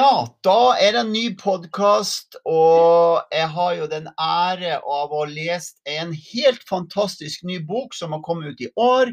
Ja, 0.00 0.24
da 0.46 0.78
er 0.80 0.94
det 0.94 1.00
en 1.02 1.10
ny 1.12 1.26
podkast, 1.36 2.38
og 2.48 3.26
jeg 3.34 3.48
har 3.52 3.72
jo 3.76 3.88
den 3.90 4.06
ære 4.16 4.78
av 4.78 5.10
å 5.12 5.18
ha 5.18 5.26
lest 5.28 5.76
en 5.92 6.14
helt 6.14 6.62
fantastisk 6.70 7.42
ny 7.44 7.58
bok 7.68 7.92
som 7.98 8.14
har 8.16 8.22
kommet 8.24 8.54
ut 8.54 8.62
i 8.64 8.70
år. 8.80 9.10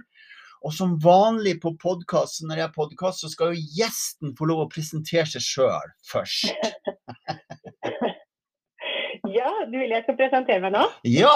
Og 0.63 0.71
som 0.77 0.93
vanlig 1.03 1.57
på 1.65 1.73
podkasten, 1.81 2.47
når 2.47 2.61
jeg 2.61 2.67
har 2.69 2.77
podkast, 2.77 3.25
så 3.25 3.31
skal 3.33 3.51
jo 3.51 3.65
gjesten 3.75 4.31
få 4.37 4.47
lov 4.47 4.63
å 4.63 4.69
presentere 4.71 5.27
seg 5.27 5.43
sjøl 5.43 5.91
først. 6.07 6.55
ja, 9.39 9.51
du 9.67 9.75
vil 9.75 9.91
jeg 9.91 10.05
skal 10.05 10.19
presentere 10.21 10.63
meg 10.69 10.77
nå? 10.77 10.85
Ja. 11.09 11.35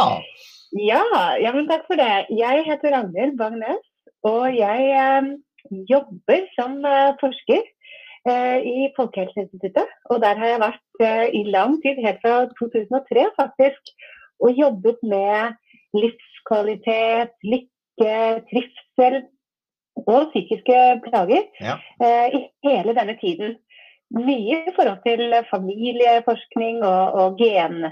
Ja, 0.79 1.03
ja 1.43 1.51
men 1.57 1.67
takk 1.67 1.89
for 1.91 1.99
det. 1.99 2.13
Jeg 2.31 2.63
heter 2.69 2.95
Ragnhild 2.95 3.35
Bagnes, 3.41 3.83
og 4.31 4.47
jeg 4.55 4.95
eh, 4.95 5.31
jobber 5.91 6.47
som 6.55 6.79
eh, 6.87 7.17
forsker 7.19 7.67
i 8.29 8.91
Folkehelseinstituttet. 8.95 9.89
Og 10.09 10.21
der 10.21 10.37
har 10.37 10.47
jeg 10.51 10.61
vært 10.61 11.03
eh, 11.05 11.27
i 11.39 11.43
lang 11.49 11.77
tid, 11.83 12.01
helt 12.05 12.21
fra 12.21 12.45
2003 12.59 13.25
faktisk, 13.39 13.93
og 14.41 14.57
jobbet 14.57 15.01
med 15.03 15.57
livskvalitet, 15.97 17.33
lykke, 17.45 18.15
trivsel 18.51 19.21
og 20.05 20.31
psykiske 20.31 20.77
plager 21.07 21.43
ja. 21.61 21.75
Eh, 22.01 22.37
i 22.37 22.41
hele 22.67 22.95
denne 22.97 23.17
tiden. 23.21 23.57
Mye 24.11 24.57
i 24.67 24.73
forhold 24.75 24.99
til 25.05 25.21
familieforskning 25.47 26.81
og, 26.83 27.13
og 27.21 27.37
gen, 27.39 27.85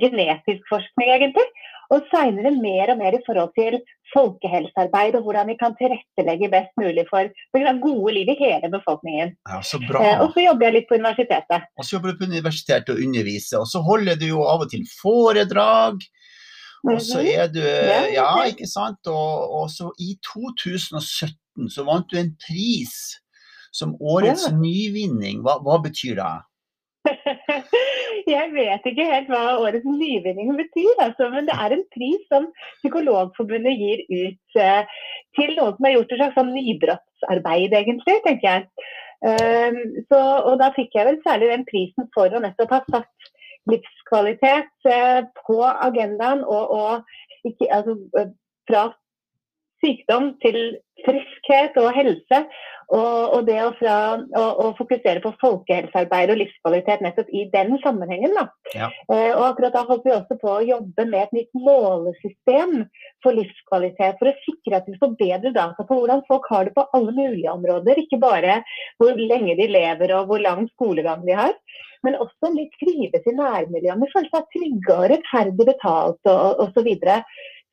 genetisk 0.00 0.62
forskning, 0.70 1.10
egentlig. 1.12 1.44
Og 1.92 2.06
seinere 2.08 2.54
mer 2.56 2.94
og 2.94 2.98
mer 3.02 3.18
i 3.18 3.24
forhold 3.26 3.52
til 3.58 3.76
folkehelsearbeid 4.14 5.18
og 5.18 5.26
hvordan 5.26 5.50
vi 5.50 5.56
kan 5.60 5.74
tilrettelegge 5.78 6.50
best 6.52 6.72
mulig 6.80 7.04
for, 7.10 7.30
for 7.52 7.80
gode 7.82 8.14
liv 8.16 8.32
i 8.32 8.36
hele 8.40 8.70
befolkningen. 8.72 9.34
Ja, 9.50 9.60
så 9.70 9.80
bra. 9.82 10.02
Eh, 10.04 10.22
og 10.24 10.32
så 10.34 10.44
jobber 10.46 10.68
jeg 10.68 10.76
litt 10.78 10.88
på 10.90 10.98
universitetet. 11.00 11.68
Og 11.76 11.86
så 11.86 11.96
jobber 11.96 12.12
du 12.12 12.22
på 12.22 12.30
universitetet 12.32 12.94
og 12.94 13.02
underviser. 13.04 13.60
Og 13.62 13.68
så 13.70 13.82
holder 13.84 14.20
du 14.20 14.26
jo 14.30 14.44
av 14.48 14.64
og 14.66 14.72
til 14.72 14.86
foredrag. 15.00 16.02
Og 16.86 17.00
så 17.02 17.22
mhm. 17.22 17.32
er 17.34 17.48
du 17.52 17.62
Ja, 18.14 18.30
ikke 18.48 18.68
sant. 18.70 19.00
Og, 19.10 19.54
og 19.62 19.70
så 19.74 19.90
i 20.00 20.14
2017 20.32 21.72
så 21.74 21.86
vant 21.86 22.10
du 22.10 22.20
en 22.20 22.34
pris 22.46 22.94
som 23.74 23.96
årets 24.00 24.48
ja. 24.48 24.54
nyvinning. 24.56 25.42
Hva, 25.44 25.58
hva 25.64 25.80
betyr 25.84 26.18
det? 26.18 26.34
Jeg 28.28 28.50
vet 28.52 28.86
ikke 28.88 29.06
helt 29.08 29.30
hva 29.32 29.42
årets 29.62 29.86
nyvinning 29.86 30.52
betyr, 30.58 30.92
altså, 31.04 31.28
men 31.32 31.48
det 31.48 31.56
er 31.56 31.74
en 31.74 31.84
pris 31.94 32.24
som 32.32 32.48
Psykologforbundet 32.82 33.78
gir 33.80 34.04
ut 34.10 34.60
uh, 34.60 35.02
til 35.38 35.54
noen 35.56 35.76
som 35.76 35.88
har 35.88 35.94
gjort 35.96 36.14
et 36.14 36.22
slags 36.22 36.38
sånn 36.38 36.54
nybrottsarbeid, 36.56 37.76
egentlig, 37.80 38.18
tenker 38.26 38.48
jeg. 38.50 38.66
Um, 39.18 39.80
så, 40.06 40.20
og 40.46 40.60
da 40.60 40.70
fikk 40.76 40.94
jeg 40.94 41.08
vel 41.08 41.20
særlig 41.24 41.50
den 41.50 41.66
prisen 41.68 42.06
for 42.14 42.30
å 42.30 42.42
nettopp 42.44 42.76
ha 42.76 42.82
satt 42.92 43.30
livskvalitet 43.68 44.90
uh, 44.92 45.24
på 45.44 45.58
agendaen, 45.68 46.44
og, 46.44 46.76
og 46.78 47.48
ikke, 47.48 47.70
altså, 47.74 47.96
fra 48.68 48.88
sykdom 49.84 50.32
til 50.42 50.58
friskhet 51.06 51.78
og 51.80 51.92
helse. 51.96 52.42
Og, 52.88 53.34
og 53.36 53.42
det 53.44 53.58
å, 53.60 53.72
fra, 53.76 53.94
å, 54.16 54.44
å, 54.64 54.68
fokusere 54.78 55.20
på 55.20 55.34
folkehelsearbeid 55.42 56.30
og 56.32 56.38
livskvalitet 56.40 57.02
nettopp 57.04 57.28
i 57.36 57.42
den 57.52 57.74
sammenhengen. 57.82 58.32
Ja. 58.72 58.88
Eh, 59.12 59.34
og 59.34 59.42
akkurat 59.50 59.76
da 59.76 59.82
holdt 59.90 60.06
vi 60.08 60.14
også 60.16 60.38
på 60.40 60.54
å 60.54 60.64
jobbe 60.64 61.04
med 61.10 61.26
et 61.26 61.34
nytt 61.36 61.60
målesystem 61.66 62.86
for 63.24 63.36
livskvalitet. 63.36 64.16
For 64.22 64.32
å 64.32 64.38
sikre 64.46 64.80
at 64.80 64.88
vi 64.88 64.96
får 65.02 65.18
bedre 65.20 65.52
data 65.52 65.84
på 65.84 66.00
hvordan 66.00 66.24
folk 66.30 66.48
har 66.48 66.70
det 66.70 66.72
på 66.78 66.86
alle 66.96 67.12
mulige 67.12 67.52
områder. 67.52 68.00
Ikke 68.00 68.22
bare 68.24 68.62
hvor 68.96 69.20
lenge 69.20 69.58
de 69.60 69.68
lever 69.68 70.16
og 70.16 70.32
hvor 70.32 70.40
lang 70.48 70.64
skolegang 70.72 71.28
de 71.28 71.36
har. 71.36 71.52
Men 72.06 72.16
også 72.22 72.54
litt 72.54 72.74
trives 72.80 73.24
i 73.26 73.34
nærmiljøet, 73.34 73.98
med 74.00 74.12
følelse 74.14 74.38
seg 74.38 74.52
trygge 74.54 74.96
og 74.96 75.08
rettferdig 75.12 75.64
betalt 75.66 76.30
og 76.30 76.60
osv. 76.64 76.90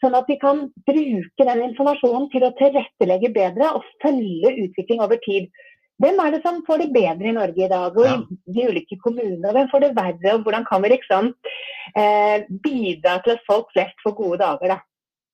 Sånn 0.03 0.17
at 0.17 0.28
vi 0.28 0.35
kan 0.41 0.66
bruke 0.88 1.47
den 1.47 1.61
informasjonen 1.69 2.28
til 2.33 2.44
å 2.44 2.53
tilrettelegge 2.59 3.31
bedre 3.35 3.72
og 3.78 3.85
følge 4.03 4.51
utvikling 4.66 5.03
over 5.06 5.22
tid. 5.23 5.47
Hvem 6.03 6.17
er 6.19 6.33
det 6.33 6.41
som 6.44 6.59
får 6.67 6.83
det 6.83 6.89
bedre 6.95 7.29
i 7.29 7.35
Norge 7.38 7.63
i 7.63 7.72
dag, 7.72 7.95
og 7.95 8.07
ja. 8.07 8.17
i 8.19 8.55
de 8.57 8.66
ulike 8.67 8.97
kommunene? 9.03 9.53
Hvem 9.55 9.69
får 9.72 9.85
det 9.85 9.94
verre, 9.95 10.34
og 10.34 10.44
hvordan 10.44 10.66
kan 10.67 10.84
vi 10.84 10.91
liksom 10.91 11.31
eh, 11.95 12.44
bidra 12.66 13.22
til 13.23 13.38
at 13.38 13.45
folk 13.47 13.72
flest 13.72 14.03
får 14.03 14.17
gode 14.17 14.41
dager? 14.44 14.75
da? 14.75 14.81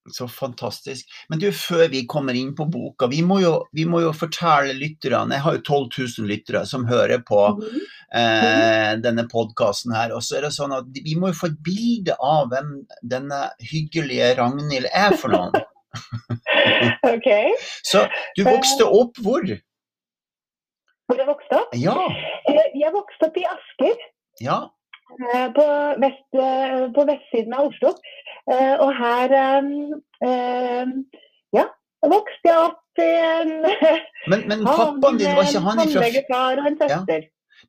Så 0.09 0.27
fantastisk. 0.27 1.09
Men 1.29 1.39
du, 1.39 1.51
før 1.53 1.85
vi 1.91 2.05
kommer 2.09 2.33
inn 2.37 2.55
på 2.57 2.65
boka, 2.73 3.05
vi 3.11 3.21
må 3.25 3.37
jo, 3.43 3.53
vi 3.75 3.85
må 3.85 4.01
jo 4.01 4.13
fortelle 4.17 4.73
lytterne 4.73 5.37
Jeg 5.37 5.45
har 5.45 5.57
jo 5.59 5.61
12 5.61 5.89
000 6.23 6.31
lyttere 6.31 6.63
som 6.65 6.87
hører 6.89 7.21
på 7.27 7.41
mm. 7.59 7.67
eh, 8.17 8.93
denne 9.03 9.27
podkasten 9.29 9.93
her. 9.93 10.15
Og 10.15 10.25
så 10.25 10.39
er 10.39 10.47
det 10.47 10.53
sånn 10.57 10.73
at 10.73 10.89
vi 10.97 11.13
må 11.19 11.29
jo 11.29 11.37
få 11.43 11.51
et 11.51 11.59
bilde 11.65 12.17
av 12.17 12.49
hvem 12.49 12.79
denne 13.13 13.43
hyggelige 13.61 14.33
Ragnhild 14.41 14.89
er 14.89 15.17
for 15.21 15.35
noen. 15.35 15.53
ok. 17.13 17.29
Så 17.85 18.07
du 18.37 18.45
vokste 18.47 18.89
opp 18.89 19.21
hvor? 19.21 19.45
Hvor 21.05 21.19
jeg 21.19 21.29
vokste 21.29 21.61
opp? 21.61 21.77
Ja. 21.77 21.97
Eh, 22.49 22.77
jeg 22.79 22.95
vokste 22.97 23.29
opp 23.29 23.37
i 23.37 23.45
Asker. 23.53 24.05
Ja. 24.41 24.61
Eh, 25.21 25.51
på, 25.53 25.65
vest, 26.01 26.33
eh, 26.33 26.91
på 26.95 27.05
vestsiden 27.05 27.53
av 27.53 27.67
Oslo. 27.69 27.93
Eh, 28.51 28.73
og 28.81 28.91
her 28.97 29.33
ja, 31.53 31.65
vokste 32.09 32.49
jeg 32.49 32.57
opp 32.57 33.01
i 33.01 33.09
en 33.21 33.51
Men, 34.31 34.45
men 34.49 34.63
pappaen 34.65 35.19
din 35.19 35.35
var 35.37 35.45
ikke 35.45 35.63
han 35.67 35.83
ifra. 35.85 36.89
Ja. 36.89 37.01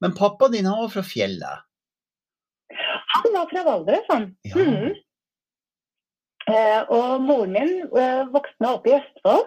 Men 0.00 0.16
pappaen 0.16 0.56
din 0.56 0.70
var 0.70 0.92
fra 0.92 1.04
fjellet? 1.04 1.68
Han 3.12 3.34
var 3.36 3.48
fra 3.50 3.64
Valdres, 3.68 4.06
han. 4.08 4.30
Ja. 4.48 4.56
Mm. 4.56 4.92
og 6.90 7.10
moren 7.22 7.52
min 7.54 7.74
vokste 8.32 8.68
opp 8.68 8.86
i 8.88 8.96
Østfold. 8.96 9.44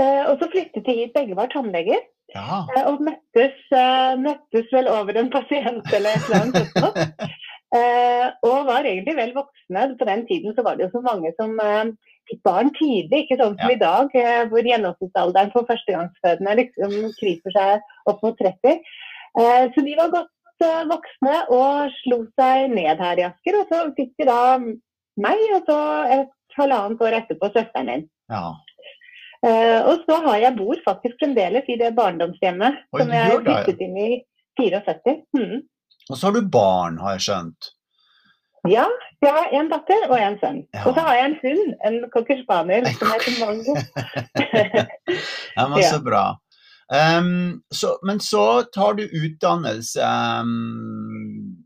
og 0.00 0.40
så 0.40 0.48
flyttet 0.50 0.86
de 0.86 0.94
hit, 0.96 1.12
begge 1.14 1.36
var 1.38 1.52
tannleger. 1.52 2.00
Ja. 2.34 2.64
Eh, 2.76 2.88
og 2.90 3.02
møttes, 3.04 3.56
eh, 3.72 4.14
møttes, 4.20 4.68
vel 4.72 4.90
over 4.92 5.16
en 5.16 5.30
pasient 5.32 5.86
eller 5.96 6.16
et 6.16 6.26
eller 6.28 6.44
annet 6.44 6.82
sånt. 6.82 7.30
Eh, 7.68 8.26
og 8.48 8.62
var 8.64 8.86
egentlig 8.88 9.12
vel 9.18 9.34
voksne. 9.36 9.82
På 10.00 10.06
den 10.08 10.22
tiden 10.24 10.54
så 10.56 10.62
var 10.64 10.78
det 10.78 10.86
jo 10.86 10.94
så 10.94 11.02
mange 11.04 11.34
som 11.36 11.50
fikk 12.30 12.38
barn 12.48 12.70
tidlig, 12.78 13.26
ikke 13.26 13.36
sånn 13.36 13.58
som 13.58 13.68
ja. 13.68 13.74
i 13.74 13.82
dag, 13.82 14.14
hvor 14.48 14.70
gjennomsnittsalderen 14.70 15.52
for 15.52 15.68
førstegangsfødende 15.68 16.54
liksom 16.62 16.96
kryper 17.18 17.54
seg 17.58 17.92
opp 18.08 18.24
mot 18.24 18.40
30. 18.40 18.80
Så 19.74 19.84
de 19.84 19.98
var 20.00 20.14
godt 20.16 20.64
voksne 20.94 21.36
og 21.58 21.92
slo 21.98 22.22
seg 22.40 22.72
ned 22.72 23.04
her 23.04 23.20
i 23.20 23.26
Asker. 23.28 23.60
Og 23.60 23.68
så 23.68 23.82
fikk 24.00 24.16
de 24.16 24.30
da 24.30 24.40
meg, 25.20 25.44
og 25.58 25.68
så 25.68 25.78
et 26.16 26.56
halvannet 26.56 27.04
år 27.04 27.20
etterpå 27.20 27.52
søsteren 27.52 27.92
min. 27.92 28.08
Ja. 28.32 28.46
Uh, 29.46 29.80
og 29.86 30.02
så 30.02 30.18
har 30.24 30.40
jeg 30.42 30.56
bor 30.58 30.78
faktisk 30.82 31.18
fremdeles 31.20 31.66
i 31.70 31.76
det 31.78 31.92
barndomshjemmet 31.94 32.80
Oi, 32.90 33.00
som 33.00 33.12
jeg 33.14 33.36
flyttet 33.44 33.82
inn 33.86 33.98
i 34.02 34.08
74. 34.58 35.20
Mm. 35.38 35.60
Og 36.08 36.16
så 36.16 36.26
har 36.26 36.34
du 36.34 36.48
barn, 36.50 36.98
har 37.02 37.14
jeg 37.18 37.28
skjønt? 37.28 37.74
Ja, 38.66 38.88
jeg 39.22 39.32
har 39.32 39.54
en 39.54 39.70
datter 39.70 40.08
og 40.08 40.18
en 40.18 40.36
sønn. 40.40 40.58
Ja. 40.74 40.82
Og 40.88 40.96
så 40.96 41.04
har 41.06 41.16
jeg 41.16 41.30
en 41.30 41.38
hund, 41.44 41.72
en 41.86 41.96
cocker 42.12 42.42
spaniel, 42.42 42.88
som 42.98 43.12
heter 43.14 43.38
Mango. 43.38 43.76
ja, 45.58 45.68
men 45.68 45.82
så 45.86 46.02
bra. 46.04 46.24
Um, 46.88 47.60
så, 47.74 47.98
men 48.08 48.20
så 48.24 48.62
tar 48.74 48.96
du 48.96 49.04
utdannelse 49.04 50.00
um, 50.40 50.52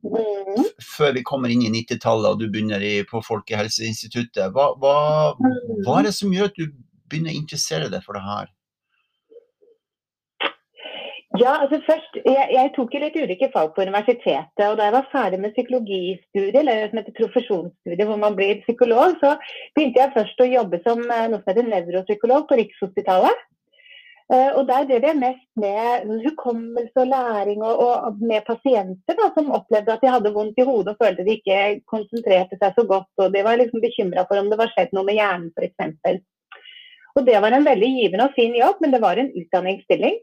mm. 0.02 0.64
før 0.97 1.14
vi 1.14 1.23
kommer 1.23 1.52
inn 1.52 1.62
i 1.62 1.70
90-tallet 1.70 2.35
og 2.35 2.41
du 2.43 2.49
begynner 2.50 2.82
i, 2.82 2.94
på 3.08 3.23
Folkehelseinstituttet. 3.25 4.50
Hva, 4.52 4.73
hva, 4.82 4.97
hva 5.87 6.00
er 6.00 6.11
det 6.11 6.17
som 6.19 6.35
gjør 6.35 6.50
at 6.50 6.58
du 6.58 6.67
begynne 7.12 7.32
å 7.35 7.38
interessere 7.38 7.93
deg 7.93 8.05
for 8.06 8.19
det 8.19 8.25
her? 8.26 8.50
Ja, 11.41 11.53
altså 11.62 11.79
først, 11.87 12.19
jeg, 12.26 12.49
jeg 12.53 12.70
tok 12.76 12.93
litt 13.00 13.14
ulike 13.17 13.49
fag 13.55 13.70
på 13.73 13.87
universitetet. 13.87 14.64
og 14.67 14.76
Da 14.76 14.88
jeg 14.88 14.94
var 14.99 15.09
ferdig 15.12 15.38
med 15.41 15.55
psykologistudiet, 15.56 16.59
eller 16.61 16.91
som 16.91 17.00
heter 17.00 17.17
profesjonsstudiet, 17.17 18.05
hvor 18.09 18.20
man 18.20 18.37
blir 18.37 18.61
psykolog, 18.67 19.17
så 19.23 19.38
begynte 19.73 20.03
jeg 20.03 20.12
først 20.19 20.43
å 20.44 20.50
jobbe 20.50 20.82
som 20.85 21.00
eh, 21.06 21.31
noe 21.32 21.41
som 21.41 21.49
heter 21.49 21.70
nevropsykolog 21.70 22.44
på 22.50 22.61
Rikshospitalet. 22.61 23.49
Uh, 24.32 24.53
og 24.56 24.69
Der 24.69 24.87
drev 24.88 25.05
jeg 25.05 25.19
mest 25.19 25.49
med 25.61 26.12
hukommelse 26.25 27.03
og 27.03 27.09
læring, 27.11 27.64
og, 27.64 27.81
og 27.81 28.20
med 28.20 28.44
pasienter 28.47 29.17
da, 29.19 29.26
som 29.35 29.50
opplevde 29.56 29.93
at 29.93 30.05
de 30.05 30.12
hadde 30.12 30.32
vondt 30.37 30.61
i 30.61 30.64
hodet 30.69 30.94
og 30.94 31.03
følte 31.05 31.26
de 31.26 31.35
ikke 31.37 31.59
konsentrerte 31.91 32.56
seg 32.61 32.76
så 32.76 32.85
godt. 32.93 33.11
og 33.19 33.35
De 33.35 33.43
var 33.44 33.59
liksom 33.61 33.82
bekymra 33.85 34.25
for 34.29 34.41
om 34.41 34.49
det 34.53 34.61
var 34.61 34.73
skjedd 34.73 34.94
noe 34.97 35.09
med 35.09 35.19
hjernen 35.19 35.50
f.eks. 35.53 36.23
Og 37.17 37.26
Det 37.26 37.41
var 37.44 37.53
en 37.53 37.67
veldig 37.67 37.91
givende 37.99 38.29
og 38.29 38.37
fin 38.38 38.55
jobb, 38.56 38.81
men 38.81 38.94
det 38.94 39.03
var 39.03 39.20
en 39.20 39.32
utdanningsstilling. 39.37 40.19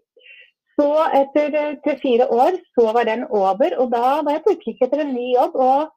Så 0.79 0.89
etter 1.19 1.55
eh, 1.59 1.77
tre-fire 1.85 2.29
år 2.31 2.57
så 2.77 2.89
var 2.95 3.07
den 3.09 3.25
over, 3.29 3.75
og 3.81 3.91
da 3.91 4.19
var 4.23 4.35
jeg 4.35 4.43
på 4.45 4.53
utkikk 4.55 4.83
etter 4.85 5.03
en 5.03 5.15
ny 5.15 5.31
jobb. 5.35 5.55
og 5.55 5.95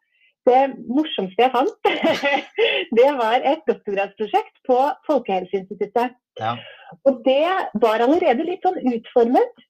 det 0.49 0.63
morsomste 0.91 1.45
jeg 1.45 1.53
fant, 1.55 1.91
det 2.99 3.11
var 3.15 3.45
et 3.47 3.61
doktorgradsprosjekt 3.71 4.57
på 4.67 4.79
Folkehelseinstituttet. 5.07 6.17
Ja. 6.41 6.57
Og 7.07 7.21
det 7.27 7.47
var 7.83 8.03
allerede 8.03 8.49
litt 8.49 8.67
sånn 8.67 8.81
utformet. 8.91 9.63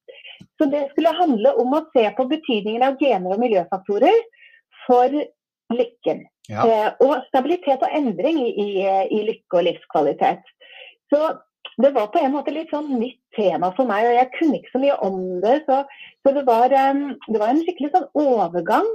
Så 0.56 0.69
det 0.72 0.86
skulle 0.92 1.12
handle 1.19 1.52
om 1.60 1.76
å 1.76 1.84
se 1.92 2.06
på 2.16 2.24
betydningen 2.30 2.84
av 2.86 2.96
gener 3.00 3.34
og 3.34 3.42
miljøfaktorer 3.42 4.16
for 4.86 5.12
lykken. 5.72 6.24
Ja. 6.50 6.64
Eh, 6.66 6.88
og 7.04 7.22
stabilitet 7.28 7.84
og 7.84 7.94
endring 7.94 8.40
i, 8.42 8.50
i, 8.50 8.70
i, 9.12 9.20
lykke 9.28 9.60
og 9.60 9.66
livskvalitet. 9.69 10.42
Så 11.12 11.22
det 11.80 11.92
var 11.94 12.10
på 12.12 12.20
en 12.20 12.34
måte 12.34 12.54
litt 12.54 12.72
sånn 12.72 12.90
nytt 13.00 13.20
tema 13.36 13.72
for 13.76 13.88
meg, 13.88 14.08
og 14.08 14.16
jeg 14.16 14.30
kunne 14.34 14.58
ikke 14.58 14.74
så 14.74 14.82
mye 14.82 14.98
om 15.06 15.18
det. 15.44 15.54
Så, 15.68 15.78
så 16.24 16.34
det, 16.36 16.44
var, 16.48 16.68
det, 16.72 17.38
var, 17.38 17.48
en 17.48 17.62
skikkelig 17.64 17.92
sånn 17.94 18.08
overgang. 18.18 18.88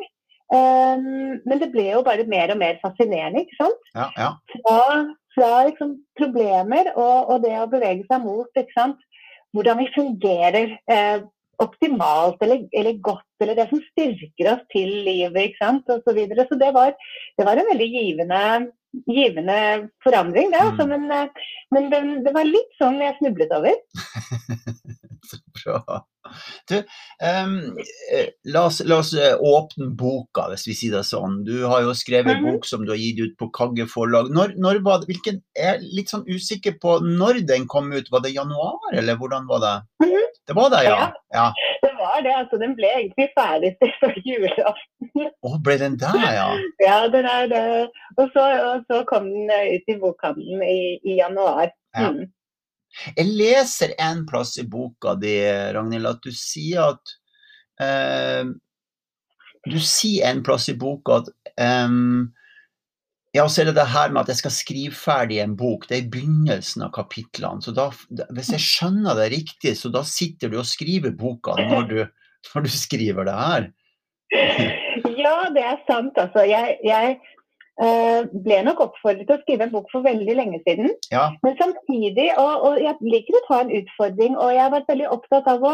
Um, 0.47 1.07
men 1.43 1.59
det 1.59 1.71
ble 1.73 1.89
jo 1.89 2.03
bare 2.07 2.27
mer 2.29 2.53
og 2.53 2.61
mer 2.61 2.77
fascinerende, 2.83 3.43
ikke 3.43 3.57
sant. 3.59 3.89
Ja, 3.97 4.09
ja. 4.15 4.29
Fra, 4.53 4.83
fra 5.35 5.49
liksom, 5.67 5.97
problemer 6.19 6.93
og, 6.95 7.33
og, 7.33 7.41
det 7.43 7.55
å 7.59 7.69
bevege 7.71 8.05
seg 8.07 8.23
mot 8.23 8.61
ikke 8.61 8.77
sant? 8.77 9.03
hvordan 9.55 9.79
vi 9.79 9.85
fungerer 9.95 10.73
eh, 10.91 11.21
optimalt 11.63 12.41
eller, 12.45 12.65
eller, 12.75 12.97
godt, 13.01 13.25
eller 13.41 13.57
det 13.57 13.67
som 13.71 13.81
styrker 13.81 14.49
oss 14.51 14.65
til 14.73 14.91
livet, 15.07 15.39
ikke 15.47 15.63
sant, 15.63 15.87
osv. 15.89 16.03
Så, 16.05 16.13
videre. 16.17 16.45
så 16.49 16.57
det 16.59 16.69
var, 16.75 16.93
det 17.39 17.47
var 17.47 17.57
en 17.57 17.69
veldig 17.71 17.87
givende, 17.95 18.41
givende 19.07 19.57
forandring, 20.03 20.51
det. 20.51 20.61
Altså, 20.63 20.87
mm. 20.87 20.93
men, 20.93 21.11
eh, 21.11 21.49
men 21.75 21.89
det, 21.93 22.03
det, 22.25 22.35
var 22.35 22.47
litt 22.47 22.77
sånn 22.81 23.01
jeg 23.03 23.17
snublet 23.19 23.55
over. 23.57 23.75
så 25.31 25.41
bra. 25.63 26.03
Du, 26.69 26.75
um, 27.23 27.53
la, 28.43 28.65
oss, 28.65 28.81
la, 28.83 28.97
oss, 28.99 29.13
eh, 29.13 29.35
åpne 29.39 29.89
boka, 29.95 30.47
hvis 30.51 30.67
vi 30.67 30.75
sier 30.75 30.97
det 30.97 31.05
sånn. 31.07 31.39
Du 31.47 31.55
har 31.71 31.85
jo 31.85 31.93
skrevet 31.95 32.33
en 32.33 32.41
mm 32.41 32.45
-hmm. 32.45 32.57
bok 32.57 32.65
som 32.67 32.85
du 32.85 32.91
har 32.91 32.99
gitt 32.99 33.21
ut 33.23 33.37
på 33.39 33.49
Kagge 33.55 33.87
forlag. 33.87 34.31
Når, 34.31 34.57
når 34.57 34.81
var 34.83 34.99
det, 34.99 35.07
hvilken, 35.11 35.41
jeg 35.55 35.75
er 35.75 35.79
litt 35.81 36.11
sånn 36.11 36.27
usikker 36.27 36.75
på 36.81 36.99
når 36.99 37.45
den 37.47 37.67
kom 37.67 37.91
ut. 37.93 38.11
Var 38.11 38.21
det 38.21 38.35
januar, 38.35 38.79
eller 38.93 39.15
hvordan 39.15 39.47
var 39.47 39.59
det? 39.59 39.75
Mm 40.03 40.11
-hmm. 40.11 40.27
Det 40.47 40.53
var 40.53 40.69
det, 40.69 40.83
ja. 40.83 41.13
ja. 41.33 41.53
Det 41.81 41.86
var 41.99 42.21
det. 42.25 42.33
altså 42.35 42.59
Den 42.61 42.75
ble 42.77 42.89
egentlig 42.99 43.27
ferdig 43.37 43.73
før 43.81 44.15
julaften. 44.25 45.29
Å, 45.45 45.51
ble 45.63 45.77
den 45.81 45.97
der, 46.01 46.23
ja? 46.35 46.47
ja, 46.83 46.97
den 47.13 47.27
er 47.29 47.51
det. 47.51 47.65
Og 48.17 48.31
så, 48.35 48.45
og 48.71 48.87
så 48.89 49.03
kom 49.09 49.29
den 49.29 49.51
ut 49.51 49.93
i 49.93 49.97
bokhandelen 50.01 50.63
i, 50.65 50.79
i 51.03 51.19
januar. 51.19 51.71
Ja. 51.97 52.11
Mm. 52.13 52.27
Jeg 53.17 53.33
leser 53.37 53.93
en 54.01 54.23
plass 54.29 54.55
i 54.61 54.65
boka 54.65 55.13
di, 55.19 55.35
Ragnhild, 55.75 56.07
at 56.09 56.23
du 56.23 56.31
sier 56.33 56.95
at 56.95 57.13
eh, 57.83 58.47
Du 59.67 59.77
sier 59.83 60.29
en 60.31 60.41
plass 60.45 60.69
i 60.71 60.77
boka 60.79 61.19
at 61.21 61.29
um, 61.59 62.29
ja, 63.37 63.45
så 63.49 63.61
er 63.61 63.69
det 63.69 63.77
det 63.77 63.87
her 63.93 64.11
med 64.11 64.23
at 64.23 64.31
jeg 64.33 64.41
skal 64.41 64.53
skrive 64.55 64.97
ferdig 64.97 65.39
en 65.43 65.55
bok. 65.59 65.85
Det 65.87 65.97
er 65.97 66.03
i 66.05 66.11
begynnelsen 66.13 66.85
av 66.87 66.93
kapitlene. 66.97 67.63
Så 67.63 67.73
da, 67.77 67.89
hvis 68.35 68.51
jeg 68.55 68.65
skjønner 68.65 69.17
det 69.19 69.31
riktig, 69.35 69.75
så 69.79 69.91
da 69.93 70.03
sitter 70.07 70.51
du 70.51 70.59
og 70.61 70.69
skriver 70.69 71.15
boka 71.17 71.57
når 71.59 71.89
du, 71.91 71.97
når 72.53 72.67
du 72.67 72.71
skriver 72.73 73.29
det 73.29 73.39
her? 73.39 73.71
Ja, 75.17 75.37
det 75.55 75.63
er 75.63 75.81
sant. 75.87 76.17
Altså, 76.19 76.45
jeg, 76.47 76.79
jeg 76.85 77.17
Uh, 77.77 78.25
ble 78.41 78.55
nok 78.65 78.79
oppfordret 78.87 79.27
til 79.29 79.35
å 79.35 79.41
skrive 79.43 79.67
en 79.67 79.73
bok 79.75 79.91
for 79.91 80.01
veldig 80.01 80.33
lenge 80.39 80.57
siden. 80.63 80.95
Ja. 81.13 81.27
Men 81.45 81.53
samtidig, 81.59 82.31
og, 82.41 82.63
og, 82.65 82.79
jeg 82.81 82.97
liker 83.05 83.37
å 83.37 83.41
ta 83.45 83.59
en 83.61 83.73
utfordring, 83.77 84.33
og 84.33 84.49
jeg 84.49 84.63
har 84.63 84.71
vært 84.73 84.89
veldig 84.89 85.11
opptatt 85.13 85.49
av 85.51 85.61
å, 85.61 85.73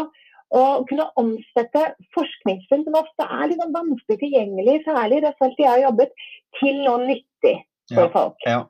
å 0.52 0.64
kunne 0.90 1.06
omsette 1.22 1.86
forskningsfunn 2.12 2.84
som 2.84 2.98
ofte 3.00 3.24
er 3.24 3.48
litt 3.48 3.62
sånn 3.62 3.72
vanskelig 3.78 4.20
tilgjengelig, 4.20 4.76
særlig 4.84 5.22
i 5.22 5.24
det 5.24 5.32
feltet 5.38 5.64
jeg 5.64 5.70
har 5.70 5.82
jobbet, 5.86 6.12
til 6.60 6.82
noe 6.84 7.16
nyttig 7.44 7.66
for 7.94 8.02
ja. 8.02 8.10
folk. 8.12 8.36
Ja. 8.46 8.60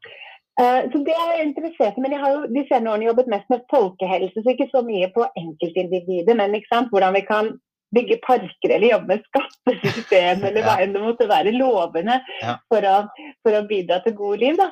Uh, 0.60 0.90
så 0.92 1.02
det 1.02 1.14
er 1.18 1.30
jeg 1.34 1.46
interessert 1.48 1.96
i, 1.98 2.00
men 2.00 2.12
jeg 2.14 2.22
har 2.22 2.34
jo 2.34 2.42
de 2.46 2.62
senere 2.68 2.94
årene 2.94 3.08
jobbet 3.08 3.30
mest 3.32 3.48
med 3.50 3.64
folkehelse, 3.72 4.42
så 4.42 4.52
ikke 4.52 4.70
så 4.70 4.84
mye 4.86 5.08
på 5.14 5.26
enkeltindividet, 5.40 6.36
men 6.38 6.54
hvordan 6.90 7.16
vi 7.16 7.22
kan 7.26 7.54
bygge 7.94 8.18
parker 8.26 8.72
eller 8.74 8.90
jobbe 8.90 9.06
med 9.06 9.26
skattesystem 9.28 10.44
eller 10.48 10.64
hva 10.66 10.76
enn 10.82 10.94
det 10.94 11.02
måtte 11.02 11.28
være, 11.30 11.54
lovene 11.54 12.20
ja. 12.42 12.56
for, 12.70 12.86
å, 12.86 12.96
for, 13.42 13.54
å, 13.54 13.64
bidra 13.70 14.00
til 14.02 14.16
gode 14.18 14.40
liv. 14.42 14.62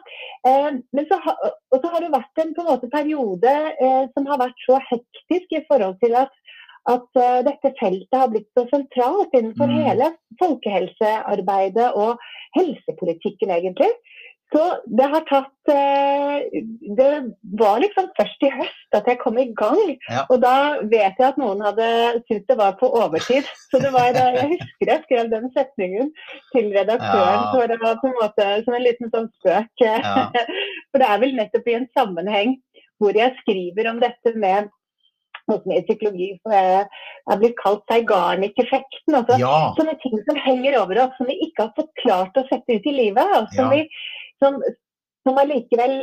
Eh, 0.49 0.71
men 0.95 1.09
så, 1.11 1.19
og 1.23 1.77
så 1.79 1.93
har 1.93 2.03
det 2.03 2.15
vært 2.15 2.43
en, 2.43 2.55
på 2.57 2.65
en 2.65 2.71
måte, 2.73 2.91
periode 2.91 3.53
eh, 3.75 4.05
som 4.15 4.27
har 4.31 4.43
vært 4.43 4.67
så 4.67 4.81
hektisk 4.91 5.55
i 5.55 5.63
forhold 5.71 5.99
til 6.03 6.19
at, 6.19 6.35
at 6.91 7.21
uh, 7.21 7.41
dette 7.47 7.75
feltet 7.79 8.19
har 8.19 8.31
blitt 8.33 8.49
så 8.59 8.65
sentralt 8.73 9.35
innenfor 9.37 9.71
mm. 9.71 9.77
hele 9.87 10.09
folkehelsearbeidet 10.43 11.93
og 11.95 12.23
helsepolitikken, 12.57 13.55
egentlig. 13.55 13.93
Så 14.53 14.63
det 14.99 15.07
har 15.09 15.23
tatt 15.29 15.71
eh, 15.73 16.61
Det 16.99 17.11
var 17.61 17.79
liksom 17.81 18.11
først 18.19 18.45
i 18.45 18.51
høst 18.53 18.97
at 18.99 19.07
jeg 19.09 19.21
kom 19.23 19.39
i 19.41 19.47
gang. 19.57 19.81
Ja. 20.11 20.27
Og 20.29 20.43
da 20.45 20.83
vet 20.83 21.17
jeg 21.17 21.29
at 21.31 21.39
noen 21.41 21.63
hadde 21.65 21.87
syntes 22.27 22.45
det 22.51 22.59
var 22.61 22.77
på 22.81 22.91
overtid. 23.01 23.49
Så 23.71 23.81
det 23.81 23.95
var, 23.95 24.13
jeg 24.13 24.51
husker 24.51 24.93
jeg 24.93 25.05
skrev 25.07 25.31
den 25.33 25.49
setningen 25.57 26.13
til 26.53 26.69
redaktøren. 26.77 27.41
Ja. 27.41 27.49
Så 27.55 27.65
det 27.73 27.81
var 27.81 27.97
på 28.03 28.11
en 28.11 28.19
måte 28.21 28.51
som 28.67 28.77
en 28.77 28.85
liten 28.85 29.15
sånn 29.15 29.31
spøk. 29.41 29.73
Ja. 29.87 30.29
For 30.93 31.01
det 31.01 31.09
er 31.09 31.25
vel 31.25 31.35
nettopp 31.39 31.73
i 31.73 31.79
en 31.81 31.89
sammenheng 31.97 32.59
hvor 33.01 33.17
jeg 33.17 33.35
skriver 33.41 33.89
om 33.91 34.05
dette 34.05 34.37
med 34.39 34.69
noe 35.51 35.63
som 35.63 35.75
i 35.75 35.83
psykologi 35.87 36.29
er 36.55 37.41
blitt 37.41 37.59
kalt 37.61 37.85
Zeigarnik-effekten. 37.91 39.19
Altså, 39.19 39.39
ja. 39.43 39.57
Sånne 39.79 39.97
ting 40.05 40.17
som 40.27 40.41
henger 40.47 40.79
over 40.83 41.05
oss, 41.07 41.15
som 41.19 41.31
vi 41.31 41.39
ikke 41.49 41.67
har 41.67 41.75
fått 41.79 41.93
klart 42.03 42.39
å 42.39 42.47
sette 42.51 42.79
ut 42.79 42.89
i 42.89 42.97
livet. 42.97 43.37
Og 43.39 43.51
som, 43.57 43.73
vi, 43.73 43.87
som, 44.43 44.59
som 45.27 45.41
allikevel 45.43 46.03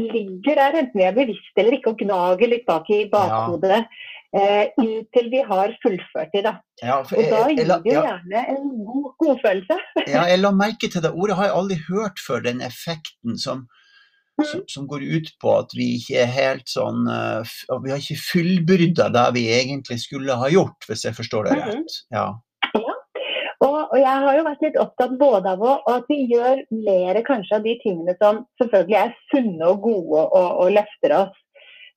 ligger 0.00 0.56
der, 0.56 0.78
enten 0.84 1.00
vi 1.00 1.06
er 1.06 1.16
bevisste 1.16 1.62
eller 1.62 1.76
ikke, 1.76 1.94
og 1.94 2.02
gnager 2.04 2.50
litt 2.52 2.66
bak 2.68 2.88
i 2.94 3.04
bakhodet. 3.12 3.82
Ja. 3.82 4.16
Eh, 4.30 4.68
inntil 4.78 5.26
vi 5.32 5.40
har 5.42 5.72
fullført 5.82 6.30
det. 6.32 6.44
Da. 6.46 6.52
Ja, 6.78 7.00
og 7.02 7.10
da 7.10 7.40
gir 7.50 7.66
det 7.66 7.78
jo 7.82 7.96
gjerne 7.96 8.42
en 8.52 8.68
god, 8.86 9.08
god 9.18 9.40
følelse. 9.42 9.78
ja, 10.06 10.22
jeg 10.30 10.38
la 10.44 10.52
merke 10.54 10.90
til 10.92 11.02
det 11.02 11.10
ordet, 11.10 11.36
har 11.40 11.48
jeg 11.48 11.56
aldri 11.58 11.78
hørt 11.88 12.22
før, 12.22 12.44
den 12.46 12.62
effekten 12.62 13.40
som, 13.42 13.66
som, 14.46 14.62
som, 14.68 14.86
går 14.90 15.02
ut 15.04 15.32
på 15.42 15.54
at 15.58 15.74
vi 15.76 15.92
ikke 15.98 16.20
er 16.22 16.30
helt 16.34 16.70
sånn 16.70 17.08
uh, 17.08 17.42
Vi 17.84 17.92
har 17.92 18.00
ikke 18.00 18.20
fullbyrda 18.20 19.08
det 19.14 19.26
vi 19.36 19.46
egentlig 19.54 20.00
skulle 20.04 20.38
ha 20.40 20.50
gjort, 20.52 20.88
hvis 20.88 21.04
jeg 21.08 21.16
forstår 21.16 21.50
det 21.50 21.58
mhm. 21.58 21.68
rett. 21.70 21.98
Ja. 22.14 22.28
og, 23.66 23.98
jeg 23.98 24.24
har 24.24 24.38
jo 24.38 24.46
vært 24.46 24.64
litt 24.64 24.80
opptatt 24.80 25.18
både 25.20 25.54
av 25.54 25.62
å, 25.64 25.76
at 25.90 26.08
vi 26.10 26.22
gjør 26.30 26.64
mer 26.86 27.20
kanskje 27.26 27.58
av 27.58 27.66
de 27.66 27.76
tingene 27.84 28.16
som 28.22 28.44
selvfølgelig 28.62 28.98
er 29.02 29.14
sunne 29.32 29.72
og 29.72 29.84
gode 29.86 30.26
og, 30.26 30.50
og 30.64 30.74
løfter 30.78 31.16
oss. 31.24 31.38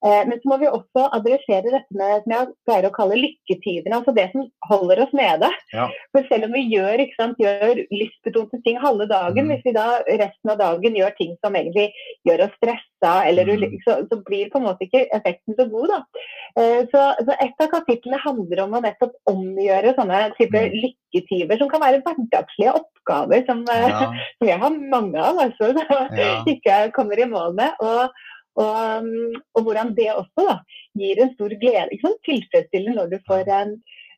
Eh, 0.03 0.23
men 0.27 0.39
så 0.41 0.49
må 0.51 0.57
vi 0.59 0.67
også 0.67 1.05
adressere 1.15 1.71
dette 1.71 1.95
med 1.95 2.25
som 2.25 2.33
jeg 2.35 2.47
pleier 2.67 2.87
å 2.89 2.95
kalle 2.95 3.19
lykketyvene, 3.21 3.99
altså 3.99 4.13
det 4.15 4.25
som 4.33 4.47
holder 4.67 5.03
oss 5.05 5.13
nede. 5.15 5.47
Ja. 5.71 5.85
For 6.11 6.27
selv 6.27 6.49
om 6.49 6.57
vi 6.57 6.65
gjør, 6.73 7.03
sant, 7.15 7.39
gjør 7.39 7.79
lystbetonte 7.87 8.59
ting 8.65 8.81
halve 8.83 9.07
dagen, 9.11 9.47
mm. 9.47 9.53
hvis 9.53 9.69
vi 9.69 9.75
da 9.77 9.87
resten 10.09 10.51
av 10.51 10.59
dagen 10.59 10.97
gjør 10.99 11.15
ting 11.19 11.37
som 11.39 11.55
egentlig 11.55 11.87
gjør 12.27 12.47
oss 12.47 12.57
stressa, 12.59 13.13
eller, 13.29 13.47
mm. 13.47 13.77
så, 13.85 14.01
så, 14.09 14.19
blir 14.27 14.51
på 14.51 14.59
en 14.59 14.67
måte 14.67 14.87
ikke 14.87 15.05
effekten 15.15 15.55
så 15.55 15.67
god. 15.71 15.93
da. 15.93 16.25
Eh, 16.59 16.81
så, 16.91 17.05
så 17.23 17.39
Et 17.43 17.63
av 17.63 17.71
kapitlene 17.71 18.19
handler 18.23 18.63
om 18.65 18.75
å 18.75 18.83
nettopp 18.83 19.15
omgjøre 19.31 19.95
sånne 19.95 20.21
type 20.35 20.65
mm. 20.67 20.77
lykketyver, 20.83 21.59
som 21.63 21.71
kan 21.71 21.83
være 21.83 22.03
hverdagslige 22.03 22.75
oppgaver 22.81 23.47
som, 23.47 23.63
eh, 23.71 23.87
ja. 23.87 24.11
som 24.37 24.51
jeg 24.51 24.61
har 24.67 24.77
mange 24.83 25.23
av, 25.31 25.39
altså, 25.47 25.71
som 25.79 26.19
ja. 26.19 26.37
ikke 26.43 26.83
kommer 26.99 27.23
i 27.23 27.31
mål 27.31 27.55
med. 27.63 27.79
og 27.79 28.11
og, 28.59 29.07
og, 29.55 29.61
hvordan 29.65 29.93
det 29.97 30.09
også 30.13 30.45
da, 30.49 30.57
gir 30.99 31.21
en 31.21 31.33
stor 31.33 31.55
glede. 31.61 31.87
Ikke 31.91 32.07
sant? 32.07 32.21
Tilfredsstillende 32.27 32.97
når 32.99 33.13
du 33.13 33.17
får, 33.29 33.49
en, 33.59 33.73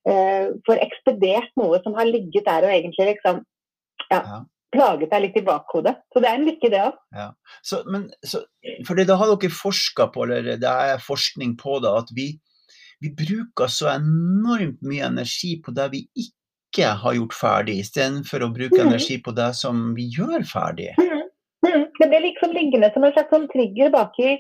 uh, 0.09 0.47
får, 0.67 0.81
ekspedert 0.83 1.51
noe 1.59 1.79
som 1.85 1.95
har 1.99 2.09
ligget 2.09 2.47
der 2.47 2.67
og 2.67 2.75
egentlig 2.75 3.13
liksom 3.13 3.41
ja, 4.11 4.19
ja. 4.19 4.39
plaget 4.75 5.13
deg 5.13 5.27
litt 5.27 5.39
i 5.39 5.45
bakhodet. 5.47 5.95
Så 6.11 6.23
det 6.23 6.31
er 6.31 6.39
en 6.39 6.47
lykke, 6.49 6.71
det 6.73 6.83
òg. 6.83 7.01
Ja. 7.15 7.29
Så, 7.63 7.83
men, 7.91 8.09
så, 8.27 8.43
da 8.61 9.19
har 9.21 9.31
dere 9.31 9.59
forska 9.61 10.09
på, 10.13 10.27
eller 10.27 10.59
det 10.59 10.77
er 10.91 11.03
forskning 11.03 11.55
på 11.61 11.79
det, 11.85 11.93
at 12.03 12.15
vi, 12.17 12.33
vi 13.03 13.13
bruker 13.15 13.71
så 13.71 13.93
enormt 13.95 14.83
mye 14.83 15.07
energi 15.13 15.55
på 15.63 15.75
det 15.75 15.91
vi 15.95 16.07
ikke 16.27 16.91
har 16.99 17.15
gjort 17.15 17.37
ferdig, 17.37 17.79
istedenfor 17.85 18.43
å 18.43 18.51
bruke 18.51 18.81
mm. 18.81 18.89
energi 18.89 19.21
på 19.23 19.31
det 19.37 19.53
som 19.55 19.93
vi 19.95 20.09
gjør 20.11 20.43
ferdig. 20.49 20.91
Mm. 20.99 21.24
Mm, 21.75 21.89
det 21.99 22.07
blir 22.11 22.23
liksom 22.29 22.55
liggende 22.55 22.91
som 22.93 23.03
en 23.03 23.13
slags 23.15 23.33
sånn 23.33 23.49
trigger 23.51 23.91
bak 23.93 24.17
i, 24.23 24.37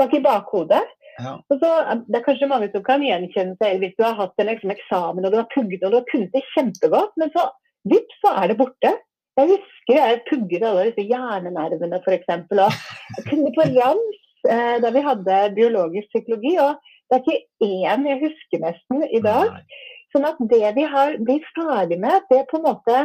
bak 0.00 0.14
i 0.14 0.22
bakhodet. 0.24 0.84
Ja. 1.22 1.36
Og 1.52 1.60
så, 1.62 1.70
det 2.08 2.18
er 2.18 2.24
kanskje 2.26 2.50
mange 2.50 2.68
som 2.72 2.82
kan 2.86 3.02
gjenkjenne 3.06 3.54
seg 3.60 3.82
hvis 3.82 3.94
du 3.98 4.02
har 4.06 4.16
hatt 4.18 4.40
en 4.42 4.50
liksom, 4.50 4.72
eksamen 4.74 5.26
og 5.26 5.34
du 5.34 5.38
har 5.38 5.50
pugget 5.52 5.84
og 5.86 5.94
du 5.94 6.00
har 6.00 6.08
kunnet 6.10 6.34
det 6.34 6.42
kjempegodt, 6.56 7.14
men 7.20 7.30
så 7.36 7.48
vips, 7.90 8.18
så 8.24 8.34
er 8.40 8.50
det 8.50 8.58
borte. 8.58 8.94
Jeg 9.38 9.50
husker 9.50 9.98
jeg 9.98 10.24
pugget 10.28 10.66
alle 10.66 10.88
disse 10.88 11.06
hjernenervene 11.10 12.00
f.eks. 12.02 12.28
Og 12.64 13.24
kunne 13.28 13.54
på 13.54 13.66
rams 13.76 14.20
eh, 14.50 14.76
da 14.82 14.92
vi 14.94 15.02
hadde 15.06 15.40
biologisk 15.56 16.10
psykologi. 16.12 16.54
og 16.62 16.78
det 17.10 17.18
er 17.18 17.24
ikke 17.24 17.66
én 17.66 18.06
jeg 18.08 18.20
husker 18.22 18.62
nesten 18.62 19.04
i 19.10 19.20
dag. 19.22 19.50
Nei. 19.52 19.82
Sånn 20.14 20.28
at 20.28 20.38
det 20.50 20.68
vi 20.76 20.84
har 20.86 21.16
blitt 21.26 21.46
ferdig 21.56 21.98
med, 22.00 22.22
det 22.30 22.44
på 22.50 22.60
en 22.60 22.68
måte 22.68 23.00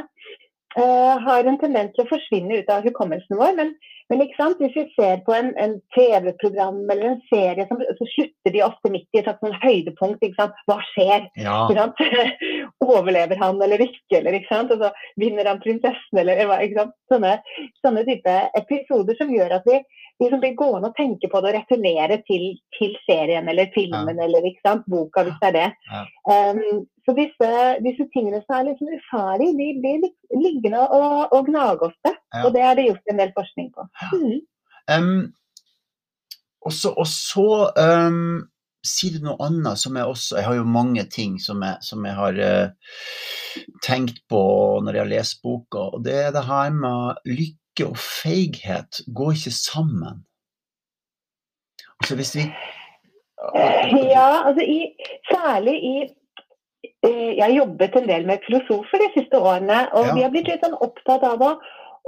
har 0.78 1.48
en 1.48 1.58
tendens 1.58 1.96
til 1.96 2.06
å 2.06 2.10
forsvinne 2.12 2.60
ut 2.62 2.70
av 2.70 2.86
hukommelsen 2.86 3.40
vår. 3.40 3.56
Men, 3.58 3.72
men 4.10 4.22
hvis 4.22 4.76
vi 4.76 4.86
ser 4.94 5.24
på 5.26 5.34
en, 5.34 5.52
en 5.58 5.78
TV-program 5.96 6.84
eller 6.90 7.14
en 7.14 7.22
serie, 7.30 7.66
så, 7.70 7.78
så, 7.98 8.10
slutter 8.14 8.54
de 8.54 8.64
ofte 8.66 8.92
midt 8.94 9.08
i 9.14 9.22
et 9.24 9.30
sånn 9.42 9.56
høydepunkt. 9.64 10.26
Hva 10.70 10.80
skjer? 10.92 11.30
Ja. 11.42 11.66
Overlever 12.80 13.36
han 13.42 13.62
eller 13.62 13.82
ikke? 13.84 14.20
Eller, 14.22 14.38
ikke 14.40 14.60
og 14.74 14.84
så 14.84 14.92
vinner 15.20 15.50
han 15.50 15.60
prinsessen, 15.64 16.20
eller 16.22 16.40
Sånne, 17.10 17.40
sånne 17.84 18.06
type 18.08 18.36
episoder 18.56 19.18
som 19.20 19.32
gjør 19.34 19.58
at 19.58 19.68
vi 19.68 19.80
liksom 20.20 20.42
blir 20.44 20.56
gående 20.60 20.92
og 20.92 20.98
tenke 20.98 21.30
på 21.32 21.42
det 21.42 21.52
og 21.52 21.58
returnere 21.58 22.20
til, 22.28 22.46
til 22.78 22.96
serien 23.08 23.48
eller 23.52 23.72
filmen 23.76 24.20
ja. 24.20 24.26
eller 24.26 24.48
boka, 24.88 25.24
hvis 25.24 25.40
det 25.42 25.50
er 25.50 25.56
det. 25.58 25.70
Ja. 25.92 26.02
Um, 26.52 26.86
så 27.06 27.16
disse, 27.18 27.50
disse, 27.86 28.06
tingene 28.14 28.42
som 28.44 28.58
er 28.58 28.68
liksom 28.70 28.92
ufarlige, 29.00 29.56
de 29.58 29.70
blir 29.82 30.44
liggende 30.44 30.84
og, 30.86 31.34
og 31.34 31.48
gnage 31.48 31.88
ofte. 31.90 32.14
Ja. 32.36 32.46
Og 32.46 32.54
det 32.54 32.62
er 32.62 32.76
det 32.76 32.88
gjort 32.90 33.12
en 33.12 33.22
del 33.22 33.34
forskning 33.38 33.72
på. 33.76 33.88
Mm. 34.14 34.40
Um, 34.94 35.22
og 36.62 36.74
så, 36.76 36.92
og 36.92 37.08
så 37.08 37.50
um, 37.80 38.44
sier 38.86 39.18
du 39.18 39.26
noe 39.26 39.40
annet 39.44 39.80
som 39.80 39.98
jeg 39.98 40.08
også 40.08 40.38
Jeg 40.40 40.48
har 40.48 40.58
jo 40.60 40.68
mange 40.68 41.04
ting 41.12 41.38
som 41.44 41.64
jeg, 41.66 41.80
som 41.84 42.06
jeg 42.08 42.16
har 42.16 42.40
uh, 42.40 42.94
tenkt 43.84 44.22
på 44.32 44.42
når 44.84 44.96
jeg 44.96 45.04
har 45.04 45.14
lest 45.14 45.42
boka, 45.44 45.90
og 45.96 46.04
det 46.06 46.16
er 46.28 46.32
det 46.36 46.46
her 46.48 46.72
med 46.76 47.20
lykke 47.28 47.88
og 47.90 47.98
feighet 48.00 49.02
går 49.16 49.36
ikke 49.38 49.56
sammen. 49.56 50.24
Altså 52.00 52.16
hvis 52.20 52.36
vi 52.38 52.46
Ja, 54.14 54.30
altså 54.48 54.64
i, 54.64 54.80
særlig 55.32 55.76
i 55.84 55.96
eh, 57.08 57.32
Jeg 57.38 57.44
har 57.46 57.56
jobbet 57.56 57.96
en 57.96 58.08
del 58.08 58.26
med 58.28 58.44
filosofer 58.48 59.04
de 59.04 59.10
siste 59.16 59.40
årene, 59.40 59.82
og 59.96 60.08
ja. 60.08 60.16
vi 60.16 60.24
har 60.26 60.32
blitt 60.34 60.52
litt 60.52 60.64
sånn 60.64 60.80
opptatt 60.80 61.24
av 61.24 61.44
å, 61.44 61.54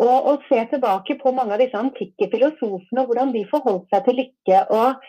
og, 0.03 0.17
å, 0.31 0.37
se 0.49 0.59
tilbake 0.73 1.15
på 1.23 1.31
mange 1.35 1.55
av 1.55 1.63
disse 1.63 1.79
antikke 1.79 2.27
filosofene 2.31 3.03
og 3.03 3.11
hvordan 3.11 3.31
de 3.35 3.45
forholdt 3.51 3.87
seg 3.91 4.07
til 4.07 4.19
lykke. 4.23 4.63
og 4.75 5.03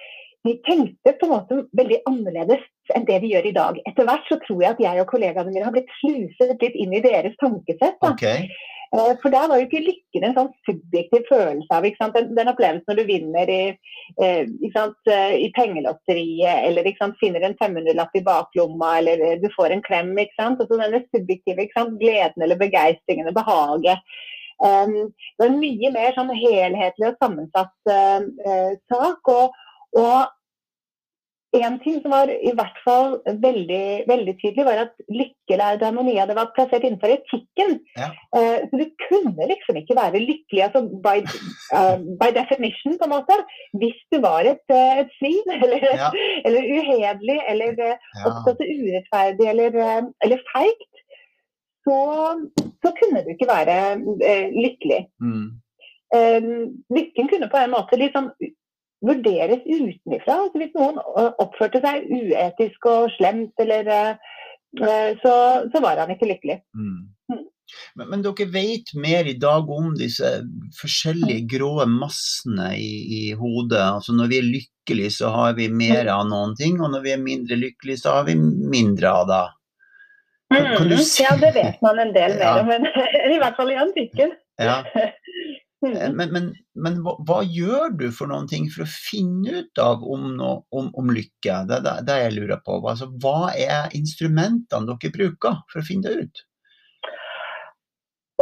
de 0.46 0.56
tenkte 0.66 1.14
på 1.18 1.28
en 1.28 1.32
måte 1.32 1.60
veldig 1.78 2.02
annerledes 2.10 2.64
enn 2.96 3.06
det 3.06 3.20
vi 3.22 3.32
gjør 3.32 3.48
i 3.48 3.54
dag. 3.56 3.80
Etter 3.88 4.08
hvert 4.08 4.26
så 4.28 4.38
tror 4.42 4.62
jeg 4.64 4.74
at 4.74 4.82
jeg 4.82 5.02
og 5.02 5.08
kollegaene 5.12 5.54
mine 5.54 5.66
har 5.68 5.74
blitt 5.74 5.90
sluset 6.00 6.54
litt 6.62 6.78
inn 6.78 6.94
i 6.96 7.02
deres 7.04 7.36
tankesett. 7.42 7.98
Okay. 8.02 8.48
Eh, 8.96 9.12
for 9.22 9.32
der 9.32 9.46
var 9.48 9.60
jo 9.60 9.68
ikke 9.68 9.84
lykken 9.86 10.26
en 10.26 10.34
sånn 10.36 10.50
subjektiv 10.66 11.24
følelse 11.30 11.78
av 11.78 11.86
den, 12.16 12.34
den, 12.36 12.50
opplevelsen 12.50 12.90
når 12.90 12.98
du 12.98 13.04
vinner 13.08 13.52
i, 13.54 13.62
eh, 14.20 14.42
eh, 14.42 15.36
i 15.46 15.48
pengelotteriet, 15.56 16.66
eller 16.66 16.90
finner 17.22 17.46
en 17.46 17.56
500-lapp 17.62 18.18
i 18.20 18.24
baklomma, 18.26 18.98
eller 18.98 19.40
du 19.40 19.48
får 19.56 19.72
en 19.72 19.86
klem. 19.86 20.12
Altså 20.18 20.68
denne 20.76 21.04
subjektive 21.14 21.70
gleden 21.72 22.44
eller 22.44 22.60
begeistringen 22.60 23.30
og 23.30 23.38
behaget. 23.38 24.04
Um, 24.62 25.10
det 25.10 25.40
var 25.40 25.48
en 25.48 25.58
mye 25.58 25.88
mer 25.90 26.12
sånn 26.14 26.28
helhetlig 26.36 27.08
og 27.08 27.16
sammensatt 27.18 27.90
uh, 27.90 28.22
uh, 28.46 28.74
sak. 28.92 29.30
Og, 29.32 29.56
og 29.98 30.30
en 31.52 31.74
ting 31.82 31.98
som 32.00 32.12
var 32.14 32.30
i 32.32 32.52
hvert 32.56 32.78
fall 32.84 33.18
veldig, 33.26 33.86
veldig 34.08 34.34
tydelig, 34.40 34.64
var 34.64 34.78
at 34.86 34.94
lykkelærd 35.12 35.82
og 35.84 35.98
av 36.22 36.30
det 36.30 36.36
var 36.38 36.52
plassert 36.56 36.86
innenfor 36.86 37.12
etikken. 37.12 37.74
Ja. 37.98 38.08
Uh, 38.32 38.64
så 38.68 38.80
du 38.80 38.86
kunne 39.04 39.48
liksom 39.50 39.80
ikke 39.80 39.96
være 39.98 40.22
lykkelig 40.22 40.62
altså 40.66 40.82
by, 41.04 41.16
uh, 41.76 41.98
by, 42.20 42.30
definition, 42.38 42.96
på 42.96 43.08
en 43.08 43.12
måte. 43.12 43.36
Hvis 43.82 44.00
du 44.14 44.20
var 44.24 44.48
et, 44.48 44.64
uh, 44.72 45.02
et 45.02 45.12
svin, 45.18 45.52
eller, 45.58 45.84
ja. 46.00 46.08
eller 46.48 46.70
uhederlig, 46.78 47.38
eller 47.52 47.76
ja. 47.84 47.98
opptatt 48.30 48.64
av 48.64 48.72
urettferdig, 48.78 49.50
eller, 49.52 49.78
eller 50.24 50.46
feigt, 50.54 50.88
så, 51.84 51.98
så, 52.80 52.94
kunne 52.96 53.24
du 53.26 53.32
ikke 53.34 53.50
være 53.50 53.76
lykkelig. 54.54 55.04
Mm. 55.20 55.46
lykken 56.94 57.28
kunne 57.28 57.48
på 57.50 57.58
en 57.58 57.72
måte 57.72 57.96
liksom 57.98 58.28
vurderes 59.06 59.64
utenfra. 59.66 60.38
Altså 60.46 60.60
hvis 60.62 60.76
noen 60.76 61.00
oppførte 61.42 61.82
seg 61.84 62.06
uetisk 62.10 62.90
og 62.90 63.10
slemt, 63.16 63.54
eller, 63.62 63.90
uh, 64.80 65.10
så, 65.22 65.34
så, 65.72 65.82
var 65.82 66.02
han 66.02 66.14
ikke 66.14 66.30
lykkelig. 66.30 66.60
Mm. 66.76 67.00
mm. 67.32 67.48
Men, 67.96 68.08
men, 68.10 68.22
dere 68.24 68.46
vet 68.52 68.90
mer 69.00 69.28
i 69.30 69.36
dag 69.40 69.70
om 69.72 69.94
disse 69.96 70.28
forskjellige 70.76 71.46
grå 71.54 71.86
massene 71.88 72.74
i, 72.76 72.92
i, 73.16 73.22
hodet. 73.38 73.80
Altså 73.80 74.12
når 74.16 74.28
vi 74.28 74.38
er 74.38 74.50
lykkelige, 74.50 75.14
så 75.16 75.32
har 75.32 75.56
vi 75.56 75.70
mer 75.72 76.10
av 76.12 76.26
noen 76.28 76.52
ting, 76.58 76.80
og 76.82 76.92
når 76.92 77.06
vi 77.06 77.14
er 77.14 77.22
mindre 77.22 77.56
lykkelige, 77.60 78.02
så 78.04 78.18
har 78.18 78.28
vi 78.28 78.36
mindre 78.36 79.14
av 79.22 79.26
det. 79.30 79.42
Kan, 80.52 80.68
kan 80.76 80.90
mm. 80.90 80.98
si? 81.00 81.24
Ja, 81.24 81.32
det 81.40 81.54
vet 81.56 81.80
man 81.84 82.02
en 82.02 82.12
del 82.12 82.36
mer 82.40 82.60
om, 82.60 82.72
men 82.74 82.88
i 83.36 83.40
hvert 83.40 83.56
fall 83.56 83.72
i 83.72 83.80
antikken. 83.80 84.36
Ja. 84.60 84.82
Eh. 85.86 86.12
Men, 86.12 86.30
men, 86.32 86.48
men 86.74 87.00
hva, 87.02 87.16
hva, 87.26 87.40
gjør 87.42 87.96
du 87.98 88.06
for 88.14 88.30
noen 88.30 88.46
ting 88.50 88.68
for 88.70 88.84
å 88.84 88.92
finne 88.92 89.62
ut 89.62 89.82
av 89.82 90.04
om, 90.06 90.30
no, 90.38 90.52
om, 90.70 90.92
om 90.98 91.10
lykke? 91.14 91.58
Det 91.68 91.80
er 91.80 92.06
det 92.06 92.18
jeg 92.20 92.36
lurer 92.38 92.62
på. 92.62 92.78
Altså, 92.80 93.10
hva 93.22 93.50
er 93.50 93.92
instrumentene 93.98 94.86
dere 94.92 95.14
bruker 95.14 95.62
for 95.72 95.82
å 95.82 95.86
finne 95.86 96.08
det 96.08 96.26
ut? 96.26 96.46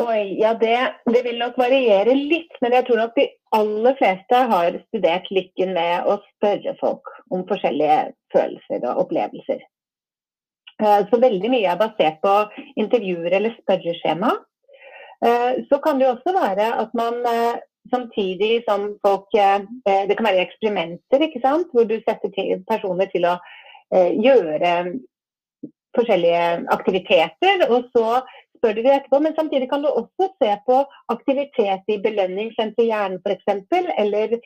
Oi, 0.00 0.38
ja 0.40 0.54
det, 0.56 0.76
det, 1.12 1.20
vil 1.26 1.36
nok 1.40 1.58
variere 1.60 2.14
litt, 2.16 2.54
men 2.62 2.72
jeg 2.72 2.86
tror 2.86 3.02
nok 3.02 3.18
de 3.18 3.26
aller 3.56 3.96
fleste 3.98 4.38
har 4.52 4.78
studert 4.86 5.26
lykken 5.34 5.74
med 5.76 6.08
å 6.08 6.16
spørre 6.22 6.72
folk 6.80 7.10
om 7.34 7.42
forskjellige 7.48 7.98
følelser 8.32 8.86
og 8.86 9.02
opplevelser. 9.04 9.60
Eh, 10.80 11.00
så 11.10 11.20
veldig 11.20 11.50
mye 11.52 11.68
er 11.68 11.80
basert 11.80 12.20
på 12.24 12.34
intervjuer 12.80 13.36
eller 13.40 13.56
spørreskjema. 13.58 14.32
Eh, 15.26 15.64
så 15.68 15.78
kan 15.78 15.98
det 16.00 16.08
også 16.08 16.32
være 16.32 16.66
at 16.82 16.94
man 16.96 17.20
eh, 17.28 17.56
samtidig 17.92 18.62
som 18.68 18.86
folk 19.04 19.34
eh, 19.36 19.60
Det 20.08 20.16
kan 20.16 20.28
være 20.28 20.44
eksperimenter, 20.46 21.24
ikke 21.26 21.42
sant? 21.44 21.68
hvor 21.72 21.84
du 21.84 21.98
setter 22.00 22.32
personer 22.68 23.10
til 23.12 23.26
å 23.28 23.38
gjøre 23.90 24.70
forskjellige 25.96 26.42
aktiviteter. 26.70 27.64
og 27.66 27.88
så 27.90 28.20
spør 28.56 28.76
du 28.76 28.82
det 28.84 28.92
etterpå, 28.94 29.18
Men 29.18 29.34
samtidig 29.34 29.66
kan 29.70 29.82
du 29.82 29.88
også 29.88 30.28
se 30.38 30.52
på 30.68 30.76
aktivitet 31.10 31.90
i 31.90 31.98
belønningssenter 32.04 32.84
i 32.84 32.92
hjernen 32.92 33.18
f.eks. 33.18 33.66
Eller 33.98 34.36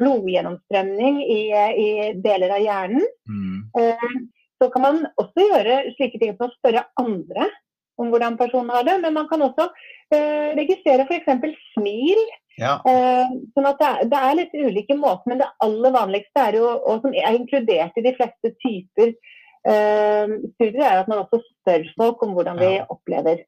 blodgjennomstrømning 0.00 1.20
i, 1.26 1.42
i, 1.84 1.88
deler 2.24 2.56
av 2.56 2.64
hjernen. 2.64 3.04
Mm. 3.28 4.24
Så 4.62 4.70
kan 4.72 4.86
man 4.86 5.04
også 5.20 5.44
gjøre 5.50 5.82
slike 5.98 6.22
ting 6.22 6.32
som 6.38 6.48
å 6.48 6.56
spørre 6.56 6.86
andre 7.04 7.50
om 7.98 8.12
hvordan 8.12 8.38
personen 8.40 8.72
har 8.74 8.86
det. 8.86 8.98
Men 9.04 9.16
man 9.16 9.28
kan 9.30 9.42
også 9.44 9.68
eh, 10.14 10.54
registrere 10.58 11.06
f.eks. 11.06 11.58
smil. 11.74 12.22
Ja. 12.58 12.78
Eh, 12.90 13.34
sånn 13.54 13.68
at 13.70 13.78
det 13.80 13.88
er, 13.88 14.08
det 14.10 14.20
er, 14.20 14.38
litt 14.40 14.56
ulike 14.56 14.96
måter, 14.98 15.30
men 15.30 15.42
det 15.42 15.50
aller 15.64 15.94
vanligste 15.94 16.46
er 16.48 16.58
jo, 16.58 16.72
og 16.90 17.04
som 17.04 17.14
er 17.14 17.36
inkludert 17.38 18.00
i 18.00 18.04
de 18.06 18.14
fleste 18.16 18.50
typer 18.64 19.12
eh, 19.12 20.34
studier, 20.56 20.82
er 20.82 21.04
at 21.04 21.10
man 21.10 21.22
også 21.22 21.40
spør 21.44 21.86
folk 21.94 22.26
om 22.26 22.34
hvordan 22.34 22.58
vi 22.58 22.72
opplever, 22.82 23.44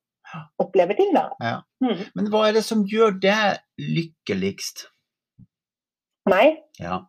opplever 0.62 0.98
ting. 0.98 1.10
Da. 1.16 1.26
Ja. 1.42 1.58
Mm. 1.82 2.06
Men 2.14 2.30
hva 2.32 2.46
er 2.48 2.58
det 2.60 2.66
som 2.68 2.86
gjør 2.86 3.18
det 3.22 3.38
lykkeligst? 3.82 4.86
Meg? 6.30 6.60
Ja. 6.78 7.04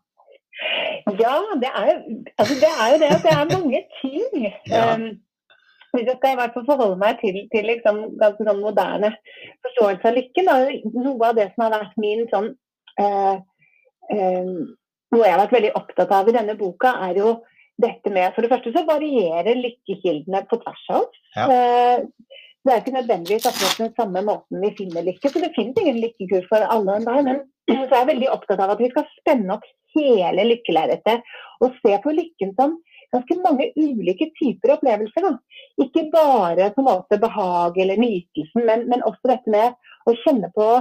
Ja, 1.20 1.36
det 1.62 1.70
er, 1.70 1.90
altså 2.38 2.56
det 2.62 2.70
er 2.70 2.88
jo 2.92 2.98
det 3.02 3.10
at 3.16 3.24
det 3.26 3.32
er 3.34 3.52
mange 3.52 3.82
ting. 4.02 4.48
Ja. 4.70 4.96
Um, 4.96 5.08
hvis 5.96 6.08
jeg 6.08 6.18
skal 6.18 6.36
i 6.36 6.40
hvert 6.40 6.54
fall 6.56 6.68
forholde 6.68 7.00
meg 7.02 7.22
til, 7.22 7.38
til 7.52 7.68
liksom 7.68 8.02
ganske 8.22 8.48
sånn 8.48 8.62
moderne 8.64 9.14
forståelse 9.66 10.08
av 10.08 10.18
lykken, 10.18 10.50
da, 10.50 10.58
noe 10.96 11.30
av 11.30 11.40
det 11.40 11.48
som 11.54 11.66
har 11.66 11.76
vært 11.76 11.98
min 12.02 12.28
sånn 12.32 12.54
eh, 13.02 13.34
eh, 14.16 14.54
Noe 15.12 15.26
jeg 15.28 15.34
har 15.34 15.42
vært 15.42 15.56
veldig 15.58 15.70
opptatt 15.76 16.12
av 16.16 16.30
i 16.32 16.34
denne 16.38 16.54
boka, 16.56 16.94
er 17.04 17.18
jo 17.20 17.32
dette 17.84 18.14
med 18.16 18.32
For 18.32 18.46
det 18.46 18.52
første 18.54 18.72
så 18.72 18.86
varierer 18.88 19.60
lykkekildene 19.60 20.46
på 20.48 20.60
tvers 20.62 20.86
av 20.94 21.02
oss. 21.02 21.18
Ja. 21.36 21.48
Eh, 21.52 22.38
det 22.62 22.72
er 22.72 22.80
ikke 22.80 22.94
nødvendigvis 22.94 23.48
akkurat 23.50 23.80
den 23.82 23.94
samme 23.98 24.22
måten 24.24 24.62
vi 24.62 24.70
finner 24.78 25.04
lykke, 25.04 25.32
så 25.34 25.42
det 25.42 25.52
finnes 25.56 25.80
ingen 25.82 26.00
lykkekur 26.04 26.46
for 26.48 26.64
alle 26.64 27.00
enn 27.00 27.08
deg. 27.10 27.22
Men 27.28 27.42
så 27.82 27.90
er 27.90 27.98
jeg 27.98 28.10
veldig 28.12 28.30
opptatt 28.32 28.62
av 28.62 28.74
at 28.76 28.84
vi 28.84 28.92
skal 28.92 29.08
spenne 29.18 29.56
opp 29.58 29.66
hele 29.96 30.46
lykkelerretet 30.48 31.32
og 31.66 31.80
se 31.82 31.98
på 32.04 32.14
lykken 32.16 32.54
som 32.60 32.78
ganske 33.16 33.38
mange 33.44 33.70
ulike 33.76 34.30
typer 34.40 34.76
opplevelser. 34.78 35.28
Da. 35.28 35.36
Ikke 35.86 36.08
bare 36.14 36.72
på 36.76 36.84
en 36.84 36.90
måte 36.90 37.20
behag 37.22 37.78
eller 37.84 38.02
nytelsen, 38.02 38.66
men, 38.68 38.88
men 38.92 39.06
også 39.08 39.34
dette 39.36 39.54
med 39.54 39.78
å 40.10 40.18
kjenne 40.24 40.52
på 40.56 40.72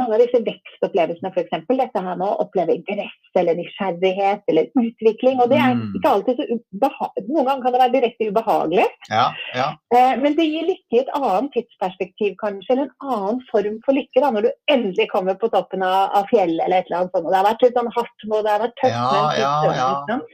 mange 0.00 0.16
av 0.16 0.22
disse 0.22 0.40
vekstopplevelsene, 0.44 1.30
f.eks. 1.34 1.64
Dette 1.68 2.02
her 2.04 2.16
med 2.16 2.24
å 2.24 2.38
oppleve 2.44 2.74
interesse 2.78 3.40
eller 3.40 3.58
nysgjerrighet 3.58 4.44
eller 4.48 4.70
utvikling. 4.80 5.40
og 5.42 5.50
det 5.52 5.58
er 5.60 5.74
mm. 5.76 5.82
ikke 5.98 6.12
alltid 6.12 6.40
så 6.40 6.46
Noen 7.28 7.46
ganger 7.48 7.62
kan 7.64 7.74
det 7.74 7.80
være 7.82 7.94
direkte 7.96 8.28
ubehagelig. 8.32 8.86
Ja, 9.12 9.26
ja. 9.56 9.68
Eh, 9.94 10.14
men 10.22 10.36
det 10.38 10.48
gir 10.48 10.68
lykke 10.68 10.96
i 10.96 11.02
et 11.02 11.12
annet 11.18 11.52
tidsperspektiv, 11.56 12.36
kanskje. 12.40 12.74
Eller 12.74 12.88
en 12.88 13.16
annen 13.16 13.42
form 13.50 13.78
for 13.84 13.98
lykke, 13.98 14.22
da, 14.24 14.32
når 14.32 14.48
du 14.48 14.52
endelig 14.72 15.08
kommer 15.12 15.36
på 15.40 15.50
toppen 15.52 15.84
av, 15.86 16.12
av 16.20 16.30
fjellet 16.32 16.64
eller 16.64 16.80
et 16.80 16.88
eller 16.88 17.02
annet 17.02 17.16
sånt. 17.16 17.26
Og 17.26 17.32
det 17.32 17.40
har 17.40 17.50
vært 17.50 17.66
litt 17.66 17.80
sånn 17.80 17.96
hardt, 17.98 18.28
og 18.30 18.38
det 18.38 18.54
har 18.54 18.64
vært 18.64 18.78
tøft. 18.80 18.96
Ja, 18.96 19.26
ja, 19.42 19.52
ja. 19.76 19.90
Sånn, 20.08 20.24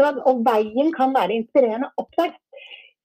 og 0.00 0.44
veien 0.46 0.92
kan 0.96 1.14
være 1.14 1.36
inspirerende 1.40 1.90
opp 2.00 2.14
der. 2.18 2.32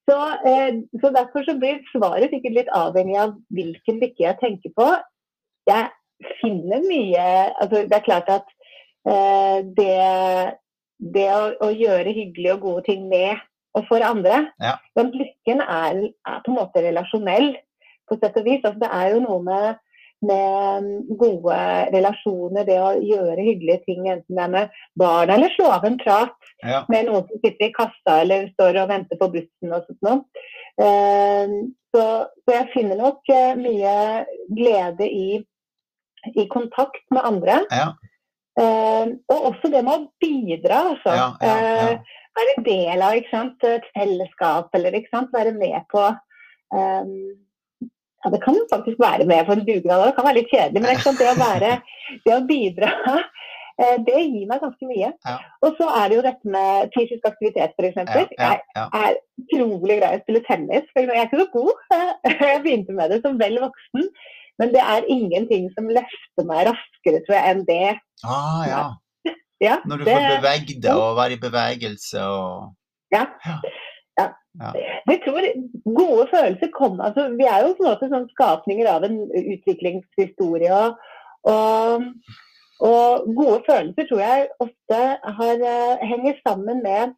Så, 0.09 0.17
eh, 0.45 0.81
så, 1.01 1.09
derfor 1.09 1.43
så 1.45 1.55
blir 1.57 1.81
svaret 1.89 2.29
sikkert 2.29 2.57
litt 2.59 2.73
avhengig 2.77 3.17
av 3.17 3.33
hvilken 3.49 4.01
lykke 4.03 4.21
jeg 4.27 4.37
tenker 4.41 4.73
på. 4.77 4.89
Jeg 5.65 5.89
finner 6.39 6.83
mye 6.85 7.23
altså 7.59 7.81
Det 7.89 7.95
er 7.97 8.05
klart 8.05 8.29
at 8.29 8.51
eh, 9.09 9.65
det, 9.77 9.95
det 11.15 11.25
å, 11.33 11.41
å, 11.65 11.71
gjøre 11.73 12.13
hyggelige 12.13 12.53
og 12.53 12.67
gode 12.67 12.85
ting 12.85 13.09
med 13.09 13.41
og 13.75 13.83
for 13.89 14.05
andre 14.05 14.45
ja. 14.61 14.77
Den 14.95 15.09
lykken 15.17 15.59
er, 15.65 15.97
er, 16.13 16.37
på 16.45 16.53
en 16.53 16.59
måte 16.61 16.85
relasjonell, 16.85 17.55
på 18.07 18.15
sett 18.21 18.37
og 18.39 18.45
vis. 18.45 18.61
Altså, 18.61 18.79
det 18.85 18.91
er 18.93 19.09
jo 19.15 19.25
noe 19.25 19.41
med 19.43 19.81
med 20.25 20.85
gode 21.19 21.55
relasjoner, 21.93 22.65
det 22.65 22.77
å 22.81 22.93
gjøre 23.03 23.43
hyggelige 23.45 23.81
ting, 23.85 24.05
enten 24.09 24.37
det 24.37 24.45
er 24.45 24.53
med 24.53 24.77
barn 24.97 25.33
eller 25.33 25.51
slå 25.53 25.67
av 25.75 25.85
en 25.85 25.97
prat 26.01 26.44
ja. 26.67 26.81
med 26.91 27.09
noen 27.09 27.25
som 27.27 27.41
sitter 27.41 27.67
i 27.67 27.73
kassa 27.75 28.19
eller 28.21 28.49
står 28.53 28.81
og 28.81 28.91
venter 28.91 29.19
på 29.19 29.29
bussen 29.33 29.75
og 29.75 29.85
sånt 29.87 30.07
noe. 30.07 30.45
Uh, 30.75 31.71
så, 31.95 32.05
så, 32.43 32.49
jeg 32.51 32.71
finner 32.73 32.99
nok 32.99 33.21
uh, 33.31 33.53
mye 33.59 33.93
glede 34.51 35.07
i, 35.07 35.39
i, 36.33 36.47
kontakt 36.51 37.05
med 37.15 37.23
andre. 37.27 37.61
Ja. 37.71 37.93
Uh, 38.59 39.15
og 39.31 39.49
også 39.51 39.71
det 39.71 39.85
med 39.85 39.95
å 39.95 40.11
bidra, 40.23 40.81
altså. 40.95 41.15
Ja, 41.15 41.97
være 42.35 42.53
del 42.65 42.99
av 42.99 43.15
et 43.15 43.29
fellesskap, 43.95 44.73
eller 44.75 44.97
være 45.31 45.53
med 45.55 45.85
på 45.91 46.01
um, 46.75 47.11
ja, 48.25 48.31
det 48.33 48.41
kan 48.41 48.57
jo 48.57 48.65
faktisk 48.71 48.97
være 48.99 49.25
med 49.29 49.45
på 49.45 49.53
en 49.53 49.65
dugnad, 49.67 50.07
det 50.07 50.15
kan 50.17 50.25
være 50.25 50.39
litt 50.39 50.53
kjedelig. 50.53 50.81
Men 50.81 51.17
det, 51.19 51.27
å 51.29 51.35
være, 51.37 51.73
det 52.25 52.33
å 52.33 52.45
bidra, 52.49 52.89
eh, 53.11 53.27
det 53.75 54.21
gir 54.23 54.45
meg 54.47 54.61
ganske 54.63 54.87
mye. 54.87 55.09
Ja. 55.27 55.35
Og 55.65 55.75
så 55.79 55.87
er 55.99 56.07
det 56.07 56.17
jo 56.17 56.23
dette 56.23 56.53
med 56.53 56.93
fysisk 56.95 57.27
aktivitet, 57.27 57.73
f.eks. 57.75 57.97
Ja, 57.99 58.21
ja, 58.39 58.51
ja. 58.77 58.85
Jeg 58.93 59.09
er 59.09 59.17
utrolig 59.43 59.97
glad 59.99 60.15
i 60.15 60.19
å 60.19 60.23
spille 60.23 60.43
tennis. 60.47 60.87
For 60.93 61.03
jeg 61.03 61.19
er 61.19 61.27
ikke 61.27 61.41
så 61.43 61.49
god. 61.53 61.73
Jeg 62.45 62.61
begynte 62.63 62.95
med 62.95 63.11
det 63.11 63.21
som 63.25 63.39
vel 63.41 63.59
voksen. 63.65 64.07
Men 64.61 64.71
det 64.71 64.83
er 64.83 65.09
ingenting 65.11 65.67
som 65.75 65.89
løfter 65.91 66.47
meg 66.47 66.69
raskere, 66.69 67.19
tror 67.25 67.35
jeg, 67.35 67.51
enn 67.51 67.65
det. 67.67 67.97
Ah, 68.23 68.61
ja. 68.69 68.83
ja 69.63 69.75
Når 69.83 69.99
du 69.99 70.05
det, 70.07 70.15
får 70.15 70.37
bevege 70.37 70.77
deg 70.85 71.01
og 71.01 71.17
være 71.19 71.35
i 71.35 71.41
bevegelse 71.41 72.23
og 72.23 72.71
Ja. 73.11 73.25
Ja. 73.43 73.57
ja. 74.21 74.71
Jeg 75.11 75.19
tror 75.25 75.49
gode 75.99 76.29
følelser 76.31 76.71
kommer 76.71 77.09
altså, 77.09 77.27
Vi 77.35 77.43
er 77.51 77.65
jo 77.65 77.75
på 77.75 77.83
en 77.83 77.89
måte 77.91 78.07
sånn 78.13 78.29
skapninger 78.31 78.87
av 78.87 79.03
en 79.07 79.19
utviklingshistorie. 79.27 80.71
Og, 80.71 81.11
og, 81.51 82.07
gode 82.79 83.61
følelser 83.67 84.09
tror 84.09 84.21
jeg 84.21 84.49
ofte 84.59 84.99
har, 85.39 85.63
uh, 85.63 86.03
henger 86.03 86.35
sammen 86.41 86.83
med 86.83 87.15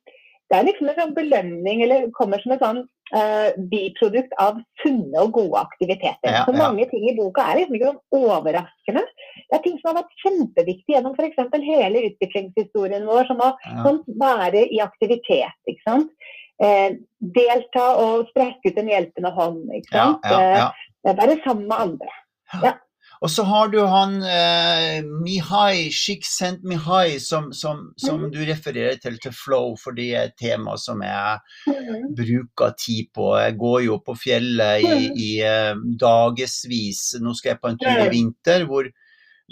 Det 0.48 0.56
er 0.56 0.64
liksom 0.64 0.88
en 0.88 0.96
sånn 0.96 1.16
belønning, 1.16 1.82
eller 1.84 2.06
kommer 2.16 2.40
som 2.40 2.54
et 2.56 2.62
sånn 2.64 2.78
uh, 3.12 3.50
biprodukt 3.72 4.32
av 4.40 4.62
sunne 4.80 5.26
og 5.26 5.34
gode 5.36 5.60
aktiviteter. 5.60 6.30
Ja, 6.32 6.46
Så 6.48 6.54
mange 6.56 6.86
ting 6.88 7.04
i 7.04 7.16
boka 7.18 7.44
er 7.44 7.60
liksom 7.60 7.76
ikke 7.76 7.90
sånn 7.90 8.22
overraskende. 8.22 9.04
Det 9.42 9.58
er 9.58 9.66
ting 9.66 9.76
som 9.82 9.92
har 9.92 9.98
vært 10.00 10.24
kjempeviktige 10.24 10.96
gjennom 10.96 11.18
f.eks. 11.20 11.60
hele 11.68 12.06
utviklingshistorien 12.14 13.10
vår, 13.10 13.28
som 13.28 13.44
å 13.44 13.52
sånn, 13.84 14.00
være 14.24 14.64
i 14.72 14.80
aktivitet. 14.86 15.60
ikke 15.68 15.84
sant? 15.84 16.16
eh, 16.64 16.98
delta 17.38 17.86
og 18.02 18.30
strekke 18.32 18.72
ut 18.72 18.82
en 18.82 18.92
hjelpende 18.92 19.32
hånd. 19.36 19.64
Ikke 19.78 19.94
sant? 19.94 20.28
Ja, 20.28 20.42
ja, 20.42 20.58
ja. 20.58 20.68
Eh, 21.06 21.18
være 21.18 21.40
sammen 21.46 21.68
med 21.70 21.78
andre. 21.86 22.20
Ja. 22.64 22.76
Og 23.22 23.32
så 23.34 23.44
har 23.50 23.72
du 23.74 23.80
han 23.90 24.20
eh, 24.22 25.00
Mihai, 25.06 25.90
Shiksent 25.94 26.66
Mihai, 26.68 27.18
som, 27.24 27.50
som, 27.54 27.88
som 27.98 28.22
mm. 28.22 28.28
du 28.34 28.40
refererer 28.46 29.00
til 29.02 29.18
til 29.22 29.34
Flow, 29.34 29.74
for 29.82 29.98
det 29.98 30.08
er 30.14 30.30
et 30.30 30.38
tema 30.38 30.78
som 30.78 31.02
jeg 31.02 31.40
mm. 31.66 32.14
bruker 32.18 32.76
tid 32.78 33.10
på. 33.16 33.32
Jeg 33.42 33.58
går 33.58 33.82
jo 33.88 33.98
på 34.06 34.18
fjellet 34.22 34.86
i, 34.86 34.94
mm. 34.94 35.18
i 35.18 35.32
eh, 35.48 35.74
dagevis. 36.00 37.04
Nå 37.24 37.34
skal 37.38 37.56
jeg 37.56 37.62
på 37.64 37.74
en 37.74 37.82
tur 37.82 38.06
i 38.06 38.08
vinter 38.14 38.68
hvor, 38.70 38.92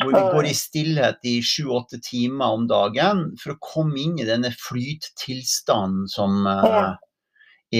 hvor 0.03 0.13
vi 0.13 0.23
går 0.37 0.51
i 0.51 0.55
stillhet 0.61 1.25
i 1.25 1.35
sju-åtte 1.41 2.01
timer 2.05 2.59
om 2.59 2.69
dagen 2.69 3.27
for 3.41 3.55
å 3.55 3.61
komme 3.73 3.97
inn 4.03 4.19
i 4.21 4.29
denne 4.29 4.53
flyttilstanden 4.53 6.05
som 6.11 6.45
eh, 6.53 6.93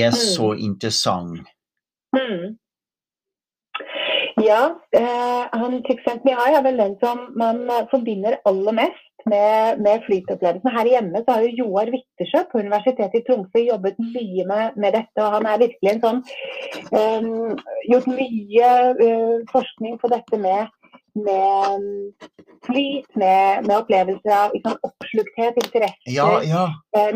er 0.02 0.18
så 0.18 0.56
interessant. 0.58 1.46
Mm. 2.16 2.56
Ja, 4.46 4.62
eh, 4.92 5.44
han 5.60 5.82
Csikszentmihalyi 5.88 6.58
er 6.58 6.64
vel 6.66 6.78
den 6.78 6.96
som 7.02 7.22
man 7.40 7.64
eh, 7.72 7.86
forbinder 7.92 8.38
aller 8.50 8.76
mest 8.78 9.28
med, 9.32 9.82
med 9.86 10.04
flytopplevelsen. 10.06 10.76
Her 10.78 10.90
hjemme 10.92 11.22
så 11.24 11.36
har 11.38 11.46
jo 11.46 11.56
Joar 11.62 11.92
Wittersjø 11.94 12.44
på 12.52 12.62
Universitetet 12.62 13.20
i 13.20 13.24
Tromsø 13.26 13.64
jobbet 13.64 13.98
mye 14.02 14.46
med, 14.52 14.78
med, 14.78 14.92
dette. 14.98 15.24
og 15.24 15.38
Han 15.38 15.50
er 15.50 15.62
virkelig 15.64 15.94
en 15.94 16.04
sånn 16.06 16.22
um, 17.00 17.56
gjort 17.90 18.10
mye 18.12 18.72
uh, 19.02 19.36
forskning 19.54 19.98
på 20.04 20.12
dette 20.14 20.42
med, 20.46 20.70
med 21.18 21.90
flyt, 22.68 23.10
med, 23.16 23.66
med 23.66 23.76
opplevelser 23.80 24.38
av 24.44 24.54
liksom, 24.54 24.78
oppslukthet, 24.90 25.62
interesse, 25.64 26.14
ja, 26.14 26.30
ja. 26.46 26.66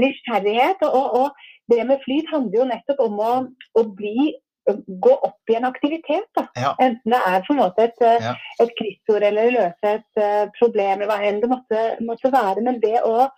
Nysgjerrighet. 0.02 0.86
Og, 0.90 1.24
og, 1.24 1.48
det 1.70 1.84
med 1.86 2.02
flyt 2.02 2.32
handler 2.34 2.64
jo 2.64 2.70
nettopp 2.72 3.02
om 3.06 3.20
å, 3.22 3.34
å 3.78 3.82
bli 3.94 4.32
gå 4.78 5.14
opp 5.14 5.52
i 5.52 5.56
en 5.56 5.68
aktivitet. 5.70 6.42
Ja. 6.56 6.74
Enten 6.82 7.14
det 7.14 7.20
er 7.28 7.46
på 7.46 7.56
en 7.56 7.62
måte 7.62 7.88
et, 7.88 8.02
ja. 8.02 8.34
et 8.62 8.74
kryssord 8.80 9.26
eller 9.26 9.54
løse 9.56 9.94
et 9.96 10.22
uh, 10.22 10.50
problem, 10.60 11.00
eller 11.00 11.10
hva 11.12 11.20
enn 11.26 11.42
det 11.44 11.52
måtte, 11.52 11.86
måtte, 12.06 12.34
være. 12.34 12.64
Men 12.66 12.80
det 12.84 13.00
å, 13.08 13.30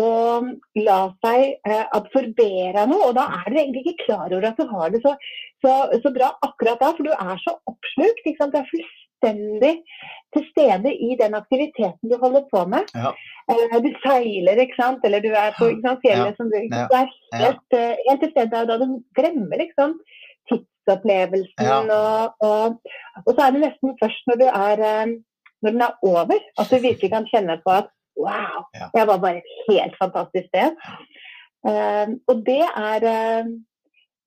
å 0.00 0.08
la 0.80 1.00
seg 1.24 1.68
uh, 1.68 1.84
absorbere 1.98 2.86
noe, 2.90 3.10
og 3.10 3.18
da 3.18 3.28
er 3.42 3.46
du 3.50 3.60
egentlig 3.60 3.84
ikke 3.86 4.06
klar 4.06 4.26
over 4.30 4.48
at 4.52 4.58
du 4.58 4.66
har 4.72 4.94
det 4.94 5.02
så, 5.04 5.14
så, 5.64 5.76
så 6.04 6.14
bra 6.14 6.32
akkurat 6.48 6.82
da, 6.82 6.90
for 6.96 7.06
du 7.06 7.14
er 7.14 7.44
så 7.44 7.56
oppslukt. 7.70 8.26
Du 8.26 8.58
er 8.62 8.72
fullstendig 8.72 9.76
til 10.32 10.48
stede 10.48 10.94
i 10.94 11.12
den 11.20 11.36
aktiviteten 11.36 12.10
du 12.10 12.16
holder 12.18 12.48
på 12.50 12.64
med. 12.72 12.88
Ja. 12.96 13.12
Uh, 13.50 13.78
du 13.84 13.92
seiler, 14.06 14.64
ikke 14.64 14.80
sant? 14.80 15.04
eller 15.04 15.20
du 15.24 15.30
er 15.34 15.54
på 15.58 15.68
sant, 15.84 16.02
fjellet 16.06 16.40
som 16.40 16.50
du, 16.52 16.58
du 16.72 16.98
er 16.98 17.14
helt, 17.36 17.80
helt 18.08 18.22
til 18.24 18.34
stede 18.34 18.66
da 18.70 18.80
du 18.80 18.88
glemmer 19.18 19.60
liksom 19.66 19.98
tidsopplevelsen. 20.82 21.66
Ja. 21.66 21.80
Og, 21.80 22.34
og, 22.48 22.80
og, 23.26 23.34
så 23.34 23.40
er 23.46 23.50
det 23.54 23.64
nesten 23.66 23.96
først 24.02 24.30
når, 24.30 24.46
er, 24.50 24.84
eh, 24.90 25.12
når 25.62 25.70
den 25.70 25.82
er 25.88 25.98
over, 26.02 26.38
at 26.58 26.70
du 26.70 26.76
virkelig 26.76 27.10
kan 27.12 27.28
kjenne 27.32 27.58
på 27.64 27.70
at 27.80 27.90
wow, 28.18 28.64
ja. 28.74 28.88
jeg 28.94 29.06
var 29.06 29.18
bare 29.18 29.36
et 29.40 29.52
helt 29.68 29.94
fantastisk 30.02 30.48
sted. 30.50 30.76
Uh, 31.62 32.18
og 32.28 32.42
det 32.46 32.62
er, 32.66 33.04
uh, 33.06 33.50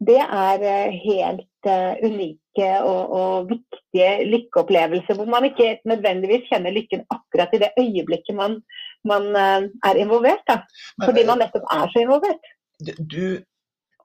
det 0.08 0.22
er 0.24 0.91
helt 1.04 1.68
uh, 1.68 1.94
unike 2.08 2.70
og, 2.80 3.02
og, 3.20 3.50
viktige 3.50 4.12
lykkeopplevelser, 4.32 5.15
hvor 5.15 5.28
man 5.28 5.50
ikke 5.50 5.80
nødvendigvis 5.86 6.48
kjenner 6.48 6.72
lykken 6.72 7.04
akkurat 7.12 7.52
i 7.54 7.60
det 7.63 7.74
øyeblikket 7.80 8.36
man, 8.36 8.62
man 9.04 9.36
er 9.36 10.00
involvert. 10.00 10.46
Da. 10.48 10.62
Fordi 11.04 11.26
man 11.28 11.44
nettopp 11.44 11.68
er 11.76 11.91
så 11.91 12.06
involvert. 12.06 12.48
Du, 12.88 12.94
du 13.15 13.26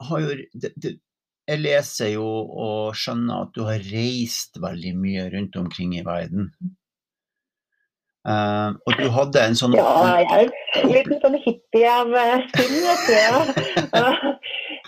har 0.09 0.21
jo 0.25 0.35
det, 0.63 0.73
det, 0.83 0.99
jeg 1.51 1.63
leser 1.65 2.13
jo 2.15 2.27
og 2.27 2.99
skjønner 2.99 3.47
at 3.47 3.57
du 3.57 3.65
har 3.67 3.83
reist 3.91 4.61
veldig 4.63 4.93
mye 4.99 5.27
rundt 5.35 5.57
omkring 5.59 5.97
i 5.99 6.05
verden. 6.07 6.53
Uh, 8.21 8.77
og 8.85 8.99
du 9.01 9.07
hadde 9.15 9.41
en 9.49 9.55
sånn 9.57 9.73
Ja, 9.79 10.19
jeg 10.21 10.27
er 10.29 10.83
en 10.83 10.91
liten 10.93 11.21
sånn 11.23 11.39
hippie 11.41 11.89
av 11.89 12.11
uh, 12.13 12.43
sinn, 12.53 12.75
vet 12.85 13.07
du. 13.09 13.15
Ja. 13.17 14.11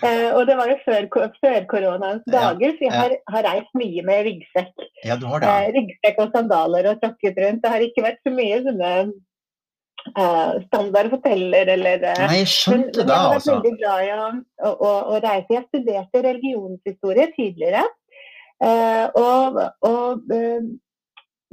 Uh, 0.03 0.29
og 0.37 0.43
det 0.49 0.57
var 0.59 0.69
jo 0.69 0.75
før, 0.83 1.07
før 1.41 1.65
koronaens 1.71 2.25
dager, 2.29 2.75
så 2.77 2.85
jeg 2.85 2.93
har, 2.93 3.15
har, 3.33 3.45
reist 3.47 3.73
mye 3.79 4.03
med 4.05 4.25
ryggsekk. 4.27 4.85
Ja, 5.07 5.17
du 5.17 5.25
har 5.31 5.41
det. 5.41 5.53
ryggsekk 5.77 6.21
og 6.21 6.35
sandaler 6.35 6.91
og 6.91 7.01
tråkket 7.01 7.39
rundt. 7.41 7.63
Det 7.63 7.71
har 7.73 7.85
ikke 7.87 8.05
vært 8.05 8.21
så 8.21 8.33
mye 8.35 8.61
sånne 8.67 8.91
uh, 10.11 10.61
standard 10.67 11.11
hoteller 11.11 11.69
eller 11.75 12.03
uh, 12.03 12.21
Nei, 12.27 12.39
jeg 12.43 12.51
skjønte 12.53 13.05
det, 13.07 13.17
altså. 13.17 13.51
Jeg 13.51 13.57
var 13.57 13.65
veldig 13.65 13.75
glad 13.81 14.05
i 14.05 14.13
å, 14.13 14.71
å, 14.71 14.93
å, 15.15 15.19
reise. 15.23 15.55
Jeg 15.55 15.67
studerte 15.67 16.23
religionshistorie 16.27 17.27
tidligere. 17.35 17.83
Uh, 18.63 19.05
og, 19.19 19.59
og 19.83 20.33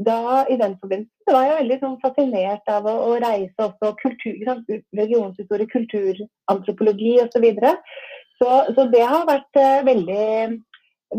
da, 0.01 0.19
i 0.49 0.57
den 0.61 0.77
forbindelse 0.81 1.35
var 1.35 1.47
jeg 1.47 1.59
veldig 1.61 1.79
sånn, 1.83 1.99
fascinert 2.03 2.73
av 2.73 2.87
å, 2.89 2.95
å 3.11 3.19
reise 3.23 3.67
også 3.67 3.93
kultur, 4.01 4.39
religionshistorie, 4.97 5.69
kulturantropologi 5.71 7.19
osv. 7.25 7.47
Så, 7.61 7.77
så 8.41 8.57
Så 8.77 8.89
det 8.95 9.05
har 9.05 9.29
vært 9.29 9.61
veldig, 9.85 10.27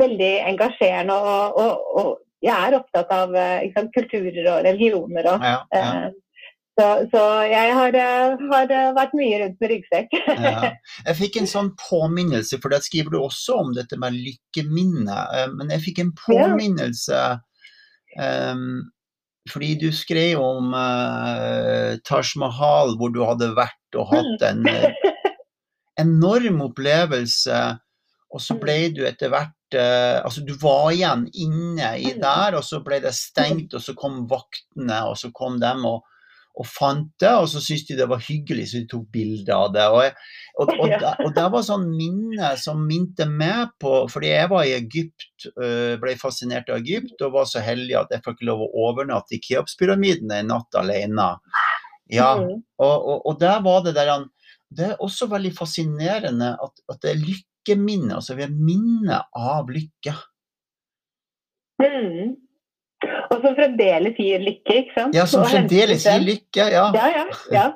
veldig 0.01 0.33
engasjerende. 0.53 1.15
Og, 1.15 1.61
og, 1.61 1.95
og, 2.01 2.11
jeg 2.41 2.57
er 2.57 2.73
opptatt 2.73 3.11
av 3.13 3.35
sant, 3.75 3.91
kulturer 3.93 4.47
og 4.49 4.63
religioner. 4.65 5.27
Og, 5.29 5.43
ja, 5.45 5.59
ja. 5.77 6.09
Så, 6.81 6.87
så, 7.11 7.23
jeg 7.45 7.73
har, 7.77 7.93
eh, 7.93 8.39
har, 8.49 8.71
eh, 8.73 8.93
vært 8.97 9.11
mye 9.13 9.41
rundt 9.43 9.59
med 9.61 9.69
ryggsekk. 9.69 10.15
ja. 10.31 10.71
Jeg 11.07 11.17
fikk 11.19 11.37
en 11.37 11.49
sånn 11.49 11.69
påminnelse, 11.77 12.57
for 12.63 12.73
der 12.73 12.81
skriver 12.81 13.13
du 13.13 13.19
også 13.19 13.59
om 13.61 13.75
dette 13.75 13.99
med 14.01 14.17
lykkeminne. 14.17 15.17
Eh, 15.37 15.51
men 15.59 15.69
jeg 15.75 15.83
fikk 15.85 16.01
en 16.01 16.11
påminnelse 16.17 17.19
um, 18.17 18.81
fordi 19.49 19.71
du 19.81 19.87
skrev 19.93 20.41
om 20.41 20.73
uh, 20.73 21.97
Taj 22.05 22.33
Mahal, 22.41 22.95
hvor 22.97 23.13
du 23.13 23.21
hadde 23.25 23.51
vært 23.57 23.97
og 23.97 24.11
hatt 24.11 24.45
en 24.49 24.65
uh, 24.69 25.07
enorm 26.01 26.61
opplevelse. 26.65 27.63
Og 28.31 28.41
så 28.41 28.57
ble 28.61 28.77
du 28.95 29.01
etter 29.05 29.33
hvert 29.33 29.77
uh, 29.77 30.21
Altså, 30.21 30.45
du 30.45 30.53
var 30.61 30.91
igjen 30.93 31.25
inne 31.33 31.93
i 31.99 32.13
mm. 32.13 32.21
der, 32.21 32.57
og 32.57 32.65
så 32.65 32.81
ble 32.85 33.01
det 33.05 33.13
stengt, 33.17 33.73
og 33.77 33.85
så 33.85 33.97
kom 33.97 34.23
vaktene, 34.29 35.03
og 35.09 35.17
så 35.19 35.33
kom 35.35 35.59
dem 35.61 35.85
og, 35.89 36.05
og 36.59 36.67
fant 36.67 37.07
det, 37.21 37.31
og 37.31 37.47
så 37.47 37.61
syntes 37.63 37.85
de 37.87 37.97
det 37.99 38.07
var 38.11 38.23
hyggelig, 38.25 38.67
så 38.69 38.81
de 38.81 38.89
tok 38.91 39.05
bilder 39.13 39.53
av 39.55 39.69
det. 39.75 39.85
Og, 39.87 40.17
og, 40.59 40.73
og, 40.83 40.95
og, 41.25 41.29
det 41.37 41.45
var 41.53 41.65
sånn 41.65 41.85
minne 41.95 42.51
som 42.59 42.81
minte 42.87 43.27
meg 43.29 43.71
på 43.81 43.93
Fordi 44.11 44.33
jeg 44.33 44.49
var 44.51 44.67
i 44.67 44.75
Egypt, 44.75 45.47
eh, 45.53 45.95
ble 46.01 46.17
fascinert 46.19 46.71
av 46.71 46.81
Egypt 46.81 47.23
og 47.23 47.37
var 47.37 47.47
så 47.49 47.63
heldig 47.63 47.95
at 48.01 48.11
jeg 48.15 48.25
fikk 48.27 48.43
lov 48.49 48.65
å 48.65 48.71
overnatte 48.89 49.37
i 49.37 49.41
Keopspyramiden 49.45 50.33
en 50.35 50.51
natt 50.51 50.79
alene. 50.79 51.31
Ja, 52.11 52.33
mm. 52.41 52.59
og, 52.83 53.33
der 53.39 53.61
var 53.63 53.85
det 53.85 53.95
der 53.95 54.11
Det 54.67 54.85
er 54.89 54.99
også 55.03 55.29
veldig 55.31 55.53
fascinerende 55.55 56.53
at, 56.59 56.83
at 56.91 56.99
det 57.03 57.13
er 57.13 57.23
lykkeminne. 57.23 58.17
Altså 58.19 58.35
vi 58.35 58.43
er 58.43 58.51
minne 58.51 59.23
av 59.31 59.71
lykke. 59.71 60.15
Mm. 61.81 62.35
Og 63.31 63.37
som 63.41 63.55
fremdeles 63.57 64.17
gir 64.19 64.43
lykke, 64.43 64.81
ikke 64.83 64.95
sant? 64.97 65.15
Ja, 65.17 65.27
som 65.29 65.45
fremdeles 65.47 66.05
gir 66.07 66.25
lykke, 66.25 66.67
ja. 66.73 66.87
Ja, 66.95 67.07
ja. 67.15 67.23
ja. 67.53 67.67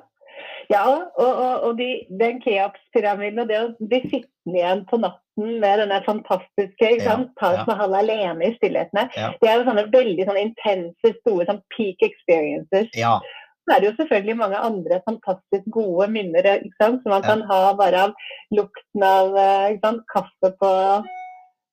ja 0.71 0.81
og, 0.91 1.21
og, 1.21 1.69
og 1.69 1.77
de, 1.79 1.91
den 2.19 2.41
Keops-pyramiden 2.43 3.43
og 3.43 3.51
det 3.51 3.61
å 3.61 3.69
bli 3.79 4.01
sittende 4.07 4.59
igjen 4.59 4.83
på 4.89 4.99
natten 5.03 5.23
med 5.63 5.81
denne 5.81 6.01
fantastiske 6.05 6.91
ikke 6.95 7.07
sant? 7.07 7.31
Taj 7.39 7.61
ja, 7.61 7.65
Mahal 7.69 7.97
alene 8.01 8.51
i 8.51 8.53
stillhetene, 8.59 9.07
det 9.41 9.49
er 9.49 9.57
jo 9.59 9.65
sånne 9.69 9.87
veldig 9.95 10.27
sånne 10.27 10.45
intense, 10.49 11.15
store 11.21 11.49
sånn 11.49 11.63
peak 11.75 12.05
experiences. 12.05 12.91
Ja. 12.97 13.17
Så 13.65 13.73
er 13.73 13.81
det 13.81 13.87
jo 13.89 13.95
selvfølgelig 13.97 14.37
mange 14.37 14.57
andre 14.61 14.99
fantastisk 15.07 15.65
gode 15.73 16.05
minner 16.13 16.45
som 16.77 16.99
man 17.09 17.23
kan 17.25 17.41
ha 17.49 17.61
bare 17.73 18.03
av 18.07 18.27
lukten 18.53 19.05
av 19.07 19.33
ikke 19.73 19.87
sant, 19.87 20.03
kaffe 20.13 20.51
på 20.59 20.73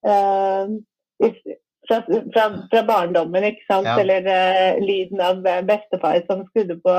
uh, 0.08 0.72
fra, 1.88 1.98
fra, 2.06 2.44
fra, 2.70 2.82
barndommen, 2.88 3.46
ikke 3.50 3.66
sant? 3.70 3.88
Ja. 3.88 3.96
eller 4.02 4.28
uh, 4.28 4.82
lyden 4.82 5.22
av 5.22 5.42
bestefar 5.68 6.20
som 6.28 6.44
skrudde 6.50 6.78
på 6.84 6.96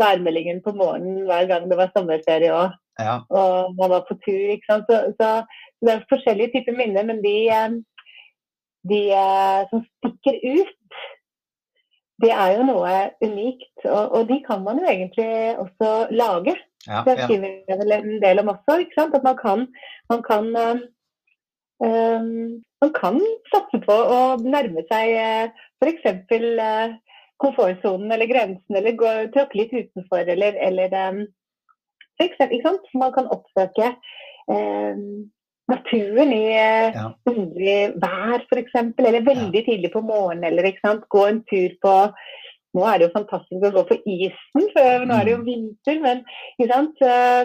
værmeldingen 0.00 0.62
på 0.64 0.74
morgenen 0.76 1.24
hver 1.28 1.48
gang 1.50 1.66
det 1.70 1.78
var 1.78 1.92
sommerferie 1.94 2.52
og, 2.54 2.76
ja. 3.00 3.18
og 3.30 3.74
man 3.78 3.92
var 3.96 4.06
på 4.08 4.18
tur. 4.24 4.46
ikke 4.54 4.70
sant? 4.70 4.86
Så, 4.90 5.14
så, 5.18 5.32
så 5.42 5.86
det 5.86 5.96
er 5.96 6.08
forskjellige 6.12 6.54
typer 6.54 6.78
minner, 6.78 7.06
men 7.10 7.20
de, 7.24 7.36
de 8.90 9.02
som 9.70 9.84
stikker 9.98 10.40
ut 10.54 10.80
det 12.22 12.30
er 12.30 12.52
jo 12.54 12.66
noe 12.68 12.92
unikt, 13.24 13.72
og, 13.84 14.04
og, 14.14 14.20
de 14.28 14.38
kan 14.46 14.62
man 14.62 14.78
jo 14.80 14.86
egentlig 14.90 15.30
også 15.58 15.90
lage. 16.14 16.54
Ja, 16.86 17.02
det 17.06 17.16
skriver 17.24 17.48
jeg 17.68 17.78
vel 17.80 17.94
en 17.96 18.20
del 18.22 18.42
om 18.42 18.52
også. 18.54 18.76
At 19.02 19.24
man 19.24 19.36
kan, 19.40 19.66
man 20.12 20.22
kan, 20.22 20.50
um, 21.84 22.30
man 22.84 22.92
kan 22.96 23.18
satse 23.50 23.80
på 23.84 23.94
å 23.96 24.20
nærme 24.44 24.84
seg 24.92 25.16
uh, 25.16 25.64
f.eks. 25.82 26.04
Uh, 26.30 26.94
komfortsonen 27.42 28.12
eller 28.14 28.30
grensen, 28.30 28.76
eller 28.78 28.94
gå, 28.98 29.08
tråkke 29.34 29.58
litt 29.58 29.72
utenfor, 29.74 30.28
eller, 30.36 30.54
eller 30.62 30.92
for 32.18 32.26
eksempel, 32.28 32.58
ikke 32.58 32.70
sant? 32.70 32.92
Man 32.94 33.12
kan 33.14 33.30
oppsøke 33.34 33.90
eh, 34.54 35.02
naturen 35.70 36.32
i 36.34 36.44
eh, 36.54 36.94
ja. 36.94 37.10
underlig 37.30 37.78
vær 38.02 38.44
f.eks. 38.46 38.74
Eller 38.78 39.26
veldig 39.26 39.62
ja. 39.62 39.66
tidlig 39.66 39.92
på 39.94 40.02
morgenen. 40.04 40.46
Eller 40.50 40.70
ikke 40.70 40.84
sant? 40.86 41.06
gå 41.10 41.26
en 41.28 41.44
tur 41.50 41.76
på 41.84 41.98
Nå 42.74 42.82
er 42.90 42.98
det 42.98 43.04
jo 43.06 43.14
fantastisk 43.14 43.64
å 43.68 43.68
gå 43.70 43.82
på 43.86 43.96
isen, 44.10 44.64
for 44.74 45.04
nå 45.06 45.14
er 45.14 45.28
det 45.28 45.30
jo 45.30 45.36
mm. 45.38 45.44
vinter. 45.46 46.00
Men 46.02 46.24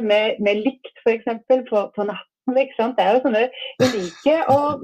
med, 0.10 0.40
med 0.42 0.64
lykt 0.66 1.04
f.eks. 1.04 1.28
På, 1.70 1.84
på 1.94 2.06
natten. 2.08 2.26
Det 2.50 3.04
er 3.04 3.12
jo 3.14 3.22
sånne 3.22 3.44
unike 3.78 4.40
og 4.50 4.82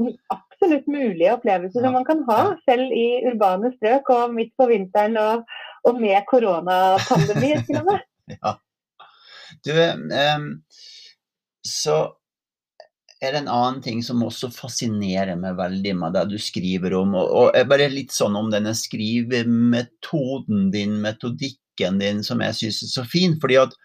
absolutt 0.66 0.88
mulige 0.88 1.34
opplevelser 1.34 1.80
ja. 1.80 1.86
som 1.86 1.94
man 1.94 2.06
kan 2.06 2.24
ha 2.28 2.42
selv 2.66 2.94
i 2.94 3.08
urbane 3.30 3.72
strøk 3.78 4.10
og 4.14 4.36
midt 4.36 4.54
på 4.58 4.68
vinteren 4.70 5.18
og, 5.22 5.58
og 5.86 6.02
med 6.02 6.26
koronapandemi. 6.30 7.56
ja. 8.36 8.56
Du, 9.66 9.72
um, 9.72 10.48
så 11.66 11.98
er 13.24 13.32
det 13.34 13.44
en 13.44 13.52
annen 13.52 13.82
ting 13.82 14.02
som 14.04 14.24
også 14.26 14.52
fascinerer 14.54 15.38
meg 15.40 15.58
veldig 15.58 15.96
med 15.98 16.16
det 16.18 16.26
du 16.34 16.38
skriver 16.42 16.98
om. 16.98 17.16
Og, 17.18 17.32
og 17.40 17.70
bare 17.70 17.90
litt 17.94 18.14
sånn 18.14 18.36
om 18.38 18.52
denne 18.54 18.76
skrivemetoden 18.78 20.70
din, 20.74 21.00
metodikken 21.02 22.02
din, 22.02 22.24
som 22.26 22.44
jeg 22.44 22.60
syns 22.60 22.84
er 22.86 22.94
så 23.00 23.06
fin. 23.10 23.38
fordi 23.42 23.62
at 23.64 23.78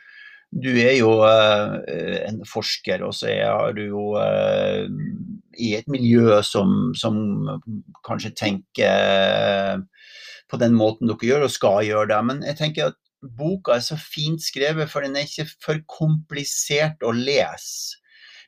du 0.51 0.73
er 0.83 0.97
jo 0.99 1.21
uh, 1.23 1.79
en 2.27 2.41
forsker, 2.49 3.05
og 3.07 3.15
så 3.15 3.31
har 3.31 3.77
du 3.77 3.85
jo 3.87 4.09
uh, 4.19 4.89
i 5.61 5.75
et 5.79 5.89
miljø 5.93 6.41
som, 6.47 6.91
som 6.97 7.21
kanskje 8.07 8.33
tenker 8.39 9.77
uh, 9.77 10.09
på 10.51 10.59
den 10.61 10.75
måten 10.75 11.11
dere 11.11 11.29
gjør, 11.29 11.47
og 11.47 11.55
skal 11.55 11.87
gjøre 11.87 12.11
det. 12.13 12.21
Men 12.27 12.43
jeg 12.49 12.59
tenker 12.59 12.91
at 12.91 12.99
boka 13.39 13.77
er 13.77 13.85
så 13.85 13.99
fint 14.01 14.43
skrevet, 14.43 14.91
for 14.91 15.05
den 15.05 15.17
er 15.17 15.29
ikke 15.29 15.49
for 15.63 15.83
komplisert 16.01 17.05
å 17.05 17.13
lese. 17.15 18.01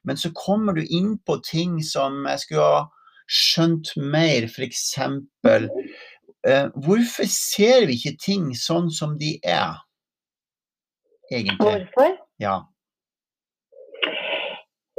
Men 0.02 0.18
så 0.18 0.32
kommer 0.34 0.74
du 0.74 0.82
inn 0.82 1.14
på 1.26 1.38
ting 1.46 1.78
som 1.86 2.24
jeg 2.26 2.42
skulle 2.42 2.66
ha 2.66 2.82
skjønt 3.30 3.92
mer, 3.96 4.48
f.eks. 4.48 4.82
Eh, 6.42 6.66
hvorfor 6.74 7.28
ser 7.30 7.86
vi 7.86 8.00
ikke 8.00 8.16
ting 8.18 8.50
sånn 8.58 8.90
som 8.90 9.14
de 9.20 9.36
er, 9.46 9.78
egentlig? 11.30 11.60
Hvorfor? 11.62 12.16
Ja. 12.42 12.56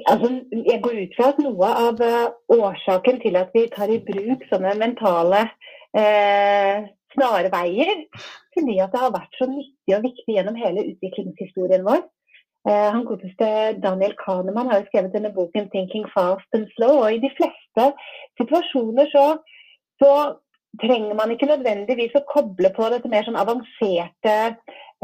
Altså, 0.10 0.30
jeg 0.72 0.80
går 0.82 0.96
ut 1.04 1.14
fra 1.18 1.30
at 1.30 1.40
noe 1.46 1.70
av 1.88 2.00
uh, 2.02 2.34
årsaken 2.56 3.20
til 3.22 3.38
at 3.38 3.54
vi 3.54 3.68
tar 3.76 3.92
i 3.94 4.02
bruk 4.08 4.42
sånne 4.50 4.74
mentale 4.80 5.44
eh, 5.94 6.88
snarveier, 7.14 8.02
fordi 8.56 8.80
at 8.82 8.94
det 8.94 9.02
har 9.04 9.14
vært 9.14 9.38
så 9.38 9.48
nyttig 9.50 9.96
og 9.98 10.06
viktig 10.08 10.36
gjennom 10.38 10.58
hele 10.58 10.86
utviklingshistorien 10.92 11.86
vår. 11.86 12.02
Eh, 12.70 12.90
han 12.96 13.06
godeste 13.06 13.50
Daniel 13.84 14.16
Kahneman 14.24 14.72
har 14.72 14.82
jo 14.82 14.90
skrevet 14.90 15.16
denne 15.16 15.34
boken 15.38 15.70
'Thinking 15.70 16.08
Fast 16.14 16.50
and 16.58 16.68
Slow'. 16.74 17.02
og 17.04 17.14
I 17.14 17.24
de 17.26 17.32
fleste 17.38 17.86
situasjoner 18.42 19.06
så, 19.16 19.26
så 20.02 20.12
trenger 20.82 21.18
man 21.18 21.34
ikke 21.34 21.50
nødvendigvis 21.50 22.16
å 22.18 22.26
koble 22.30 22.72
på 22.74 22.88
dette 22.94 23.10
mer 23.12 23.26
sånn 23.28 23.40
avanserte 23.40 24.38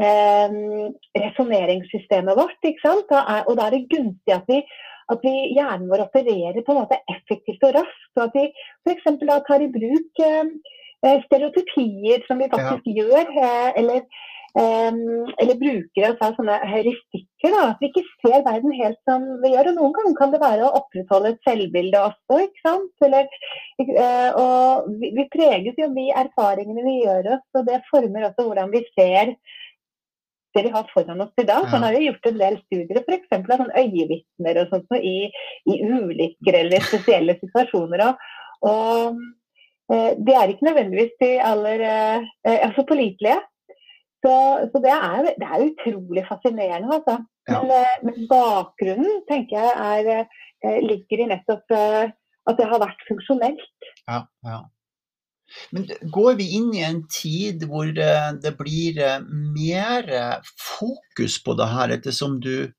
eh, 0.02 0.56
resonneringssystemet 1.24 2.38
vårt. 2.38 2.58
ikke 2.64 2.82
sant? 2.82 3.06
Da 3.12 3.22
er, 3.36 3.44
og 3.46 3.58
da 3.58 3.68
er 3.68 3.76
det 3.76 3.90
gunstig 3.92 4.34
at 4.34 4.50
vi, 4.50 4.60
at 5.14 5.22
vi 5.26 5.34
hjernen 5.54 5.90
vår 5.90 6.06
opererer 6.08 6.58
på 6.64 6.74
en 6.74 6.82
måte 6.82 7.00
effektivt 7.12 7.68
og 7.68 7.76
raskt. 7.78 8.10
Og 8.18 8.26
at 8.26 8.36
vi 8.38 8.48
f.eks. 8.88 9.08
tar 9.46 9.64
i 9.66 9.70
bruk 9.76 10.24
eh, 10.26 11.22
stereotypier 11.28 12.26
som 12.26 12.42
vi 12.42 12.50
faktisk 12.52 12.90
ja. 12.90 13.04
gjør. 13.04 13.32
Eh, 13.46 13.70
eller 13.84 14.04
eller 14.58 15.58
bruker 15.60 16.06
oss 16.08 16.22
av 16.24 16.34
sånne 16.34 16.56
heuristikker. 16.66 17.54
At 17.60 17.80
vi 17.82 17.90
ikke 17.90 18.02
ser 18.24 18.42
verden 18.46 18.74
helt 18.74 18.98
som 19.08 19.26
vi 19.44 19.52
gjør. 19.54 19.70
Og 19.70 19.78
noen 19.78 19.94
ganger 19.96 20.18
kan 20.18 20.34
det 20.34 20.42
være 20.42 20.66
å 20.66 20.74
opprettholde 20.80 21.34
et 21.34 21.46
selvbilde 21.46 22.02
også. 22.02 22.42
ikke 22.46 22.64
sant? 22.66 23.06
Eller, 23.06 23.30
uh, 23.80 24.30
og 24.42 24.90
vi, 25.00 25.12
vi, 25.16 25.26
preges 25.32 25.78
jo 25.78 25.88
av 25.88 25.96
de 25.96 26.06
erfaringene 26.24 26.86
vi 26.86 27.00
gjør 27.04 27.34
oss, 27.36 27.48
og 27.56 27.66
det 27.70 27.82
former 27.90 28.30
også 28.30 28.46
hvordan 28.48 28.72
vi 28.74 28.84
ser 28.92 29.34
det 30.50 30.64
vi 30.66 30.72
har 30.74 30.88
foran 30.90 31.22
oss 31.22 31.34
i 31.38 31.46
dag. 31.46 31.62
Ja. 31.62 31.70
Han 31.76 31.84
har 31.86 31.94
jo 31.94 32.06
gjort 32.08 32.26
en 32.26 32.40
del 32.40 32.56
studier 32.64 33.02
f.eks. 33.04 33.28
av 33.38 33.60
sånn 33.60 33.76
øyevitner 33.78 34.64
og 34.64 34.72
sånt 34.72 34.96
i, 34.98 35.18
i, 35.70 35.76
ulykker 35.78 36.58
eller 36.64 36.88
spesielle 36.88 37.36
situasjoner. 37.38 38.02
Og, 38.66 38.66
og 38.66 39.20
det 40.26 40.34
er 40.34 40.50
ikke 40.50 40.66
nødvendigvis 40.66 41.14
de 41.22 41.30
aller 41.52 41.86
eh, 41.86 42.26
altså 42.66 42.82
pålitelige. 42.88 43.38
Så, 44.20 44.32
så 44.72 44.80
det, 44.84 44.92
er, 44.92 45.28
det, 45.40 45.46
er, 45.46 45.68
utrolig 45.70 46.24
fascinerende. 46.28 46.92
Altså. 46.98 47.16
Ja. 47.48 47.60
Men, 47.62 47.70
eh, 47.76 47.94
men, 48.04 48.26
bakgrunnen 48.28 49.22
tenker 49.30 49.56
jeg 49.56 49.70
er, 50.10 50.26
eh, 50.64 50.80
ligger 50.84 51.24
i 51.24 51.30
nettopp 51.30 51.76
eh, 51.76 52.12
at 52.50 52.58
det 52.58 52.68
har 52.68 52.82
vært 52.82 53.06
funksjonelt. 53.08 53.88
Ja, 54.04 54.26
ja. 54.46 54.60
Men 55.74 55.88
går 56.14 56.36
vi 56.38 56.44
inn 56.58 56.68
i 56.76 56.84
en 56.86 57.00
tid 57.10 57.64
hvor 57.66 57.88
det 57.90 58.52
blir 58.60 59.00
mer 59.56 60.06
fokus 60.62 61.40
på 61.42 61.56
det 61.58 61.66
her, 61.72 61.94
ettersom 61.96 62.36
du 62.44 62.70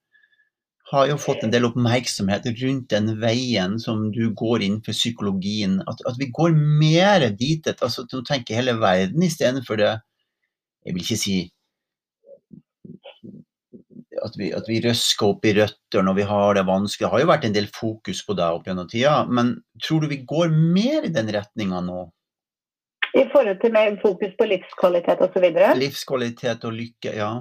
har 0.91 1.09
jo 1.09 1.17
fått 1.19 1.43
en 1.43 1.51
del 1.51 1.67
oppmerksomhet 1.67 2.47
rundt 2.61 2.87
den 2.91 3.11
veien 3.19 3.77
som 3.79 4.09
du 4.15 4.23
går 4.39 4.63
inn 4.63 4.79
for 4.85 4.95
psykologien. 4.95 5.79
At, 5.87 5.99
at 6.07 6.15
vi 6.19 6.29
går 6.35 6.55
mer 6.55 7.27
dit, 7.35 7.67
altså 7.73 8.05
nå 8.07 8.23
tenker 8.27 8.59
hele 8.59 8.77
verden 8.79 9.27
istedenfor 9.27 9.79
det 9.79 9.91
jeg 10.85 10.95
vil 10.95 11.03
ikke 11.03 11.19
si 11.21 11.35
at 14.21 14.35
vi, 14.37 14.51
at 14.53 14.67
vi 14.69 14.79
røsker 14.83 15.31
opp 15.33 15.45
i 15.49 15.53
røtter 15.57 16.05
når 16.05 16.17
vi 16.19 16.25
har 16.29 16.57
det 16.57 16.65
vanskelig. 16.67 17.05
Det 17.05 17.11
har 17.13 17.23
jo 17.23 17.29
vært 17.31 17.45
en 17.47 17.55
del 17.55 17.69
fokus 17.73 18.21
på 18.27 18.35
det 18.37 18.47
opp 18.47 18.67
gjennom 18.69 18.89
tida, 18.91 19.21
men 19.25 19.55
tror 19.81 20.03
du 20.03 20.11
vi 20.11 20.21
går 20.29 20.53
mer 20.53 21.07
i 21.07 21.13
den 21.13 21.31
retninga 21.33 21.81
nå? 21.85 22.05
I 23.17 23.25
forhold 23.33 23.59
til 23.59 23.73
mer 23.75 23.97
fokus 24.03 24.31
på 24.39 24.47
livskvalitet 24.47 25.23
osv.? 25.25 25.47
Livskvalitet 25.79 26.63
og 26.69 26.77
lykke, 26.77 27.15
ja. 27.17 27.31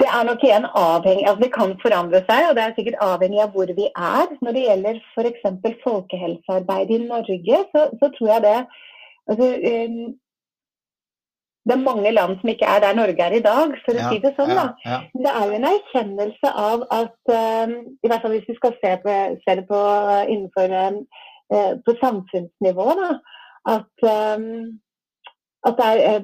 Det 0.00 0.08
er 0.10 0.24
nok 0.26 0.42
igjen 0.42 0.64
avhengig 0.76 1.26
altså 1.28 1.42
Det 1.42 1.50
kan 1.54 1.74
forandre 1.82 2.20
seg, 2.26 2.48
og 2.48 2.56
det 2.56 2.64
er 2.64 2.72
sikkert 2.76 3.02
avhengig 3.04 3.42
av 3.44 3.54
hvor 3.54 3.70
vi 3.76 3.86
er. 3.90 4.32
Når 4.44 4.56
det 4.56 4.64
gjelder 4.64 4.98
f.eks. 5.14 5.44
folkehelsearbeid 5.84 6.90
i 6.90 6.98
Norge, 7.04 7.60
så, 7.72 7.84
så, 8.00 8.10
tror 8.16 8.32
jeg 8.32 8.44
det 8.44 8.58
altså, 9.30 9.48
um, 9.70 10.14
Det 11.64 11.72
er 11.72 11.80
mange 11.80 12.10
land 12.12 12.38
som 12.40 12.50
ikke 12.52 12.68
er 12.68 12.82
der 12.84 12.96
Norge 12.98 13.24
er 13.24 13.36
i 13.38 13.44
dag, 13.44 13.76
for 13.86 13.96
å 13.96 14.02
ja, 14.02 14.08
si 14.12 14.20
det 14.20 14.34
sånn. 14.36 14.52
da. 14.52 14.66
Ja, 14.84 14.96
ja. 14.96 14.98
Det 15.26 15.30
er 15.30 15.46
jo 15.48 15.58
en 15.58 15.68
erkjennelse 15.70 16.50
av 16.64 16.84
at 16.92 17.32
um, 17.32 17.72
I 18.04 18.10
hvert 18.10 18.24
fall 18.24 18.34
hvis 18.36 18.50
vi 18.50 18.58
skal 18.58 18.74
se, 18.82 18.96
på, 19.04 19.14
se 19.44 19.56
det 19.60 19.64
på 19.70 19.84
innenfor 20.34 20.76
um, 20.80 21.00
på 21.84 21.94
samfunnsnivå, 22.00 22.86
da, 22.98 23.08
at, 23.74 24.04
at 25.68 25.78
det 25.78 25.88
er 25.88 26.22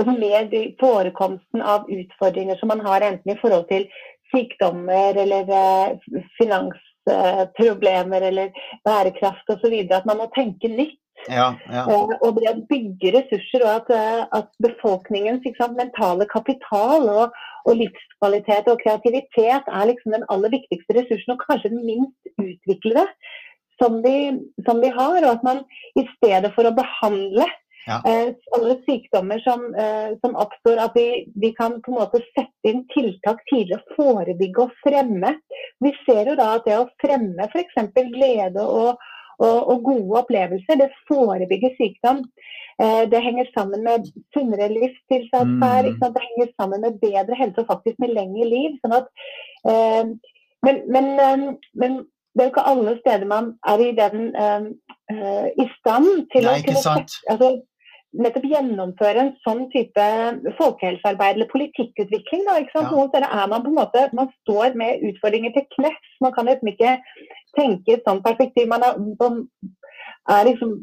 altså 0.00 0.14
med 0.18 0.54
forekomsten 0.80 1.62
av 1.62 1.88
utfordringer 1.90 2.56
som 2.60 2.70
man 2.72 2.80
har 2.86 3.04
enten 3.04 3.32
i 3.32 3.38
forhold 3.40 3.66
til 3.68 3.86
sykdommer 4.30 5.18
eller 5.24 5.50
eh, 5.60 5.88
finansproblemer 6.38 8.28
eller 8.30 8.48
bærekraft 8.86 9.52
osv. 9.56 9.76
At 9.90 10.06
man 10.08 10.20
må 10.22 10.30
tenke 10.36 10.70
nytt. 10.72 10.98
Ja, 11.28 11.50
ja. 11.68 11.84
Og, 11.92 12.14
og 12.24 12.38
det 12.38 12.48
å 12.48 12.62
bygge 12.70 13.12
ressurser 13.18 13.64
og 13.66 13.70
at, 13.74 13.92
eh, 13.92 14.22
at 14.38 14.48
befolkningens 14.64 15.44
sant, 15.58 15.76
mentale 15.76 16.26
kapital 16.30 17.06
og, 17.12 17.36
og, 17.66 17.72
livskvalitet 17.76 18.70
og 18.72 18.80
kreativitet 18.80 19.68
er 19.68 19.88
liksom 19.90 20.16
den 20.16 20.26
aller 20.32 20.54
viktigste 20.56 20.96
ressursen, 20.96 21.34
og 21.34 21.44
kanskje 21.44 21.74
den 21.74 21.84
minst 21.84 22.32
utviklede 22.40 23.06
som 23.80 24.00
de, 24.04 24.16
som 24.68 24.80
de 24.80 24.92
har. 24.96 25.18
Og 25.20 25.32
at 25.34 25.44
man 25.46 25.64
i 26.00 26.06
stedet 26.16 26.54
for 26.56 26.68
å 26.68 26.76
behandle 26.76 27.48
ja. 27.86 27.96
Eh, 28.06 28.34
alle 28.56 28.74
sykdommer 28.84 29.40
som, 29.40 29.62
eh, 29.74 30.10
som 30.20 30.36
oppstår, 30.36 30.76
at 30.84 30.92
vi, 30.94 31.06
vi, 31.40 31.52
kan 31.56 31.78
på 31.80 31.94
en 31.94 32.00
måte 32.02 32.20
sette 32.36 32.68
inn 32.68 32.82
tiltak 32.92 33.40
tidlig 33.48 33.80
forebygge 33.96 34.66
og 34.66 34.74
fremme. 34.84 35.32
Vi 35.80 35.94
ser 36.04 36.28
jo 36.28 36.36
da 36.38 36.52
at 36.58 36.68
det 36.68 36.76
å 36.76 36.90
fremme 37.02 37.48
f.eks. 37.48 37.80
glede 38.12 38.66
og, 38.66 39.00
og, 39.40 39.58
og, 39.72 39.82
gode 39.88 40.22
opplevelser, 40.22 40.80
det 40.82 40.90
forebygger 41.08 41.74
sykdom. 41.78 42.22
Eh, 42.82 43.04
det 43.12 43.24
henger 43.24 43.48
sammen 43.56 43.84
med 43.88 44.08
sunnere 44.36 44.70
livsstilsatferd, 44.72 45.90
mm. 45.96 46.04
det 46.16 46.26
henger 46.28 46.52
sammen 46.54 46.86
med 46.86 47.00
bedre 47.02 47.40
helse 47.40 47.64
og 47.64 47.72
faktisk 47.72 47.98
med 48.02 48.14
lengre 48.16 48.48
liv. 48.52 48.78
sånn 48.84 49.00
at 49.00 49.10
men, 50.60 50.80
men, 50.92 51.06
men 51.80 52.00
det 52.34 52.42
er 52.42 52.46
jo 52.46 52.52
ikke 52.52 52.68
alle 52.72 52.92
steder 53.00 53.26
man 53.26 53.50
er 53.72 53.82
i 53.82 53.90
den 53.96 54.30
uh, 54.38 54.68
uh, 55.12 55.48
i 55.62 55.66
stand 55.78 56.08
til 56.34 56.46
Nei, 56.46 56.60
å 56.60 56.66
kunne 56.66 56.82
sette, 56.84 57.18
altså, 57.32 57.48
nettopp 58.24 58.46
gjennomføre 58.50 59.24
en 59.24 59.32
sånn 59.44 59.64
type 59.72 60.04
folkehelsearbeid 60.58 61.36
eller 61.36 61.50
politikkutvikling. 61.50 62.46
Da, 62.46 62.56
ikke 62.62 62.74
sant? 62.74 62.88
Ja. 62.88 62.94
Noen 62.94 63.10
steder 63.12 63.34
er 63.42 63.50
man 63.52 63.64
på 63.64 63.70
en 63.70 63.78
måte, 63.78 64.06
man 64.18 64.30
står 64.42 64.78
med 64.78 65.04
utfordringer 65.10 65.54
til 65.54 65.66
knes. 65.76 65.98
Man 66.22 66.34
kan 66.34 66.50
liksom 66.50 66.72
ikke 66.72 66.96
tenke 67.58 67.96
et 67.96 68.06
sånt 68.06 68.24
perspektiv. 68.24 68.68
Man 68.70 68.84
er, 68.86 68.98
man 69.20 69.42
er 70.30 70.46
liksom 70.48 70.76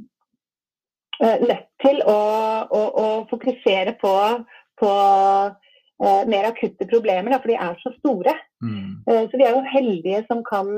uh, 1.23 1.37
nødt 1.43 1.67
til 1.83 2.01
å, 2.05 2.17
å, 2.67 2.81
å 3.03 3.07
fokusere 3.31 3.97
på, 4.01 4.13
på 4.81 4.91
eh, 4.93 6.23
mer 6.29 6.49
akutte 6.49 6.87
problemer, 6.89 7.33
da, 7.33 7.41
for 7.41 7.53
de 7.53 7.59
er 7.67 7.77
så 7.83 7.93
store. 7.99 8.33
Mm. 8.65 8.97
Eh, 9.05 9.23
så 9.29 9.39
vi 9.39 9.45
er 9.45 9.55
jo 9.55 9.69
heldige 9.73 10.23
som 10.29 10.43
kan 10.45 10.69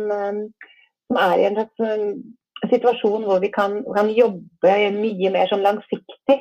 som 1.09 1.17
er 1.17 1.39
i 1.39 1.47
en 1.47 1.57
slags 1.57 2.69
situasjon 2.69 3.25
hvor 3.25 3.39
vi 3.41 3.49
kan, 3.53 3.79
kan 3.95 4.11
jobbe 4.13 4.75
mye 4.93 5.31
mer 5.33 5.49
sånn 5.49 5.63
langsiktig 5.65 6.37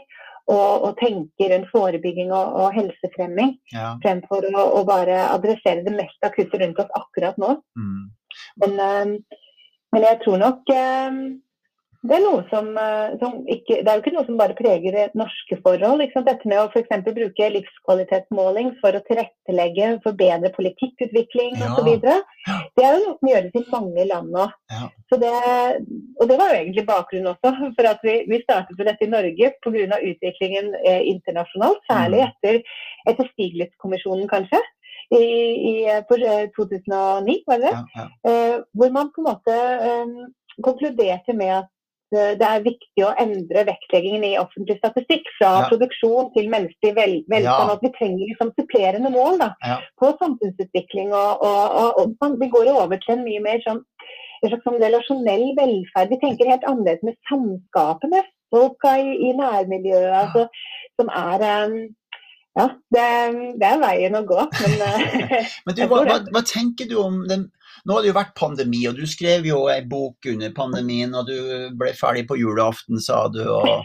og, 0.49 0.85
og 0.89 0.93
tenke 1.01 1.49
rundt 1.53 1.69
forebygging 1.73 2.33
og, 2.33 2.55
og 2.63 2.77
helsefremming, 2.77 3.55
ja. 3.75 3.93
fremfor 4.05 4.49
å, 4.49 4.65
å, 4.79 4.85
bare 4.89 5.21
adressere 5.29 5.85
det 5.85 5.95
mest 5.97 6.25
akutte 6.25 6.61
rundt 6.63 6.81
oss 6.81 6.95
akkurat 6.97 7.37
nå. 7.41 7.59
Mm. 7.79 8.07
Men, 8.63 8.79
um, 8.79 9.13
men, 9.95 10.05
jeg 10.05 10.21
tror 10.25 10.41
nok 10.43 10.73
um, 10.75 11.21
det 12.07 12.15
er 12.15 12.23
noe 12.23 12.45
som, 12.47 12.69
eh, 12.79 13.15
som, 13.19 13.41
ikke, 13.51 13.81
det 13.83 13.91
er 13.91 13.97
jo 13.99 14.03
ikke 14.05 14.13
noe 14.15 14.27
som 14.29 14.37
bare 14.39 14.55
preger 14.55 15.11
norske 15.19 15.57
forhold. 15.65 16.05
Dette 16.29 16.47
med 16.47 16.61
å 16.61 16.69
f.eks. 16.71 16.93
bruke 17.17 17.49
livskvalitetsmåling 17.57 18.71
for 18.79 18.95
å 18.95 19.03
tilrettelegge 19.09 19.89
for 20.05 20.19
bedre 20.19 20.53
politikkutvikling 20.55 21.59
ja. 21.59 21.73
osv. 21.75 21.91
Det 21.99 22.85
er 22.87 22.95
jo 22.95 23.03
noe 23.03 23.17
som 23.19 23.33
gjøres 23.33 23.59
i 23.59 23.65
mange 23.73 24.07
land 24.13 24.31
nå. 24.37 24.47
Ja. 24.71 24.87
Det, 25.25 25.35
og 26.21 26.31
det 26.31 26.39
var 26.39 26.53
jo 26.53 26.61
egentlig 26.61 26.87
bakgrunnen 26.87 27.33
også 27.33 27.73
for 27.75 27.91
at 27.91 28.07
vi, 28.07 28.17
vi 28.31 28.43
startet 28.45 28.79
med 28.79 28.91
dette 28.93 29.09
i 29.09 29.13
Norge 29.17 29.53
pga. 29.65 29.99
utviklingen 29.99 30.75
eh, 30.85 31.03
internasjonalt. 31.17 31.83
Særlig 31.91 32.23
mm. 32.23 32.29
etter, 32.31 32.63
etter 33.11 33.33
Stiglitz-kommisjonen, 33.35 34.31
kanskje. 34.31 34.63
I, 35.15 35.25
i, 35.71 35.75
på 36.09 36.19
2009, 36.57 37.33
eh, 37.33 37.43
var 37.49 37.63
det 37.63 37.73
Ja, 37.73 37.83
Ja, 37.97 38.07
eh, 38.31 38.57
hvor 38.77 38.91
man 38.93 39.13
på 39.15 39.23
en 39.23 39.29
måte 39.31 39.57
eh, 39.89 40.15
konkluderte 40.63 41.33
med 41.33 41.55
at 41.63 41.71
Eh, 42.17 42.35
det 42.41 42.47
er 42.47 42.65
viktig 42.65 43.05
å 43.05 43.11
endre 43.21 43.65
vektleggingen 43.69 44.25
i 44.25 44.39
offentlig 44.41 44.79
statistikk 44.79 45.27
fra 45.37 45.51
ja. 45.59 45.67
produksjon 45.69 46.31
til 46.37 46.49
menneskelig 46.53 46.95
vel 46.97 47.15
velstand. 47.29 47.69
Ja. 47.69 47.75
At 47.75 47.85
vi 47.85 47.93
trenger 47.97 48.31
liksom 48.31 48.55
supplerende 48.57 49.13
mål 49.13 49.37
da, 49.43 49.51
ja. 49.67 49.77
på 50.01 50.15
samfunnsutvikling. 50.23 51.13
Og, 51.13 51.45
og, 51.45 51.77
og, 51.83 52.17
og, 52.17 52.41
vi 52.41 52.49
går 52.55 52.73
over 52.73 52.97
til 53.05 53.19
en 53.19 53.27
mye 53.27 53.45
mer 53.45 53.61
sånn, 53.67 53.83
en 54.41 54.53
slags 54.53 54.65
sånn 54.65 54.81
relasjonell 54.81 55.47
velferd. 55.59 56.15
Vi 56.15 56.21
tenker 56.25 56.53
helt 56.55 56.67
annerledes 56.71 57.05
med 57.05 57.21
samskapene. 57.31 58.25
folka 58.49 58.95
i, 58.97 59.11
i 59.29 59.35
nærmiljøet. 59.37 60.15
Altså, 60.23 60.47
som 60.97 61.11
er 61.13 61.43
um, 61.69 61.75
ja, 62.59 62.67
det, 62.95 63.05
det, 63.61 63.69
er 63.69 63.79
veien 63.83 64.19
å 64.19 64.25
gå. 64.27 64.41
Men, 64.59 64.75
eh, 64.89 65.55
men 65.67 65.79
du, 65.79 65.85
hva, 65.91 66.03
hva, 66.09 66.19
hva, 66.35 66.43
tenker 66.47 66.91
du 66.91 66.99
om 67.03 67.23
den 67.31 67.47
nå 67.87 67.95
har 67.95 68.03
det 68.03 68.11
jo 68.11 68.17
vært 68.17 68.35
pandemi, 68.39 68.81
og 68.91 68.99
du 68.99 69.05
skrev 69.09 69.47
jo 69.47 69.63
ei 69.71 69.81
bok 69.87 70.27
under 70.29 70.51
pandemien, 70.57 71.15
og 71.15 71.29
du 71.29 71.71
ble 71.79 71.93
ferdig 71.97 72.27
på 72.29 72.37
julaften, 72.41 72.99
sa 73.01 73.27
du. 73.33 73.45
Og, 73.47 73.85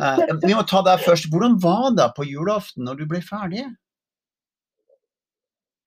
eh, 0.00 0.22
vi 0.46 0.54
må 0.56 0.64
ta 0.68 0.80
deg 0.86 1.04
først. 1.04 1.28
Hvordan 1.32 1.58
var 1.62 1.92
det 1.98 2.08
på 2.16 2.26
julaften 2.28 2.88
når 2.88 3.02
du 3.02 3.06
ble 3.10 3.22
ferdig? 3.24 3.66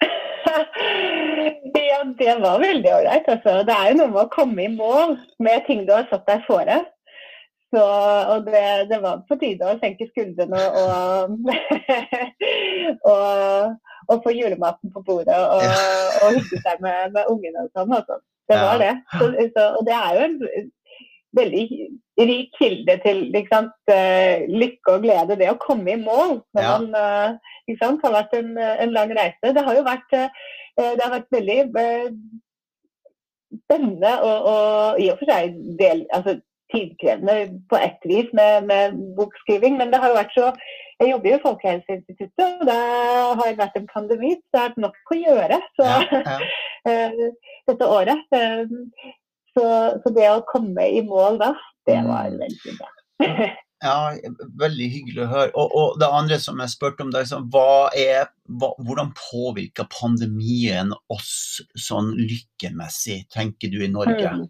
Ja, 1.91 2.05
det 2.17 2.34
var 2.39 2.62
veldig 2.62 2.88
ålreit. 2.88 3.27
Altså. 3.29 3.62
Det 3.67 3.73
er 3.75 3.91
jo 3.91 3.97
noe 3.99 4.12
med 4.13 4.21
å 4.23 4.29
komme 4.31 4.63
i 4.63 4.71
mål 4.71 5.17
med 5.43 5.65
ting 5.67 5.84
du 5.86 5.91
har 5.93 6.05
satt 6.10 6.23
deg 6.29 6.45
fore. 6.47 6.77
Så, 7.71 7.84
og 8.34 8.47
det, 8.49 8.63
det, 8.89 8.97
var 8.99 9.21
på 9.29 9.38
tide 9.39 9.63
å 9.63 9.77
senke 9.79 10.10
skuldrene 10.10 10.60
og, 10.81 11.38
og, 13.13 13.77
og, 14.10 14.17
få 14.25 14.34
julematen 14.36 14.91
på 14.91 15.03
bordet 15.07 15.38
og, 15.39 15.63
og 16.19 16.36
hygge 16.36 16.60
seg 16.65 16.84
med, 16.84 17.15
med 17.15 17.31
ungene 17.31 17.63
og 17.63 17.71
sånn. 17.71 17.95
Altså. 17.95 18.19
Det 18.51 18.60
var 18.60 18.84
det. 18.84 18.91
Så, 19.15 19.31
så, 19.55 19.65
og 19.79 19.88
det 19.88 19.95
er 19.95 20.17
jo 20.17 20.27
en 20.27 20.69
veldig 21.39 21.63
rik 22.27 22.60
kilde 22.60 22.97
til 23.05 23.23
sant, 23.47 23.73
eh, 23.95 24.43
lykke 24.51 24.97
og 24.97 25.05
glede, 25.05 25.39
det 25.39 25.47
å 25.53 25.60
komme 25.62 25.93
i 25.93 26.01
mål 26.01 26.41
når 26.51 26.65
ja. 26.65 26.75
man 26.75 26.91
uh, 26.91 27.77
sant, 27.79 28.03
har 28.03 28.17
vært 28.17 28.36
en, 28.36 28.51
en, 28.60 28.91
lang 28.91 29.15
reise. 29.15 29.55
Det 29.55 29.63
har 29.63 29.79
jo 29.79 29.88
vært, 29.88 30.12
uh, 30.12 30.27
det 30.75 31.05
har 31.05 31.13
vært 31.15 31.31
veldig 31.38 31.60
spennende 33.63 34.13
og, 34.27 34.47
og, 34.51 34.99
i 34.99 35.07
og 35.12 35.19
for 35.19 35.31
seg 35.31 35.55
del, 35.79 36.03
altså, 36.15 36.36
tidkrevende 36.71 37.36
på 37.69 37.77
ett 37.77 38.05
vis 38.10 38.29
med, 38.38 38.67
med, 38.69 38.97
bokskriving. 39.17 39.77
Men 39.77 39.91
det 39.91 40.01
har 40.01 40.12
jo 40.12 40.19
vært 40.19 40.36
så 40.38 40.51
Jeg 41.01 41.10
jobber 41.10 41.31
jo 41.31 41.38
i 41.38 41.41
Folkehelseinstituttet, 41.41 42.60
og 42.62 42.67
det 42.69 42.75
har 43.39 43.55
vært 43.57 43.77
en 43.79 43.88
pandemi, 43.89 44.36
så 44.38 44.51
det 44.53 44.60
har 44.60 44.67
vært 44.67 44.84
nok 44.84 45.13
å 45.15 45.15
gjøre 45.17 45.57
så, 45.79 45.88
ja, 45.88 46.19
ja. 46.27 46.38
Eh, 46.89 47.17
dette 47.69 47.86
året. 47.86 48.21
Så, 49.53 49.63
så, 50.01 50.12
det 50.13 50.27
å 50.29 50.45
komme 50.49 50.86
i 50.89 51.01
mål 51.05 51.38
da, 51.41 51.51
det 51.89 51.99
mm. 52.01 52.07
var 52.10 52.39
veldig 52.45 52.77
bra. 52.79 52.93
Ja, 53.81 54.13
veldig 54.62 54.88
hyggelig 54.93 55.23
å 55.23 55.29
høre. 55.31 55.51
Og, 55.57 55.71
og, 55.73 55.93
det 55.97 56.05
andre 56.13 56.36
som 56.38 56.60
jeg 56.62 56.69
spurte 56.69 57.01
om, 57.01 57.10
det 57.10 57.17
er 57.17 57.23
liksom, 57.25 57.47
hva 57.49 57.88
er, 57.97 58.27
hva, 58.62 58.69
hvordan 58.77 59.10
påvirker 59.17 59.89
pandemien 59.89 60.93
oss 61.10 61.31
sånn 61.73 62.12
lykkemessig, 62.19 63.23
tenker 63.34 63.73
du, 63.73 63.79
i 63.81 63.89
Norge? 63.89 64.36
Mm 64.38 64.49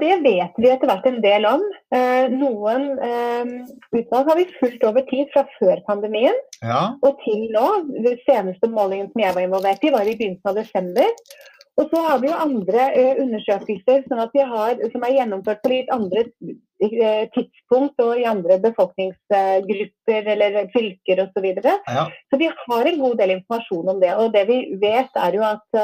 det 0.00 0.14
vet 0.24 0.56
vi 0.60 0.70
etter 0.70 0.88
hvert 0.88 1.06
en 1.08 1.18
del 1.24 1.46
om. 1.48 1.64
Eh, 1.94 2.28
noen 2.32 2.86
eh, 3.02 3.50
utvalg 3.96 4.30
har 4.30 4.38
vi 4.38 4.46
fulgt 4.58 4.86
over 4.88 5.04
tid 5.10 5.28
fra 5.34 5.44
før 5.56 5.82
pandemien 5.88 6.36
ja. 6.62 6.94
og 7.00 7.20
til 7.24 7.46
nå. 7.54 7.66
Den 7.94 8.16
seneste 8.26 8.70
målingen 8.72 9.10
som 9.12 9.24
jeg 9.24 9.36
var 9.36 9.46
involvert 9.46 9.84
i, 9.84 9.92
var 9.94 10.08
i 10.08 10.16
begynnelsen 10.16 10.52
av 10.52 10.60
desember. 10.60 11.12
Og 11.76 11.90
så 11.92 12.02
har 12.06 12.22
vi 12.22 12.30
jo 12.30 12.36
andre 12.40 12.84
uh, 12.94 13.18
undersøkelser 13.20 14.06
sånn 14.06 14.22
har, 14.48 14.78
som 14.94 15.02
er 15.04 15.16
gjennomført 15.18 15.60
på 15.60 15.72
litt 15.74 15.90
andre 15.92 16.22
tidspunkt 17.34 18.00
og 18.04 18.18
i 18.20 18.24
andre 18.28 18.56
befolkningsgrupper 18.60 20.30
eller 20.32 20.56
fylker 20.72 21.22
osv. 21.24 21.36
Så, 21.36 21.42
videre. 21.44 21.76
ja. 21.84 22.06
så 22.28 22.40
vi 22.40 22.48
har 22.48 22.88
en 22.88 22.98
god 23.00 23.16
del 23.20 23.34
informasjon 23.36 23.92
om 23.92 24.00
det. 24.00 24.14
Og 24.16 24.32
det 24.32 24.46
vi 24.48 24.58
vet 24.80 25.20
er 25.20 25.36
jo 25.36 25.44
at, 25.48 25.78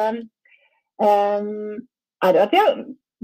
um, 1.05 1.79
er 2.25 2.41
at 2.47 2.53
vi 2.53 2.61
har 2.61 2.75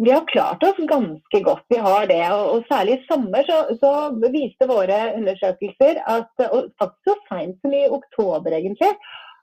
vi 0.04 0.10
har 0.10 0.26
klart 0.32 0.62
oss 0.62 0.76
ganske 0.88 1.40
godt. 1.42 1.64
Vi 1.68 1.78
har 1.82 2.06
det. 2.06 2.22
Og, 2.32 2.50
og 2.54 2.66
særlig 2.70 2.98
i 2.98 3.06
sommer 3.08 3.46
så, 3.48 3.62
så, 3.80 3.94
viste 4.34 4.68
våre 4.70 4.98
undersøkelser 5.18 6.02
at, 6.06 6.44
og 6.48 6.68
faktisk 6.78 7.08
så 7.10 7.16
seint 7.30 7.58
som 7.62 7.74
i 7.74 7.88
oktober 7.90 8.54
egentlig, 8.60 8.92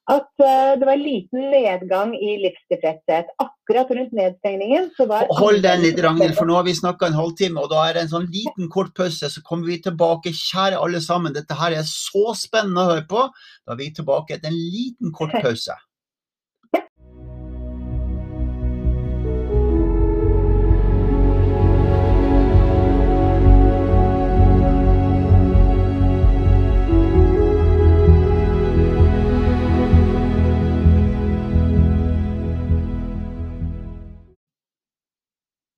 at 0.05 0.29
uh, 0.37 0.75
det 0.77 0.85
var 0.85 1.01
liten 1.01 1.47
nedgang 1.49 2.13
i 2.13 2.35
livstilfredshet. 2.43 3.31
Akkurat 3.41 3.89
rundt 3.97 4.13
nedstengningen 4.13 4.91
så 4.97 5.07
var 5.09 5.25
Hold 5.39 5.63
den 5.65 5.81
litt, 5.81 5.99
Ragnhild, 6.05 6.35
for 6.37 6.47
nå 6.47 6.59
har 6.59 6.67
vi 6.67 6.75
snakka 6.77 7.09
en 7.09 7.17
halvtime, 7.17 7.63
og 7.63 7.71
da 7.73 7.87
er 7.87 7.97
det 7.97 8.05
en 8.05 8.13
sånn 8.13 8.29
liten 8.29 8.69
kort 8.71 8.93
pause. 8.97 9.31
Så 9.33 9.41
kommer 9.47 9.71
vi 9.71 9.79
tilbake. 9.83 10.35
Kjære 10.37 10.79
alle 10.79 11.01
sammen, 11.03 11.33
dette 11.35 11.57
her 11.57 11.75
er 11.79 11.89
så 11.89 12.37
spennende 12.37 12.85
å 12.85 12.93
høre 12.93 13.07
på. 13.09 13.25
Da 13.65 13.73
er 13.75 13.81
vi 13.81 13.89
tilbake 13.97 14.37
etter 14.37 14.53
en 14.53 14.61
liten 14.77 15.11
kort 15.15 15.35
pause. 15.45 15.75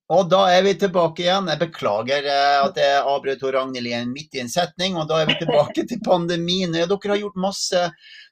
Og 0.08 0.30
da 0.32 0.46
er 0.56 0.62
vi 0.64 0.72
tilbake 0.80 1.26
igjen. 1.26 1.50
Jeg 1.52 1.60
beklager 1.66 2.30
eh, 2.32 2.60
at 2.64 2.78
jeg 2.80 3.02
avbrøt 3.02 3.44
Ragnhild 3.44 4.14
midt 4.14 4.38
i 4.38 4.44
en 4.44 4.52
setning. 4.52 4.96
Og 4.96 5.10
da 5.10 5.20
er 5.22 5.28
vi 5.28 5.36
tilbake 5.42 5.84
til 5.90 6.00
pandemien. 6.06 6.72
Dere 6.72 6.88
har 6.88 7.20
gjort 7.24 7.46
masse 7.48 7.82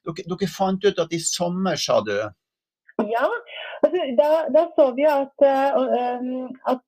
Dere, 0.06 0.24
dere 0.30 0.48
fant 0.48 0.84
ut 0.86 0.98
at 1.02 1.12
i 1.12 1.20
sommer, 1.20 1.76
sa 1.76 2.00
du? 2.06 2.16
Ja, 3.04 3.26
altså, 3.82 4.04
da, 4.16 4.28
da, 4.54 4.62
så 4.72 4.86
vi 4.96 5.04
at, 5.10 5.44
uh, 5.44 6.46
at 6.72 6.80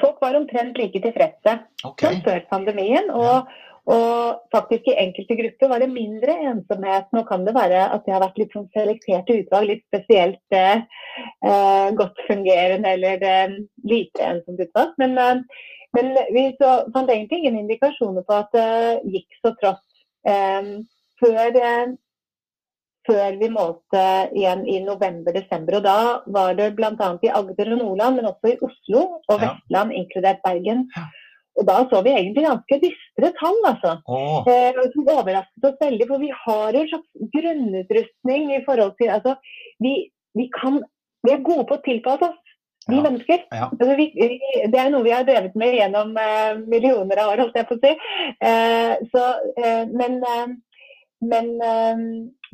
folk 0.00 0.22
var 0.22 0.38
omtrent 0.38 0.78
like 0.80 1.02
tilfredse 1.04 1.58
okay. 1.84 2.14
som 2.14 2.22
før 2.24 2.40
pandemien. 2.48 3.10
Og, 3.12 3.50
og 3.84 4.44
faktisk 4.52 4.86
i 4.88 4.96
enkelte 4.96 5.36
grupper 5.36 5.68
var 5.68 5.82
det 5.82 5.90
mindre 5.92 6.34
ensomhet. 6.48 7.10
Nå 7.12 7.24
kan 7.28 7.44
det 7.44 7.52
være 7.56 7.82
at 7.92 8.06
det 8.06 8.14
har 8.14 8.22
vært 8.22 8.38
litt 8.40 8.54
sånn 8.56 8.70
selekterte 8.72 9.36
utvalg, 9.42 9.68
litt 9.68 9.82
spesielt 9.90 10.56
eh, 10.56 11.90
godt 11.98 12.22
fungerende 12.28 12.94
eller 12.96 13.26
eh, 13.28 13.58
lite 13.84 14.30
ensomt 14.30 14.62
utvalg. 14.64 14.94
Men, 15.02 15.18
eh, 15.20 15.66
men, 15.96 16.14
vi 16.32 16.46
så, 16.56 16.78
fant 16.94 17.12
egentlig 17.12 17.42
ingen 17.42 17.60
indikasjoner 17.60 18.24
på 18.24 18.38
at 18.38 18.56
det 18.56 18.70
gikk 19.18 19.36
så 19.42 19.52
trått 19.60 19.84
eh, 20.32 20.70
før, 21.20 21.58
før 23.04 23.36
vi 23.42 23.50
målte 23.52 24.06
igjen 24.32 24.64
i 24.64 24.78
november-desember. 24.86 25.76
Og 25.82 25.84
da 25.84 25.98
var 26.38 26.56
det 26.56 26.70
bl.a. 26.80 27.10
i 27.20 27.34
Agder 27.36 27.76
og 27.76 27.84
Nordland, 27.84 28.16
men 28.16 28.30
også 28.32 28.54
i 28.54 28.56
Oslo 28.64 29.04
og 29.28 29.44
Vestland, 29.44 29.92
ja. 29.92 30.00
inkludert 30.00 30.40
Bergen. 30.46 30.88
Ja 30.96 31.04
og 31.54 31.66
da 31.68 31.76
så 31.90 32.00
vi 32.02 32.14
egentlig 32.14 32.44
ganske 32.46 32.78
dystre 32.82 33.30
tall, 33.38 33.60
altså. 33.68 33.92
Oh. 34.10 34.48
Eh, 34.50 34.80
som 34.94 35.10
overrasket 35.12 35.68
oss 35.68 35.76
veldig. 35.82 36.08
For 36.10 36.22
vi 36.22 36.30
har 36.34 36.74
jo 36.74 36.82
en 36.82 36.90
slags 36.90 37.28
grunnutrustning 37.36 38.48
i 38.56 38.64
forhold 38.66 38.96
til 38.98 39.12
Altså, 39.14 39.36
vi, 39.84 39.94
vi, 40.34 40.48
kan 40.54 40.82
Vi 41.24 41.32
er 41.32 41.46
gode 41.46 41.68
på 41.68 41.78
å 41.78 41.84
tilpasse 41.84 42.26
oss, 42.26 42.40
vi 42.88 42.98
ja. 42.98 43.04
mennesker. 43.06 43.46
Ja. 43.54 43.70
Altså, 43.70 43.94
vi, 44.00 44.10
det 44.72 44.80
er 44.80 44.90
noe 44.92 45.06
vi 45.06 45.14
har 45.14 45.24
drevet 45.28 45.54
med 45.56 45.78
gjennom 45.78 46.18
eh, 46.20 46.58
millioner 46.66 47.22
av 47.22 47.32
år, 47.32 47.44
holdt 47.46 47.60
jeg 47.60 47.70
på 47.70 47.78
å 47.78 47.82
si. 47.84 47.94
Eh, 48.50 49.06
så, 49.14 49.26
eh, 49.62 49.84
men 49.94 50.20
eh, 50.20 50.54
men 51.24 51.46
eh, 51.64 52.00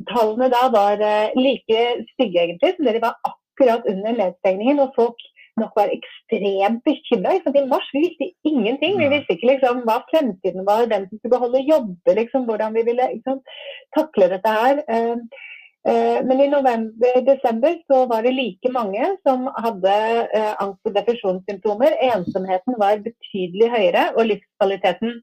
tallene 0.07 0.47
da 0.53 0.61
var 0.71 1.01
like 1.35 1.79
stygge, 2.13 2.45
egentlig, 2.45 2.69
som 2.77 2.87
det 2.87 2.93
de 2.95 3.01
var 3.03 3.17
akkurat 3.27 3.89
under 3.91 4.15
nedstengningen. 4.15 4.79
Og 4.79 4.93
folk 4.95 5.25
nok 5.59 5.75
var 5.75 5.91
ekstremt 5.93 6.83
bekymra. 6.87 7.35
I 7.35 7.63
mars 7.67 7.87
vi 7.93 8.03
visste 8.05 8.27
ingenting. 8.47 8.97
Vi 8.99 9.09
visste 9.11 9.35
ikke 9.35 9.53
liksom, 9.53 9.83
hva 9.87 9.99
fremtiden 10.09 10.67
var, 10.67 10.87
hvem 10.87 11.07
som 11.07 11.19
skulle 11.19 11.35
beholde 11.35 11.63
jobber, 11.67 12.17
liksom, 12.19 12.45
hvordan 12.49 12.75
vi 12.77 12.85
ville 12.89 13.07
liksom, 13.15 13.41
takle 13.97 14.29
dette 14.31 14.53
her. 14.57 14.83
Uh, 14.91 15.17
uh, 15.89 16.19
men 16.27 16.43
i 16.45 16.51
november-desember 16.51 17.81
så 17.91 18.05
var 18.11 18.27
det 18.27 18.35
like 18.37 18.71
mange 18.77 19.11
som 19.27 19.49
hadde 19.65 19.97
uh, 20.37 20.53
angst- 20.63 20.87
og 20.87 20.95
depresjonssymptomer. 20.99 21.99
Ensomheten 22.11 22.79
var 22.81 23.03
betydelig 23.09 23.71
høyere, 23.75 24.07
og 24.15 24.31
livskvaliteten 24.31 25.19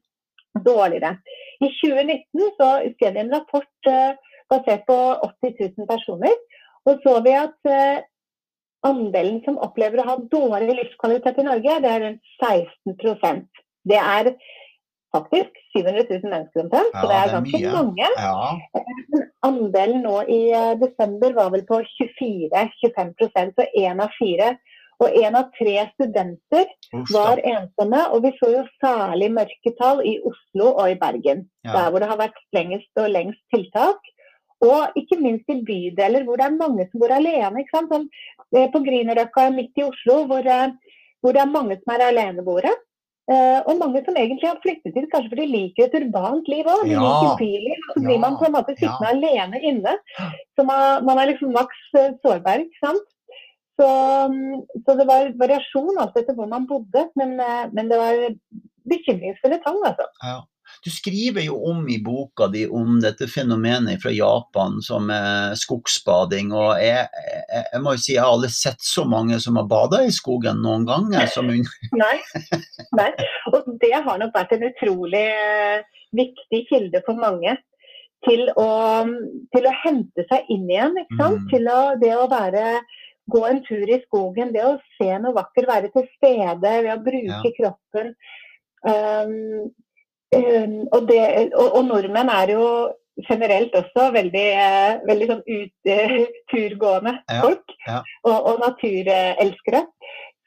dårligere. 0.65 1.15
I 1.61 1.73
2019 1.81 2.53
så 2.59 2.69
skrev 2.95 3.17
vi 3.17 3.25
en 3.25 3.35
rapport 3.35 3.89
basert 4.49 4.85
på 4.87 4.97
80 5.45 5.59
000 5.77 5.89
personer. 5.89 6.37
Og 6.87 7.03
så 7.03 7.19
vi 7.21 7.33
at 7.37 7.69
andelen 8.87 9.41
som 9.45 9.59
opplever 9.61 10.01
å 10.01 10.07
ha 10.07 10.15
dårlig 10.31 10.77
livskvalitet 10.77 11.41
i 11.41 11.47
Norge, 11.47 11.77
det 11.83 11.91
er 11.91 12.03
rundt 12.05 12.33
16% 12.39 13.63
Det 13.89 13.99
er 13.99 14.33
faktisk 15.15 15.55
700 15.73 16.05
000 16.09 16.29
mennesker 16.29 16.63
omtrent, 16.63 16.93
ja, 16.93 17.01
så 17.01 17.09
det 17.09 17.19
er 17.19 17.31
ganske 17.33 17.61
mye. 17.63 17.71
mange. 17.73 18.09
Ja. 18.17 18.83
Andelen 19.47 20.03
nå 20.05 20.17
i 20.29 20.41
eh, 20.53 20.73
desember 20.81 21.33
var 21.37 21.53
vel 21.55 21.63
på 21.69 21.81
24-25% 21.95 23.55
så 23.57 23.69
én 23.83 24.03
av 24.03 24.13
fire. 24.19 24.53
Og 24.99 25.15
én 25.15 25.35
av 25.39 25.47
tre 25.55 25.85
studenter 25.93 26.65
var 27.13 27.39
ensomme, 27.47 28.01
og 28.11 28.25
vi 28.25 28.33
så 28.35 28.49
jo 28.51 28.63
særlig 28.83 29.29
mørketall 29.31 30.01
i 30.03 30.17
Oslo 30.27 30.73
og 30.73 30.91
i 30.91 30.97
Bergen. 30.99 31.45
Ja. 31.63 31.71
Der 31.71 31.87
hvor 31.89 32.03
det 32.03 32.09
har 32.11 32.19
vært 32.19 32.41
lengst 32.55 32.99
og 32.99 33.07
lengst 33.13 33.39
tiltak. 33.55 34.11
Og 34.65 34.99
ikke 34.99 35.19
minst 35.21 35.47
i 35.51 35.61
bydeler 35.63 36.25
hvor 36.27 36.39
det 36.39 36.49
er 36.49 36.59
mange 36.59 36.85
som 36.89 37.01
bor 37.01 37.13
alene. 37.15 37.61
ikke 37.61 37.77
sant? 37.77 37.93
Sånn, 37.93 38.07
eh, 38.55 38.67
på 38.73 38.81
Grünerløkka 38.83 39.47
midt 39.55 39.79
i 39.79 39.85
Oslo 39.87 40.23
hvor, 40.27 40.43
eh, 40.43 40.95
hvor, 41.23 41.35
det 41.35 41.43
er 41.43 41.53
mange 41.53 41.79
som 41.79 41.95
er 41.95 42.07
aleneboere. 42.09 42.75
Uh, 43.29 43.61
og 43.69 43.77
mange 43.77 43.99
som 44.01 44.15
egentlig 44.17 44.47
har 44.49 44.57
flyttet 44.63 44.95
hit 44.97 45.05
kanskje 45.11 45.29
fordi 45.29 45.43
de 45.45 45.51
liker 45.53 45.83
et 45.85 45.97
urbant 45.99 46.47
liv 46.49 46.65
òg. 46.65 46.79
De 46.87 46.95
ja. 46.95 47.03
liker 47.03 47.35
byliv. 47.37 47.83
Så 47.91 48.01
blir 48.01 48.15
ja. 48.15 48.21
man 48.23 48.37
på 48.39 48.47
en 48.47 48.55
måte 48.55 48.73
sittende 48.73 49.05
ja. 49.05 49.11
alene 49.13 49.59
inne. 49.69 49.93
Så 50.57 50.65
man, 50.65 51.05
man 51.05 51.21
er 51.21 51.29
liksom 51.29 51.53
maks 51.53 51.83
sårbar. 51.93 52.63
ikke 52.65 52.81
sant? 52.81 53.05
Så, 53.77 53.89
mm, 54.33 54.63
så, 54.81 54.95
det 54.97 55.05
var 55.07 55.29
variasjon 55.43 56.01
alt 56.01 56.17
etter 56.17 56.35
hvor 56.35 56.49
man 56.49 56.65
bodde, 56.67 57.05
men, 57.21 57.37
men 57.77 57.93
det 57.93 58.01
var 58.01 58.25
bekymringsfulle 58.89 59.61
tall, 59.61 59.77
altså. 59.91 60.09
Ja. 60.25 60.41
Du 60.83 60.89
skriver 60.93 61.43
jo 61.43 61.57
om 61.71 61.81
i 61.91 61.97
boka 62.03 62.47
di 62.47 62.63
om 62.67 62.99
dette 63.03 63.27
fenomenet 63.27 64.01
fra 64.03 64.13
Japan 64.15 64.77
som 64.85 65.09
er 65.13 65.55
skogsbading. 65.59 66.53
og 66.55 66.79
jeg, 66.79 67.07
jeg, 67.11 67.63
jeg, 67.73 67.81
må 67.83 67.95
jo 67.95 68.03
si 68.03 68.13
jeg 68.15 68.23
har 68.23 68.35
aldri 68.35 68.51
sett 68.53 68.83
så 68.83 69.05
mange 69.09 69.39
som 69.43 69.59
har 69.59 69.67
bada 69.71 70.03
i 70.05 70.13
skogen 70.15 70.61
noen. 70.63 70.87
Som 71.33 71.51
Nei. 72.03 72.15
Nei. 72.99 73.09
Og 73.51 73.73
det 73.81 73.95
har 73.95 74.21
nok 74.21 74.35
vært 74.35 74.55
en 74.55 74.69
utrolig 74.69 75.25
eh, 75.33 75.83
viktig 76.15 76.63
kilde 76.71 77.03
for 77.07 77.19
mange. 77.19 77.57
Til 78.27 78.49
å, 78.59 78.69
til 79.55 79.67
å 79.67 79.75
hente 79.83 80.25
seg 80.27 80.47
inn 80.51 80.65
igjen. 80.67 80.97
ikke 81.03 81.19
sant? 81.19 81.43
Mm. 81.45 81.51
Til 81.53 81.69
å, 81.71 81.79
det 82.01 82.15
å 82.19 82.25
være 82.31 82.65
gå 83.29 83.43
en 83.47 83.61
tur 83.67 83.91
i 83.91 83.99
skogen, 84.07 84.53
det 84.55 84.65
å 84.65 84.77
se 84.97 85.09
noe 85.21 85.35
vakkert, 85.35 85.69
være 85.69 85.91
til 85.93 86.07
stede 86.17 86.73
ved 86.83 86.91
å 86.93 87.01
bruke 87.03 87.51
ja. 87.51 87.53
kroppen. 87.59 88.11
Um, 88.79 89.69
og, 90.35 91.01
det, 91.09 91.21
og, 91.57 91.67
og, 91.73 91.83
nordmenn 91.89 92.29
er 92.29 92.53
jo 92.53 92.65
generelt 93.27 93.73
også 93.75 94.11
veldig, 94.15 94.45
uh, 94.55 95.01
veldig 95.09 95.27
sånn 95.31 95.41
ut, 95.47 95.89
uh, 95.89 96.19
turgående 96.51 97.15
ja, 97.17 97.41
folk. 97.43 97.75
Ja. 97.87 97.99
Og, 98.23 98.37
og, 98.37 98.61
naturelskere. 98.63 99.83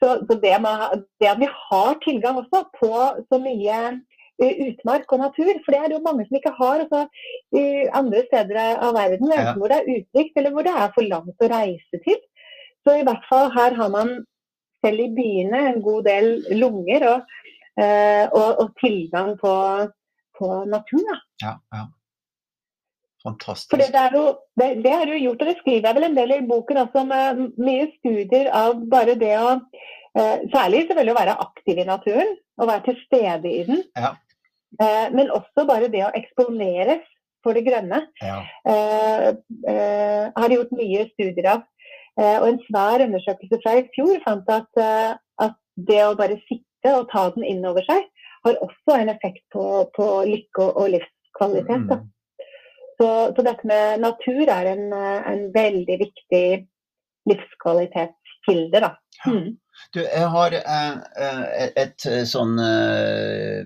Så, 0.01 0.15
så 0.27 0.39
det, 0.39 0.55
med, 0.63 1.03
det, 1.21 1.29
at 1.29 1.39
vi 1.39 1.51
har 1.51 2.01
tilgang 2.03 2.41
også 2.41 2.65
på 2.79 2.91
så 3.27 3.39
mye 3.43 3.79
uh, 3.91 4.53
utmark 4.69 5.15
og 5.15 5.23
natur, 5.25 5.53
for 5.65 5.75
det 5.75 5.81
er 5.81 5.87
det 5.91 5.99
jo 5.99 6.03
mange 6.07 6.27
som 6.27 6.39
ikke 6.39 6.55
har 6.59 6.85
også, 6.87 7.05
i 7.59 7.65
andre 8.01 8.25
steder 8.29 8.61
av 8.73 8.95
verden, 8.97 9.29
enten 9.29 9.51
ja. 9.51 9.57
hvor 9.59 9.71
det 9.71 9.81
er 9.81 9.95
utrygt 9.99 10.39
eller 10.39 10.55
hvor 10.55 10.67
det 10.67 10.75
er 10.75 10.93
for 10.95 11.11
langt 11.11 11.47
å 11.47 11.53
reise 11.53 12.03
til. 12.07 12.21
Så 12.83 12.99
i 12.99 13.07
hvert 13.07 13.27
fall 13.29 13.51
her 13.53 13.75
har 13.77 13.91
man 13.91 14.17
selv 14.83 14.99
i 14.99 15.11
byene 15.15 15.59
en 15.69 15.83
god 15.83 16.07
del 16.07 16.33
lunger. 16.59 17.05
og 17.13 17.43
Eh, 17.52 17.52
og, 17.77 18.49
og, 18.61 18.67
tilgang 18.77 19.33
på, 19.39 19.53
på 20.37 20.49
naturen. 20.69 21.21
Ja, 21.41 21.55
ja. 21.73 21.87
Fantastisk. 23.23 23.71
For 23.71 23.79
det, 23.79 23.95
er 23.95 24.15
jo, 24.17 24.23
det, 24.59 24.67
det 24.83 24.91
er 24.91 25.11
jo 25.13 25.19
gjort, 25.21 25.41
og 25.41 25.49
det 25.49 25.55
skriver 25.61 25.87
jeg 25.87 25.97
vel 25.97 26.07
en 26.09 26.17
del 26.17 26.33
i 26.35 26.41
boken 26.47 26.81
også, 26.83 27.03
med 27.07 27.43
mye 27.55 27.87
studier 27.95 28.49
av 28.51 28.83
bare 28.91 29.15
det 29.19 29.31
å 29.39 29.53
eh, 29.55 30.43
Særlig 30.51 30.83
selvfølgelig 30.89 31.13
å 31.15 31.19
være 31.21 31.37
aktiv 31.45 31.79
i 31.79 31.87
naturen, 31.87 32.35
og 32.59 32.69
være 32.69 32.85
til 32.89 32.99
stede 33.05 33.49
i 33.49 33.63
den. 33.69 33.79
Ja. 33.95 34.11
Eh, 34.83 35.07
men 35.15 35.31
også 35.31 35.65
bare 35.69 35.89
det 35.93 36.03
å 36.03 36.11
eksponeres 36.19 37.07
for 37.43 37.55
det 37.55 37.63
grønne. 37.67 38.03
Ja. 38.23 38.41
Eh, 38.73 39.29
eh, 39.71 40.27
har 40.35 40.57
gjort 40.57 40.75
mye 40.75 41.07
studier 41.13 41.49
av. 41.55 41.63
Eh, 42.19 42.37
og 42.41 42.49
en 42.49 42.61
svær 42.67 43.03
undersøkelse 43.07 43.59
fra 43.63 43.77
i 43.79 43.87
fjor 43.95 44.19
fant 44.25 44.51
at, 44.53 44.83
at 45.41 45.57
det 45.89 46.03
å 46.05 46.13
bare 46.19 46.41
sitte 46.43 46.67
vite 46.83 46.97
og 46.99 47.09
ta 47.11 47.29
den 47.35 47.45
inn 47.47 47.65
over 47.65 47.83
seg, 47.87 48.03
har 48.43 48.59
også 48.61 48.97
en 48.99 49.09
effekt 49.09 49.43
på, 49.53 49.89
på 49.95 50.07
lykke 50.27 50.67
og 50.75 50.89
livskvalitet. 50.91 51.87
Da. 51.89 51.99
Så, 52.99 53.07
så, 53.35 53.41
dette 53.41 53.67
med 53.67 54.01
natur 54.03 54.47
er 54.47 54.65
en, 54.75 54.93
en 54.93 55.51
veldig 55.53 55.99
viktig 55.99 56.45
livskvalitetskilde. 57.29 58.83
da. 58.83 58.95
Mm. 59.25 59.55
Du, 59.93 60.01
jeg 60.03 60.27
har 60.29 60.53
eh, 60.53 60.97
eh 61.25 61.69
et, 61.81 62.05
eh, 62.05 62.23
sånn 62.29 62.59
eh, 62.61 63.63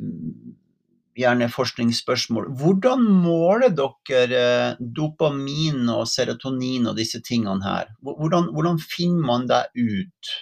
hjerneforskningsspørsmål. 1.18 2.52
Hvordan 2.62 3.04
måler 3.26 3.74
dere 3.76 4.40
eh, 4.40 4.78
dopamin 4.80 5.90
og 5.92 6.06
serotonin 6.08 6.88
og 6.88 6.96
disse 7.02 7.20
tingene 7.26 7.66
her? 7.66 7.92
Hvordan, 8.06 8.54
hvordan 8.54 8.80
finner 8.80 9.26
man 9.26 9.50
det 9.50 9.66
ut? 9.76 10.38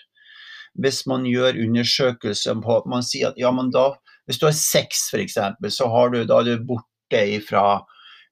Hvis 0.81 1.05
man 1.07 1.23
gjør 1.29 1.55
undersøkelser 1.63 2.57
på 2.63 2.81
Man 2.91 3.05
sier 3.05 3.31
at 3.31 3.37
ja, 3.39 3.51
men 3.55 3.69
da 3.71 3.93
Hvis 4.27 4.41
du 4.41 4.47
har 4.47 4.55
sex, 4.57 5.05
f.eks., 5.13 5.37
så 5.71 5.87
har 5.91 6.09
du, 6.11 6.23
da 6.27 6.41
er 6.41 6.49
du 6.49 6.65
borte 6.67 7.21
ifra, 7.37 7.83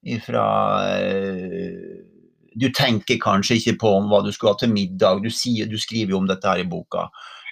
ifra 0.01 0.47
eh, 0.97 2.01
du 2.57 2.67
tenker 2.73 3.21
kanskje 3.21 3.59
ikke 3.59 3.75
på 3.83 3.91
om 3.99 4.09
hva 4.09 4.23
du 4.25 4.31
skulle 4.33 4.55
ha 4.55 4.59
til 4.61 4.73
middag, 4.73 5.21
du, 5.21 5.29
sier, 5.33 5.69
du 5.69 5.77
skriver 5.77 6.15
jo 6.15 6.21
om 6.23 6.27
dette 6.29 6.49
her 6.49 6.63
i 6.63 6.67
boka. 6.69 7.07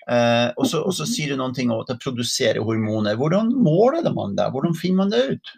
Eh, 0.09 0.49
og, 0.57 0.65
så, 0.67 0.81
og, 0.81 0.93
så, 0.97 1.05
sier 1.09 1.31
du 1.31 1.39
noen 1.39 1.53
ting 1.53 1.71
om 1.71 1.83
at 1.83 1.91
det 1.91 2.01
produserer 2.01 2.61
hormoner. 2.65 3.17
Hvordan 3.19 3.53
måler 3.61 4.09
man 4.13 4.35
det? 4.37 4.49
Hvordan 4.53 4.77
finner 4.77 5.03
man 5.03 5.13
det 5.13 5.23
ut? 5.35 5.53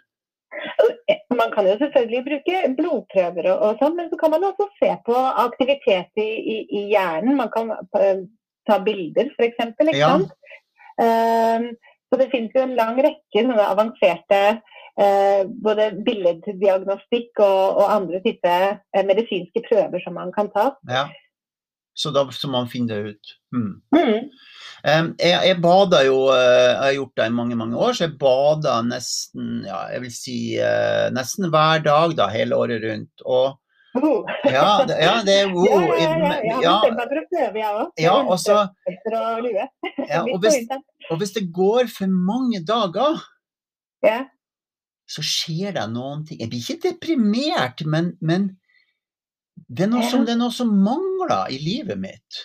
Man 1.34 1.50
kan 1.52 1.66
jo 1.66 1.74
selvfølgelig 1.80 2.22
bruke 2.28 2.60
blodprøver 2.78 3.50
og, 3.54 3.80
sånn, 3.80 3.96
men 3.98 4.08
så 4.12 4.18
kan 4.20 4.32
man 4.32 4.46
også 4.46 4.68
se 4.78 4.92
på 5.06 5.16
aktivitet 5.16 6.20
i, 6.20 6.30
i, 6.54 6.56
i 6.78 6.82
hjernen. 6.92 7.34
Man 7.40 7.50
kan 7.52 7.72
uh, 7.74 8.22
ta 8.68 8.78
bilder, 8.84 9.32
f.eks. 9.34 9.74
Ja. 9.96 10.14
Uh, 11.00 11.72
så 12.08 12.20
det 12.20 12.30
finnes 12.30 12.54
jo 12.54 12.62
en 12.62 12.76
lang 12.78 13.00
rekke 13.02 13.42
sånne 13.42 13.66
avanserte 13.66 14.40
uh, 14.54 15.42
både 15.66 15.90
billeddiagnostikk 16.06 17.42
og, 17.42 17.82
og 17.82 17.84
andre 17.90 18.22
typer 18.24 18.78
medisinske 19.08 19.64
prøver 19.66 20.04
som 20.04 20.16
man 20.20 20.32
kan 20.36 20.52
ta. 20.54 20.70
Ja. 20.90 21.08
Så 21.94 22.10
da 22.10 22.26
så 22.34 22.50
man 22.50 22.68
finner 22.68 23.02
det 23.02 23.14
ut. 23.14 23.34
Hmm. 23.54 23.74
Mm. 23.94 24.30
Um, 24.84 25.10
jeg, 25.16 25.38
jeg 25.48 25.60
bada 25.62 26.02
jo, 26.04 26.16
uh, 26.28 26.36
jeg 26.36 26.80
har 26.82 26.96
gjort 26.98 27.20
det 27.20 27.26
i 27.30 27.34
mange 27.38 27.56
mange 27.56 27.78
år, 27.78 27.94
så 27.94 28.04
jeg 28.04 28.18
bada 28.20 28.80
nesten 28.84 29.62
ja, 29.64 29.78
jeg 29.94 30.02
vil 30.02 30.12
si 30.12 30.38
uh, 30.58 31.06
nesten 31.14 31.48
hver 31.54 31.84
dag 31.86 32.16
da, 32.18 32.26
hele 32.34 32.58
året 32.58 32.82
rundt. 32.84 33.24
Og 33.24 33.54
oh. 33.98 34.24
ja, 34.44 34.84
det, 34.88 34.96
ja, 35.02 35.14
det 35.26 35.34
er 35.42 35.52
wow. 35.52 35.66
Ja, 35.70 36.10
ja, 36.10 36.38
ja, 36.42 36.50
jeg 36.50 36.64
har 36.64 36.82
bestemt 36.82 36.98
meg 36.98 37.12
for 37.12 37.20
å 37.20 37.26
prøve, 37.30 37.60
jeg 37.60 37.70
òg. 37.70 37.92
Ja, 38.04 38.14
og, 38.20 40.08
ja, 40.10 40.22
og, 40.24 40.38
hvis, 40.42 40.58
og 41.10 41.20
hvis 41.20 41.34
det 41.36 41.44
går 41.54 41.90
for 41.92 42.18
mange 42.30 42.60
dager, 42.66 43.22
ja. 44.04 44.18
så 45.10 45.24
skjer 45.24 45.76
det 45.78 45.86
noen 45.92 46.24
ting. 46.28 46.42
Jeg 46.42 46.52
blir 46.52 46.64
ikke 46.64 46.90
deprimert, 46.90 47.84
men, 47.88 48.14
men 48.20 48.50
det 49.68 49.86
er, 49.86 49.92
noe 49.92 50.04
som, 50.10 50.26
det 50.26 50.34
er 50.34 50.42
noe 50.42 50.54
som 50.54 50.72
mangler 50.84 51.52
i 51.54 51.60
livet 51.62 52.00
mitt. 52.00 52.42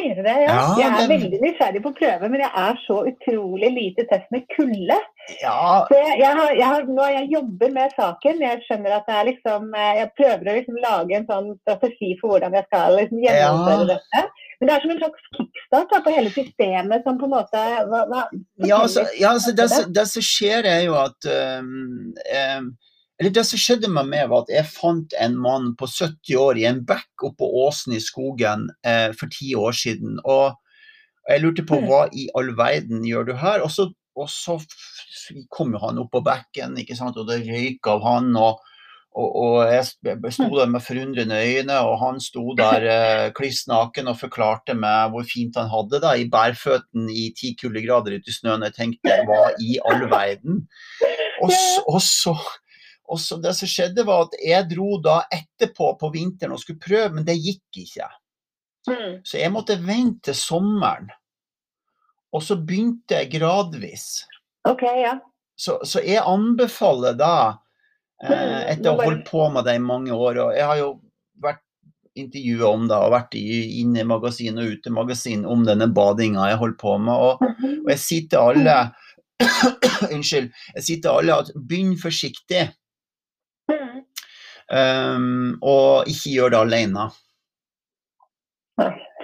Sier 0.00 0.16
du 0.16 0.22
det? 0.24 0.36
Ja. 0.46 0.56
ja 0.56 0.74
jeg 0.80 0.88
er 0.88 0.98
det... 0.98 1.08
veldig 1.12 1.40
nysgjerrig 1.44 1.82
på 1.84 1.92
å 1.92 1.96
prøve, 1.98 2.30
men 2.32 2.42
jeg 2.42 2.50
er 2.64 2.78
så 2.86 2.98
utrolig 3.10 3.70
lite 3.76 4.06
test 4.10 4.30
med 4.34 4.46
kulde. 4.56 4.98
Ja. 5.42 5.86
Så 5.86 5.98
jeg, 5.98 6.16
jeg, 6.22 6.32
har, 6.40 6.52
jeg, 6.56 6.66
har, 6.66 6.86
nå, 6.88 7.06
jeg 7.14 7.30
jobber 7.34 7.74
med 7.76 7.96
saken. 7.96 8.42
Jeg 8.42 8.62
skjønner 8.66 8.96
at 8.96 9.08
det 9.08 9.16
er 9.16 9.26
liksom 9.28 9.74
eh, 9.76 9.90
Jeg 10.00 10.12
prøver 10.18 10.50
å 10.50 10.54
liksom 10.56 10.78
lage 10.82 11.18
en 11.18 11.28
sånn 11.28 11.50
strategi 11.60 12.14
for 12.20 12.34
hvordan 12.34 12.56
jeg 12.56 12.66
skal 12.70 12.96
liksom 12.98 13.24
gjennomføre 13.26 13.84
ja. 13.84 13.88
dette. 13.94 14.46
Men 14.60 14.68
det 14.68 14.74
er 14.74 14.84
som 14.84 14.94
en 14.94 15.00
slags 15.00 15.28
kickstart 15.36 15.96
på 16.04 16.14
hele 16.16 16.32
systemet 16.34 17.06
som 17.06 17.20
på 17.20 17.28
en 17.28 17.34
måte 17.36 17.64
hva, 17.92 18.04
hva, 18.10 18.24
Ja, 18.66 18.82
altså, 18.82 19.06
ja, 19.16 19.32
altså 19.32 19.54
det, 19.56 19.68
det, 19.96 20.06
som 20.10 20.24
skjer 20.24 20.68
er 20.68 20.82
jo 20.84 20.98
at 21.00 21.28
um, 21.60 22.10
um, 22.12 22.72
eller 23.20 23.34
det 23.36 23.44
som 23.44 23.60
skjedde 23.60 23.90
med 23.92 24.08
meg, 24.08 24.30
var 24.30 24.46
at 24.46 24.52
jeg 24.54 24.68
fant 24.72 25.14
en 25.20 25.34
mann 25.36 25.74
på 25.76 25.84
70 25.90 26.38
år 26.40 26.56
i 26.56 26.64
en 26.70 26.80
bekk 26.88 27.26
oppå 27.28 27.50
åsen 27.66 27.92
i 27.92 28.00
skogen 28.00 28.70
eh, 28.80 29.10
for 29.12 29.28
ti 29.34 29.52
år 29.60 29.76
siden. 29.76 30.16
Og 30.24 30.56
jeg 31.28 31.42
lurte 31.42 31.66
på 31.68 31.82
hva 31.84 32.06
i 32.16 32.30
all 32.38 32.54
verden 32.56 33.04
gjør 33.04 33.28
du 33.28 33.34
her? 33.36 33.60
Og 33.66 33.68
så, 33.74 33.90
og 34.16 34.30
så 34.32 34.56
kom 35.52 35.76
jo 35.76 35.82
han 35.84 36.00
opp 36.00 36.14
på 36.16 36.24
bekken, 36.24 36.78
ikke 36.80 36.96
sant? 36.96 37.20
og 37.20 37.28
det 37.28 37.42
røyk 37.44 37.92
av 37.92 38.04
han. 38.08 38.32
og 38.40 38.64
og, 39.10 39.30
og, 39.34 39.54
jeg 39.66 40.30
sto 40.30 40.46
der 40.54 40.68
med 40.70 40.84
forundrende 40.86 41.34
øyne, 41.42 41.80
og 41.82 41.96
han 41.98 42.20
sto 42.22 42.52
der 42.54 42.84
eh, 42.86 43.32
kliss 43.34 43.64
naken 43.66 44.06
og 44.12 44.20
forklarte 44.20 44.76
meg 44.78 45.10
hvor 45.10 45.26
fint 45.26 45.58
han 45.58 45.66
hadde 45.72 45.98
det 46.04 46.12
i 46.20 46.28
bærføtten 46.30 47.08
i 47.10 47.24
ti 47.34 47.56
kuldegrader 47.58 48.14
ute 48.20 48.30
i 48.30 48.36
snøen. 48.36 48.62
Jeg 48.68 48.76
tenkte 48.78 49.16
hva 49.26 49.48
i 49.58 49.80
all 49.82 50.06
verden? 50.12 50.62
Og 51.42 51.50
og 51.90 51.98
så, 52.06 52.36
og 53.10 53.18
så 53.20 53.40
Det 53.42 53.52
som 53.58 53.68
skjedde, 53.68 54.04
var 54.06 54.28
at 54.28 54.36
jeg 54.38 54.68
dro 54.70 54.98
da 55.02 55.20
etterpå 55.34 55.94
på 55.98 56.10
vinteren 56.14 56.54
og 56.54 56.60
skulle 56.62 56.82
prøve, 56.82 57.10
men 57.16 57.26
det 57.26 57.40
gikk 57.42 57.80
ikke. 57.82 58.06
Mm. 58.86 59.16
Så 59.26 59.40
jeg 59.40 59.52
måtte 59.52 59.76
vente 59.82 60.30
til 60.30 60.38
sommeren. 60.38 61.10
Og 62.30 62.44
så 62.46 62.54
begynte 62.56 63.18
jeg 63.18 63.32
gradvis. 63.32 64.06
Ok, 64.68 64.84
ja. 65.02 65.16
Så, 65.58 65.80
så 65.84 66.02
jeg 66.06 66.22
anbefaler 66.22 67.18
da, 67.18 67.32
eh, 68.22 68.30
mm, 68.30 68.54
etter 68.76 68.92
å 68.92 68.94
ha 69.00 69.08
holdt 69.08 69.26
på 69.28 69.48
med 69.52 69.66
det 69.66 69.74
i 69.76 69.82
mange 69.82 70.14
år 70.14 70.38
og 70.40 70.54
Jeg 70.56 70.68
har 70.70 70.78
jo 70.78 70.88
vært 71.42 71.60
intervjua 72.20 72.70
om 72.70 72.86
det 72.88 72.96
og 72.96 73.12
vært 73.12 73.36
inne 73.36 74.00
i 74.00 74.08
magasin 74.08 74.60
og 74.60 74.72
ute 74.72 74.90
i 74.90 74.94
magasin 74.94 75.44
om 75.48 75.66
denne 75.66 75.90
badinga 75.94 76.48
jeg 76.52 76.60
holder 76.62 76.80
på 76.80 76.96
med. 77.02 77.26
Og, 77.26 77.44
mm-hmm. 77.44 77.76
og 77.84 77.92
jeg 77.92 78.02
sier 78.06 78.30
til 78.30 78.52
alle 78.52 78.78
Unnskyld. 80.14 80.50
Jeg 80.76 80.86
sier 80.86 81.02
til 81.02 81.12
alle 81.12 81.38
at 81.42 81.52
begynn 81.56 81.96
forsiktig. 82.00 82.68
Um, 84.70 85.58
og 85.66 86.06
ikke 86.10 86.36
gjør 86.36 86.54
det 86.54 86.60
alene. 86.60 87.08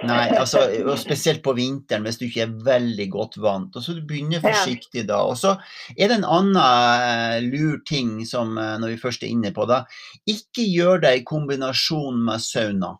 Nei, 0.05 0.27
altså, 0.37 0.61
og 0.85 0.99
spesielt 1.01 1.39
på 1.41 1.55
vinteren 1.57 2.03
hvis 2.05 2.19
du 2.19 2.27
ikke 2.27 2.43
er 2.43 2.57
veldig 2.67 3.07
godt 3.15 3.37
vant. 3.41 3.73
Og 3.73 3.83
så 3.83 3.95
du 3.97 4.03
begynner 4.05 4.43
forsiktig 4.43 5.07
da. 5.09 5.23
Og 5.25 5.39
så 5.39 5.55
er 5.95 6.11
det 6.11 6.19
en 6.19 6.27
annen 6.27 6.59
uh, 6.59 7.39
lur 7.47 7.79
ting 7.87 8.19
som 8.27 8.53
uh, 8.59 8.75
når 8.81 8.93
vi 8.93 9.01
først 9.01 9.25
er 9.25 9.33
inne 9.33 9.53
på 9.55 9.65
det. 9.69 9.81
Ikke 10.29 10.67
gjør 10.67 11.01
det 11.07 11.13
i 11.17 11.25
kombinasjon 11.27 12.19
med 12.27 12.43
sauna. 12.43 12.93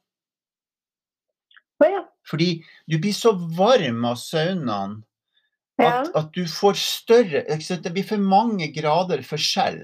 Fordi 2.28 2.50
du 2.90 2.98
blir 2.98 3.14
så 3.14 3.36
varm 3.36 4.08
av 4.10 4.18
saunaen 4.20 4.98
at, 5.78 6.10
at, 6.18 6.32
du 6.34 6.48
får 6.50 6.80
større 6.82 7.44
Det 7.46 7.92
blir 7.94 8.08
for 8.08 8.18
mange 8.18 8.72
grader 8.74 9.22
forskjell. 9.22 9.84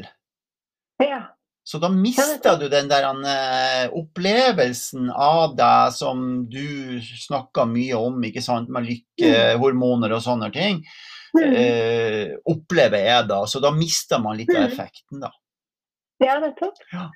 Ja. 1.03 1.32
Så 1.64 1.80
da 1.80 1.88
mister 1.89 2.57
du 2.59 2.68
den 2.72 2.89
der 2.91 3.05
uh, 3.07 3.86
opplevelsen 3.95 5.07
av 5.09 5.55
deg 5.55 5.93
som 5.95 6.43
du 6.51 6.99
snakka 6.99 7.64
mye 7.70 7.95
om, 7.95 8.20
ikke 8.28 8.43
sant, 8.43 8.72
med 8.74 8.89
lykkehormoner 8.89 10.11
og 10.18 10.24
sånne 10.26 10.51
ting. 10.55 10.84
Uh, 11.34 12.36
opplever 12.51 13.07
jeg 13.07 13.30
da. 13.32 13.39
Så 13.47 13.64
da 13.64 13.72
mister 13.76 14.20
man 14.22 14.38
litt 14.41 14.51
av 14.51 14.66
mm. 14.66 14.70
effekten, 14.74 15.24
da. 15.24 15.32
Ja, 16.24 16.39
nettopp. 16.43 16.84
Ja. 16.91 17.09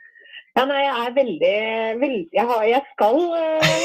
Ja, 0.58 0.64
nei, 0.66 0.80
jeg 0.82 0.94
er 0.98 1.12
veldig, 1.14 1.58
veldig 2.02 2.22
jeg, 2.34 2.46
har, 2.50 2.62
jeg, 2.66 2.86
skal, 2.96 3.20
uh, 3.30 3.76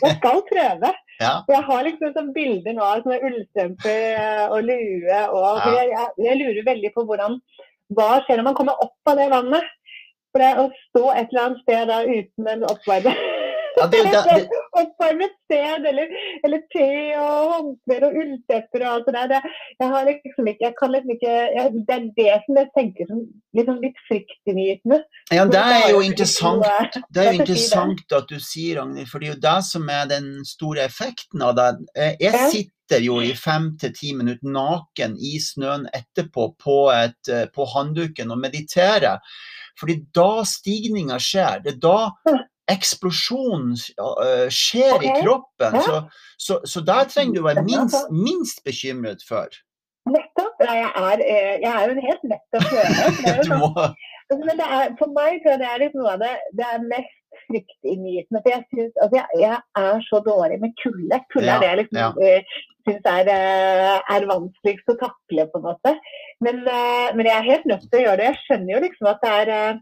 jeg 0.00 0.16
skal 0.16 0.42
prøve. 0.52 0.94
Ja. 1.18 1.40
Jeg 1.50 1.64
har 1.66 1.80
liksom 1.82 2.12
sånn 2.14 2.28
bilder 2.30 2.76
nå 2.76 2.82
av 2.86 3.00
sånne 3.02 3.16
ullstrømper 3.26 4.52
og 4.54 4.60
lue. 4.68 5.16
Og, 5.34 5.56
ja. 5.58 5.72
jeg, 5.74 6.04
jeg, 6.22 6.36
lurer 6.38 6.68
veldig 6.68 6.92
på 6.94 7.02
hvordan 7.08 7.34
hva 7.96 8.20
skjer 8.24 8.40
når 8.40 8.50
man 8.50 8.58
kommer 8.58 8.84
opp 8.84 9.10
av 9.10 9.18
det 9.20 9.28
vannet? 9.32 9.74
For 10.32 10.44
det 10.44 10.50
å 10.60 10.68
stå 10.88 11.04
et 11.14 11.30
eller 11.32 11.44
annet 11.44 11.62
sted 11.64 11.88
da 11.88 12.02
uten 12.04 12.50
en 12.52 12.66
oppvarmet 12.68 13.27
ja, 13.78 13.86
det, 13.92 14.00
det, 14.12 14.22
det... 14.28 14.62
oppvarmet 14.80 15.34
sted, 15.46 15.86
eller, 15.90 16.14
eller 16.46 16.64
te 16.72 16.88
og 17.18 17.52
håndklær 17.52 18.06
og 18.08 18.16
ulltepper 18.22 18.84
og 18.84 18.90
alt 18.92 19.10
det 19.10 19.24
der. 19.32 19.46
Jeg 19.80 19.92
har 19.94 20.08
liksom 20.08 20.50
ikke, 20.52 20.64
jeg 20.66 20.76
kan 20.78 20.94
liksom 20.94 21.14
ikke 21.16 21.34
jeg, 21.56 21.74
Det 21.88 21.96
er 21.96 22.08
det 22.18 22.38
som 22.46 22.60
jeg 22.60 22.70
tenker 22.78 23.10
som 23.10 23.22
liksom 23.58 23.78
litt 23.84 24.00
fryktinngytende. 24.08 25.02
Ja, 25.34 25.46
det 25.50 25.62
er 25.62 25.86
jo 25.92 26.02
interessant, 26.04 26.98
det 27.14 27.22
er 27.22 27.30
jo 27.32 27.44
interessant 27.44 28.18
at 28.18 28.28
du 28.30 28.38
sier, 28.42 28.80
Ragnhild, 28.80 29.10
for 29.10 29.22
det 29.22 29.30
er 29.30 29.36
jo 29.36 29.44
det 29.46 29.60
som 29.68 29.88
er 29.92 30.10
den 30.10 30.28
store 30.48 30.84
effekten 30.88 31.44
av 31.44 31.56
det. 31.58 31.70
Jeg 32.22 32.50
sitter 32.54 33.04
jo 33.04 33.18
i 33.20 33.34
fem 33.36 33.72
til 33.80 33.92
ti 33.96 34.14
minutter 34.16 34.48
naken 34.48 35.16
i 35.20 35.36
snøen 35.42 35.88
etterpå 35.96 36.50
på, 36.60 36.78
et, 36.94 37.32
på 37.54 37.66
håndduken 37.74 38.32
og 38.32 38.40
mediterer. 38.40 39.20
Fordi 39.78 40.00
da 40.14 40.44
stigninga 40.48 41.18
skjer. 41.22 41.62
Det 41.64 41.76
er 41.76 41.82
da 41.82 41.98
eksplosjonen 42.72 43.76
skjer 43.78 44.96
okay. 44.98 45.08
i 45.08 45.22
kroppen. 45.22 45.78
Ja. 45.78 45.84
Så, 45.86 46.02
så, 46.38 46.60
så, 46.64 46.82
der 46.84 47.08
trenger 47.10 47.38
du 47.38 47.46
være 47.46 47.64
minst, 47.66 48.12
minst 48.12 48.62
bekymret 48.64 49.24
for. 49.28 49.48
Nettopp. 50.08 50.60
Jeg 50.64 50.90
er, 50.96 51.22
jeg 51.62 51.72
er 51.72 51.82
jo 51.86 51.94
en 51.94 52.06
helt 52.08 52.24
lett 52.32 52.58
å 52.58 52.62
Sånn, 54.28 54.42
men 54.44 54.58
er, 54.60 54.90
for 54.98 55.08
meg 55.16 55.38
tror 55.40 55.54
jeg 55.54 55.60
det 55.62 55.68
er 55.70 55.80
litt 55.80 55.94
noe 55.96 56.10
av 56.12 56.20
det, 56.20 56.34
det 56.58 56.64
er 56.68 56.82
mest 56.84 57.14
fryktinngytende. 57.46 58.42
For 58.44 58.52
jeg, 58.52 58.64
synes, 58.74 58.90
altså 59.00 59.16
jeg, 59.16 59.38
jeg, 59.40 59.60
er 59.80 60.02
så 60.04 60.20
dårlig 60.26 60.58
med 60.60 60.74
kulde. 60.82 61.20
Kulde 61.32 61.54
er 61.54 61.62
det 61.62 61.70
jeg 61.70 61.78
liksom, 61.80 62.00
ja. 62.02 62.40
syns 62.88 63.08
er, 63.14 63.30
er, 63.32 64.28
vanskeligst 64.28 64.92
å 64.92 64.98
takle, 65.00 65.46
på 65.48 65.62
en 65.62 65.66
måte. 65.70 65.94
Men, 66.44 66.60
men, 66.66 67.24
jeg 67.24 67.36
er 67.38 67.48
helt 67.48 67.70
nødt 67.72 67.88
til 67.88 68.02
å 68.02 68.04
gjøre 68.04 68.20
det. 68.20 68.28
Jeg 68.28 68.42
skjønner 68.42 68.74
jo 68.74 68.82
liksom 68.84 69.10
at 69.14 69.24
det 69.24 69.32
er 69.38 69.80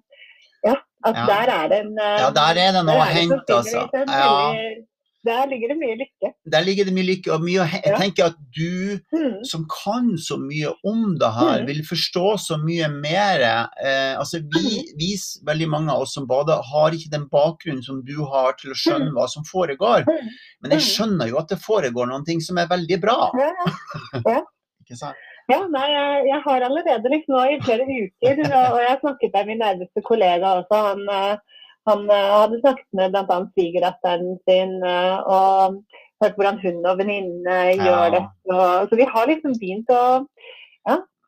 ja, 1.15 1.23
at 1.23 1.29
der 1.29 1.55
er 1.55 1.69
det 1.69 1.79
en 1.87 1.97
Ja, 1.97 2.31
der 2.31 2.61
er 2.67 2.73
det 2.73 2.85
noe 2.87 3.01
å 3.01 3.09
hente, 3.09 3.49
altså. 3.49 3.89
Ja. 3.93 4.85
Der 5.27 5.47
ligger 5.51 5.73
det 5.73 5.77
mye 5.81 5.95
lykke. 5.99 6.29
Der 6.53 6.61
ligger 6.63 6.85
det 6.87 6.93
mye 6.95 7.03
lykke. 7.09 7.33
Og 7.35 7.41
mye, 7.43 7.65
jeg 7.67 7.83
Ja. 7.85 7.97
tenker 7.99 8.25
at 8.27 8.37
du 8.55 9.01
Mm. 9.13 9.45
som 9.45 9.67
kan 9.67 10.13
så 10.17 10.37
mye 10.39 10.73
om 10.85 11.17
det 11.19 11.33
her, 11.35 11.63
Mm. 11.63 11.67
vil 11.67 11.83
forstå 11.83 12.39
så 12.39 12.57
mye 12.63 12.87
mer. 12.89 13.41
Eh, 13.83 14.15
altså 14.17 14.39
vi, 14.39 14.85
Mm. 14.87 14.99
vi, 14.99 15.17
veldig 15.45 15.69
mange 15.69 15.91
av 15.91 16.03
oss 16.03 16.15
som 16.15 16.29
bader, 16.29 16.63
har 16.63 16.91
ikke 16.93 17.11
den 17.11 17.27
bakgrunnen 17.29 17.83
som 17.83 18.05
du 18.05 18.25
har 18.25 18.53
til 18.53 18.71
å 18.71 18.75
skjønne 18.75 19.11
hva 19.13 19.27
som 19.29 19.43
foregår. 19.43 20.05
Mm. 20.07 20.29
Men 20.63 20.71
jeg 20.71 20.81
Mm. 20.81 20.87
skjønner 20.95 21.29
jo 21.29 21.39
at 21.39 21.49
det 21.49 21.59
foregår 21.59 22.07
noen 22.07 22.25
ting 22.25 22.41
som 22.41 22.57
er 22.59 22.67
veldig 22.69 23.01
bra. 23.01 23.31
Ja, 23.37 23.53
ja. 23.59 23.73
Ikke 24.87 24.97
sant? 24.97 25.17
Ja, 25.47 25.61
nei, 25.71 25.85
jeg, 25.93 26.23
jeg 26.27 26.41
har 26.43 26.65
allerede 26.67 27.11
liksom 27.13 27.37
nå 27.37 27.43
i 27.55 27.59
flere 27.63 27.85
uker, 27.87 28.41
og, 28.47 28.79
jeg 28.83 28.89
har 28.91 29.03
snakket 29.03 29.37
med 29.37 29.51
min 29.53 29.61
nærmeste 29.63 30.03
kollega 30.07 30.57
også. 30.63 30.81
Han, 30.89 31.05
eh, 31.17 31.61
han 31.87 32.03
eh, 32.11 32.33
hadde 32.35 32.59
snakket 32.65 32.89
med 32.99 33.15
bl.a. 33.15 33.37
svigerdatteren 33.53 34.33
sin 34.49 34.73
eh, 34.83 35.19
og 35.23 35.77
hørt 36.25 36.39
hvordan 36.39 36.59
hun 36.65 36.81
og 36.89 36.99
venninnene 36.99 37.77
gjør 37.79 38.17
det. 38.17 38.25
Og, 38.51 38.89
så 38.91 38.99
vi 38.99 39.07
har 39.13 39.31
liksom 39.31 39.55
begynt 39.61 39.93
å 39.95 40.03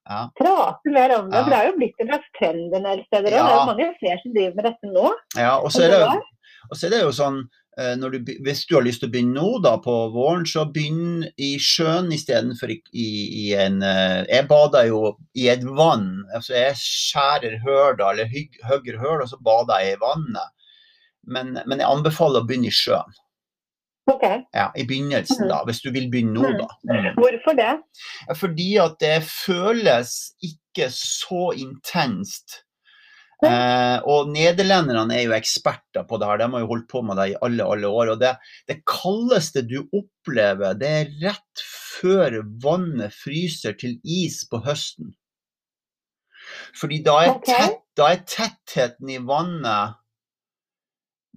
Ja. 0.09 0.23
prate 0.41 0.89
mer 0.95 1.13
om 1.19 1.27
det. 1.29 1.37
Ja. 1.37 1.45
For 1.45 1.53
det 1.53 1.57
er 1.61 1.67
jo 1.69 1.77
blitt 1.77 1.99
en 2.01 2.09
slags 2.09 2.29
trend 2.39 2.75
en 2.79 2.87
del 2.89 3.03
steder 3.07 3.29
òg. 3.29 3.39
Det 3.39 3.41
er 3.45 3.59
jo 3.59 3.71
mange 3.71 3.89
flere 4.01 4.21
som 4.23 4.35
driver 4.35 4.55
med 4.57 4.69
dette 4.71 4.93
nå. 4.95 5.11
ja 5.37 5.51
og 5.61 5.71
så 5.75 5.83
er 5.85 5.95
det, 5.95 6.21
og 6.71 6.77
så 6.77 6.87
er 6.87 6.95
det 6.95 7.01
jo 7.03 7.13
sånn 7.17 7.39
eh, 7.79 7.95
når 7.99 8.15
du, 8.17 8.33
hvis 8.47 8.65
du 8.69 8.75
har 8.77 8.85
lyst 8.87 9.03
til 9.03 9.11
å 9.11 9.13
begynne 9.15 9.37
nå 9.39 9.61
da 9.65 9.75
på 9.85 9.95
våren, 10.15 10.47
så 10.49 10.67
begynn 10.73 11.25
i 11.37 11.55
sjøen 11.63 12.11
istedenfor 12.15 12.73
i, 12.75 12.79
i, 12.93 13.09
i 13.45 13.47
en 13.59 13.81
eh, 13.87 14.25
Jeg 14.29 14.49
bader 14.51 14.91
jo 14.91 15.15
i 15.39 15.49
et 15.53 15.65
vann. 15.65 16.11
altså 16.35 16.57
Jeg 16.59 16.77
skjærer 16.83 17.59
høl 17.65 17.97
da, 18.01 18.13
eller 18.13 18.33
hogger 18.69 19.01
høl, 19.01 19.23
og 19.23 19.31
så 19.33 19.41
bader 19.45 19.85
jeg 19.85 19.97
i 19.97 20.03
vannet. 20.03 20.55
Men, 21.29 21.59
men 21.67 21.81
jeg 21.81 21.89
anbefaler 21.89 22.43
å 22.43 22.49
begynne 22.49 22.71
i 22.71 22.75
sjøen. 22.75 23.19
Ok, 24.09 24.23
Ja, 24.57 24.71
I 24.73 24.87
begynnelsen, 24.89 25.51
da, 25.51 25.59
hvis 25.69 25.83
du 25.85 25.91
vil 25.93 26.07
begynne 26.09 26.41
nå, 26.41 26.53
da. 26.57 26.69
Mm. 26.89 27.09
Hvorfor 27.19 27.57
det? 27.59 27.75
Fordi 28.41 28.69
at 28.81 28.97
det 29.03 29.19
føles 29.29 30.15
ikke 30.41 30.89
så 30.95 31.51
intenst. 31.53 32.63
Eh, 33.47 33.99
og 34.11 34.33
nederlenderne 34.35 35.15
er 35.15 35.29
jo 35.29 35.37
eksperter 35.37 36.07
på 36.09 36.19
det 36.19 36.27
her, 36.27 36.41
de 36.41 36.49
har 36.51 36.65
jo 36.65 36.71
holdt 36.73 36.89
på 36.91 37.05
med 37.07 37.21
det 37.21 37.29
i 37.33 37.37
alle, 37.47 37.67
alle 37.71 37.91
år. 38.01 38.15
Og 38.15 38.23
det, 38.23 38.33
det 38.71 38.81
kaldeste 38.89 39.63
du 39.69 39.79
opplever, 39.85 40.75
det 40.79 40.91
er 41.03 41.15
rett 41.29 41.65
før 42.01 42.41
vannet 42.63 43.15
fryser 43.15 43.79
til 43.79 43.99
is 44.03 44.43
på 44.51 44.63
høsten. 44.67 45.15
Fordi 46.79 47.01
da 47.05 47.17
er, 47.27 47.33
tett, 47.45 47.81
da 47.99 48.11
er 48.15 48.23
tettheten 48.27 49.11
i 49.13 49.21
vannet 49.23 49.99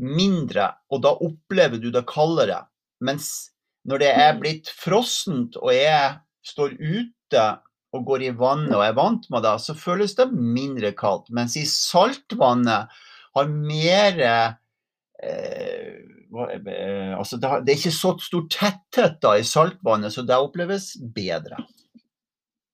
mindre, 0.01 0.71
og 0.89 1.03
da 1.03 1.13
opplever 1.21 1.81
du 1.81 1.89
det 1.93 2.05
kaldere. 2.09 2.63
Mens 3.03 3.51
når 3.89 4.01
det 4.01 4.11
er 4.13 4.37
blitt 4.39 4.69
frossent 4.77 5.57
og 5.59 5.73
jeg 5.73 6.15
står 6.45 6.77
ute 6.77 7.45
og 7.91 8.05
går 8.07 8.23
i 8.23 8.33
vannet 8.37 8.75
og 8.77 8.85
er 8.85 8.95
vant 8.95 9.27
med 9.33 9.43
det, 9.45 9.55
så 9.63 9.75
føles 9.77 10.15
det 10.17 10.29
mindre 10.31 10.93
kaldt. 10.97 11.31
Mens 11.35 11.57
i 11.59 11.65
saltvannet 11.67 13.01
har 13.35 13.51
mer 13.51 14.21
eh, 14.23 14.53
eh, 15.21 17.11
altså 17.17 17.37
det, 17.37 17.51
har, 17.51 17.63
det 17.65 17.73
er 17.73 17.79
ikke 17.79 17.95
så 17.95 18.15
stor 18.23 18.47
tetthet 18.51 19.19
da 19.23 19.35
i 19.39 19.45
saltvannet, 19.47 20.13
så 20.15 20.23
det 20.27 20.39
oppleves 20.39 20.93
bedre. 21.15 21.59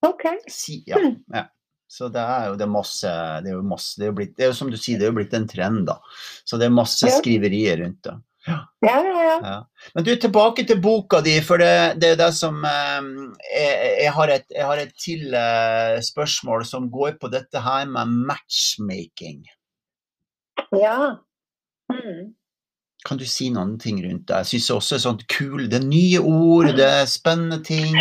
Ok. 0.05 0.27
Si, 0.53 0.83
ja, 0.87 1.01
ja. 1.33 1.47
Så 1.87 2.09
det 2.11 2.19
er 2.19 2.49
jo 2.49 2.55
det 2.59 2.65
er 2.65 2.71
masse 2.71 3.11
Det 3.43 3.47
er 3.47 3.53
jo 3.55 3.61
masse, 3.63 3.93
det 3.95 4.03
er 4.03 4.09
jo 4.09 4.15
blitt, 4.17 4.33
det 4.35 4.43
er 4.43 4.49
jo 4.51 4.57
som 4.59 4.71
du 4.71 4.75
sier, 4.75 4.99
det 4.99 5.07
er 5.07 5.13
jo 5.13 5.17
blitt 5.21 5.35
en 5.37 5.47
trend, 5.47 5.85
da. 5.87 5.97
Så 6.45 6.59
det 6.59 6.67
er 6.67 6.75
masse 6.75 7.11
skriverier 7.17 7.79
rundt 7.81 8.01
det. 8.05 8.17
Ja, 8.47 8.59
ja, 8.79 8.99
ja. 9.03 9.39
Ja. 9.43 9.57
Men 9.93 10.03
du, 10.03 10.13
tilbake 10.15 10.63
til 10.67 10.79
boka 10.81 11.19
di, 11.21 11.35
for 11.43 11.59
det, 11.59 11.99
det 12.01 12.13
er 12.13 12.19
det 12.21 12.29
som 12.37 12.63
eh, 12.63 13.09
jeg, 13.51 13.91
jeg, 14.05 14.13
har 14.15 14.33
et, 14.37 14.45
jeg 14.55 14.65
har 14.69 14.81
et 14.81 14.93
til 15.03 15.35
eh, 15.35 15.97
spørsmål 16.05 16.63
som 16.65 16.87
går 16.91 17.17
på 17.21 17.31
dette 17.33 17.63
her 17.63 17.85
med 17.91 18.17
matchmaking. 18.31 19.45
ja. 20.71 21.15
Mm. 21.91 22.33
Kan 23.07 23.19
du 23.19 23.23
si 23.29 23.45
noen 23.53 23.77
ting 23.79 24.01
rundt 24.03 24.25
det? 24.27 24.39
Jeg 24.41 24.49
syns 24.49 24.71
også 24.73 24.95
det 24.95 24.97
er 24.97 25.03
sånt 25.05 25.21
kul, 25.31 25.67
det 25.71 25.77
er 25.79 25.85
nye 25.87 26.19
ord, 26.19 26.73
det 26.75 26.83
er 26.87 27.05
spennende 27.07 27.61
ting. 27.63 27.95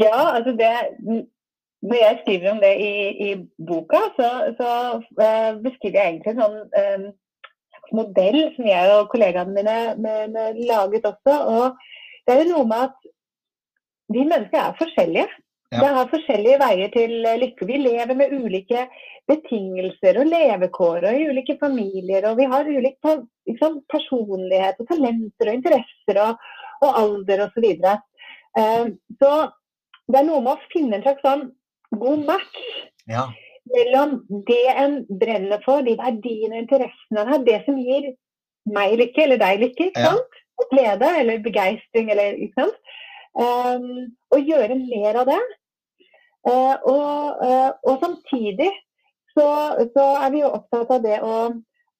Ja, 0.00 0.38
altså 0.38 0.54
det 0.56 0.70
Når 1.82 1.98
jeg 1.98 2.18
skriver 2.22 2.50
om 2.50 2.60
det 2.62 2.72
i, 2.82 2.94
i 3.28 3.34
boka, 3.68 4.00
så, 4.16 4.30
så 4.58 4.70
eh, 5.24 5.50
beskriver 5.62 5.98
jeg 6.00 6.08
egentlig 6.14 6.34
sånn 6.38 6.56
slags 6.64 7.12
modell 7.96 8.40
som 8.56 8.68
jeg 8.68 8.94
og 8.94 9.10
kollegaene 9.12 9.54
mine 9.54 9.76
med, 9.98 10.32
med 10.34 10.60
laget 10.68 11.06
også. 11.08 11.36
Og 11.52 11.78
det 12.26 12.34
er 12.34 12.42
jo 12.42 12.54
noe 12.54 12.68
med 12.68 12.88
at 12.88 13.12
vi 14.12 14.24
mennesker 14.24 14.60
er 14.60 14.78
forskjellige. 14.78 15.28
Ja. 15.68 15.82
Det 15.82 15.88
har 15.98 16.10
forskjellige 16.12 16.60
veier 16.62 16.92
til 16.94 17.14
lykke. 17.42 17.66
Vi 17.68 17.80
lever 17.82 18.16
med 18.16 18.32
ulike 18.32 18.86
betingelser 19.28 20.16
og 20.22 20.30
levekår 20.30 21.04
og 21.10 21.18
i 21.18 21.26
ulike 21.28 21.58
familier. 21.60 22.24
Og 22.30 22.38
vi 22.38 22.46
har 22.48 22.68
ulik 22.68 22.96
liksom, 23.48 23.82
personlighet 23.92 24.80
og 24.80 24.88
talenter 24.88 25.50
og 25.50 25.58
interesser 25.58 26.22
og, 26.24 26.46
og 26.80 27.00
alder 27.02 27.44
osv. 27.44 27.58
Så, 27.58 27.64
videre. 27.66 27.98
Eh, 28.56 28.94
så 29.20 29.32
det 30.08 30.22
er 30.22 30.28
noe 30.30 30.40
med 30.46 30.54
å 30.56 30.72
finne 30.72 30.96
en 30.96 31.04
slags 31.04 31.24
sånn 31.26 31.50
god 32.00 32.24
match 32.28 32.64
Ja. 33.08 33.28
Mellom 33.74 34.16
det 34.48 34.64
en 34.74 34.98
brenner 35.20 35.62
for, 35.64 35.84
de 35.86 35.96
verdiene 35.98 36.56
og 36.56 36.64
interessene 36.64 37.22
en 37.22 37.32
har, 37.32 37.44
det 37.46 37.60
som 37.66 37.78
gir 37.80 38.12
meg 38.68 38.96
lykke, 39.00 39.24
eller 39.24 39.40
deg 39.40 39.62
lykke, 39.64 39.90
ikke 39.90 40.04
sant? 40.08 40.40
Ja. 40.58 40.66
glede 40.72 41.08
eller 41.20 41.42
begeistring, 41.44 42.10
eller 42.10 42.36
ikke 42.36 42.64
sant. 42.64 42.94
Um, 43.38 44.08
og 44.34 44.50
gjøre 44.50 44.74
mer 44.80 45.20
av 45.22 45.28
det. 45.28 45.40
Uh, 46.48 46.76
og, 46.90 47.42
uh, 47.44 47.70
og 47.86 48.00
samtidig 48.02 48.70
så, 49.36 49.48
så 49.94 50.06
er 50.24 50.32
vi 50.34 50.42
jo 50.42 50.50
opptatt 50.50 50.90
av 50.96 51.04
det 51.04 51.18
å, 51.22 51.34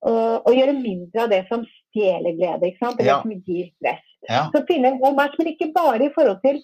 å, 0.08 0.14
å 0.42 0.54
gjøre 0.54 0.74
mindre 0.78 1.26
av 1.26 1.32
det 1.32 1.44
som 1.50 1.62
stjeler 1.98 2.36
glede, 2.38 2.70
ikke 2.70 2.84
sant? 2.84 3.00
Eller 3.00 3.12
Ja. 3.12 3.22
som 3.22 3.32
gir 3.46 3.66
stress. 3.76 4.04
ja. 4.28 4.50
Så 4.52 4.64
finne 4.66 4.88
en 4.88 5.00
god 5.00 5.14
match, 5.16 5.34
men 5.38 5.48
ikke 5.52 5.72
bare 5.74 6.04
i 6.04 6.12
forhold 6.14 6.40
til 6.42 6.58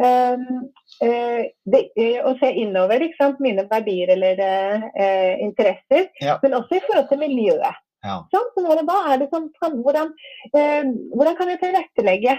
um, 0.00 0.70
uh, 1.04 1.42
det, 1.66 1.80
uh, 1.98 2.30
å 2.30 2.34
se 2.38 2.52
innover, 2.54 3.02
ikke 3.02 3.18
sant? 3.20 3.40
mine 3.40 3.66
verdier 3.70 4.08
eller 4.14 4.38
eh, 4.96 5.38
interesser, 5.42 6.08
Ja. 6.20 6.38
men 6.42 6.54
også 6.54 6.76
i 6.78 6.84
forhold 6.86 7.08
til 7.08 7.18
miljøet. 7.18 7.74
Sånn, 8.02 8.46
så 8.56 8.62
er 8.64 8.78
det, 8.80 8.94
er 9.12 9.18
det 9.20 9.28
som 9.28 9.50
hvordan, 9.84 10.14
hvordan 11.12 11.36
kan 11.36 11.50
jeg 11.52 11.60
tilrettelegge 11.60 12.38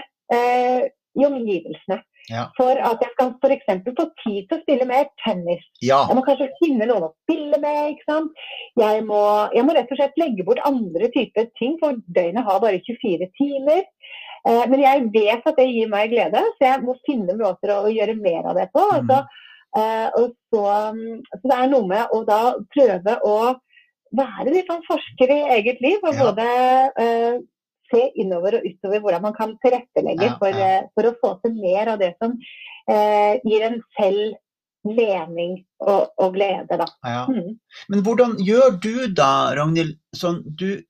i 1.14 1.26
omgivelsene 1.28 2.00
Ja. 2.30 2.44
for 2.56 2.70
at 2.70 3.00
jeg 3.02 3.10
skal 3.16 3.32
f.eks. 3.42 3.70
få 3.98 4.04
tid 4.22 4.44
til 4.46 4.56
å 4.58 4.62
spille 4.62 4.86
mer 4.86 5.08
tennis? 5.24 5.64
ja. 5.82 6.04
Jeg 6.08 6.16
må 6.16 6.22
kanskje 6.26 6.50
finne 6.60 6.86
noen 6.86 7.08
å 7.08 7.14
spille 7.24 7.58
med. 7.58 7.96
ikke 7.96 8.06
sant? 8.10 8.44
Jeg 8.78 9.02
må, 9.08 9.22
jeg 9.56 9.66
må 9.66 9.74
rett 9.74 9.90
og 9.90 9.98
slett 9.98 10.20
legge 10.22 10.44
bort 10.46 10.62
andre 10.68 11.10
typer 11.16 11.48
ting, 11.58 11.74
for 11.82 11.98
døgnet 12.14 12.46
har 12.46 12.60
bare 12.62 12.78
24 12.86 13.28
timer. 13.40 13.82
Eh, 14.48 14.64
men 14.70 14.80
jeg 14.82 15.08
vet 15.14 15.46
at 15.46 15.58
det 15.58 15.68
gir 15.70 15.90
meg 15.90 16.10
glede, 16.14 16.44
så 16.58 16.68
jeg 16.68 16.82
må 16.86 16.96
finne 17.06 17.36
måter 17.38 17.74
å, 17.74 17.82
å 17.86 17.92
gjøre 17.94 18.16
mer 18.18 18.48
av 18.52 18.58
det 18.58 18.68
på. 18.74 18.86
Mm. 18.86 18.94
Altså, 19.00 19.18
eh, 19.78 20.08
og 20.18 20.32
så, 20.54 20.64
mm, 20.94 21.20
så 21.36 21.42
det 21.50 21.58
er 21.58 21.70
noe 21.74 21.86
med 21.90 22.14
å 22.14 22.22
da 22.28 22.40
prøve 22.74 23.18
å 23.26 23.36
være 24.12 24.50
litt 24.52 24.66
sånn 24.68 24.82
forsker 24.84 25.30
i 25.32 25.40
eget 25.58 25.78
liv, 25.80 25.98
og 26.04 26.14
Ja. 26.18 26.26
både 26.28 26.48
eh, 27.00 27.36
se 27.92 28.06
innover 28.18 28.58
og 28.58 28.64
utover 28.68 29.00
hvordan 29.04 29.22
man 29.28 29.34
kan 29.36 29.52
tilrettelegge 29.64 30.30
Ja, 30.30 30.36
for, 30.40 30.48
eh, 30.66 30.86
for 30.96 31.08
å 31.10 31.16
få 31.22 31.34
til 31.44 31.54
mer 31.60 31.92
av 31.94 32.00
det 32.02 32.14
som 32.22 32.34
eh, 32.90 33.36
gir 33.46 33.66
en 33.68 33.78
selv 33.98 34.38
mening 34.84 35.60
og, 35.84 36.08
og 36.18 36.32
glede, 36.34 36.74
da. 36.80 36.88
ja. 37.06 37.20
Mm. 37.30 37.52
Men 37.92 38.00
hvordan 38.02 38.32
gjør 38.42 38.80
du 38.82 38.94
da, 39.14 39.28
Ragnhild? 39.54 39.94
Sånn, 40.18 40.40
du 40.58 40.80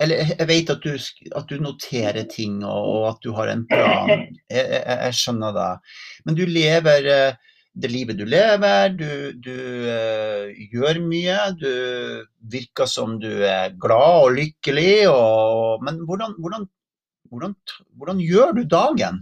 Eller 0.00 0.16
jeg- 0.28 0.46
vet 0.48 0.70
at 0.70 0.82
du, 0.84 0.96
at 1.36 1.46
du 1.48 1.54
noterer 1.60 2.26
ting, 2.28 2.58
og, 2.64 2.88
og 2.94 3.04
at 3.14 3.20
du 3.24 3.30
har 3.32 3.48
en 3.48 3.62
plan. 3.68 4.08
Jeg, 4.52 4.64
jeg, 4.68 4.82
jeg 4.86 5.14
skjønner 5.16 5.54
det. 5.56 5.68
Men 6.26 6.36
du 6.36 6.42
lever 6.46 7.06
eh, 7.08 7.38
det 7.76 7.90
livet 7.92 8.16
du 8.16 8.24
lever, 8.24 8.88
du, 8.96 9.36
du 9.44 9.52
uh, 9.84 10.48
gjør 10.72 10.96
mye. 11.04 11.52
Du 11.60 11.68
virker 12.52 12.88
som 12.88 13.18
du 13.20 13.44
er 13.44 13.76
glad 13.82 14.24
og 14.24 14.32
lykkelig. 14.38 15.08
Og, 15.12 15.84
men 15.84 16.00
hvordan, 16.08 16.32
hvordan, 16.40 16.64
hvordan, 17.30 17.52
hvordan 18.00 18.18
gjør 18.24 18.50
du 18.56 18.62
dagen? 18.64 19.16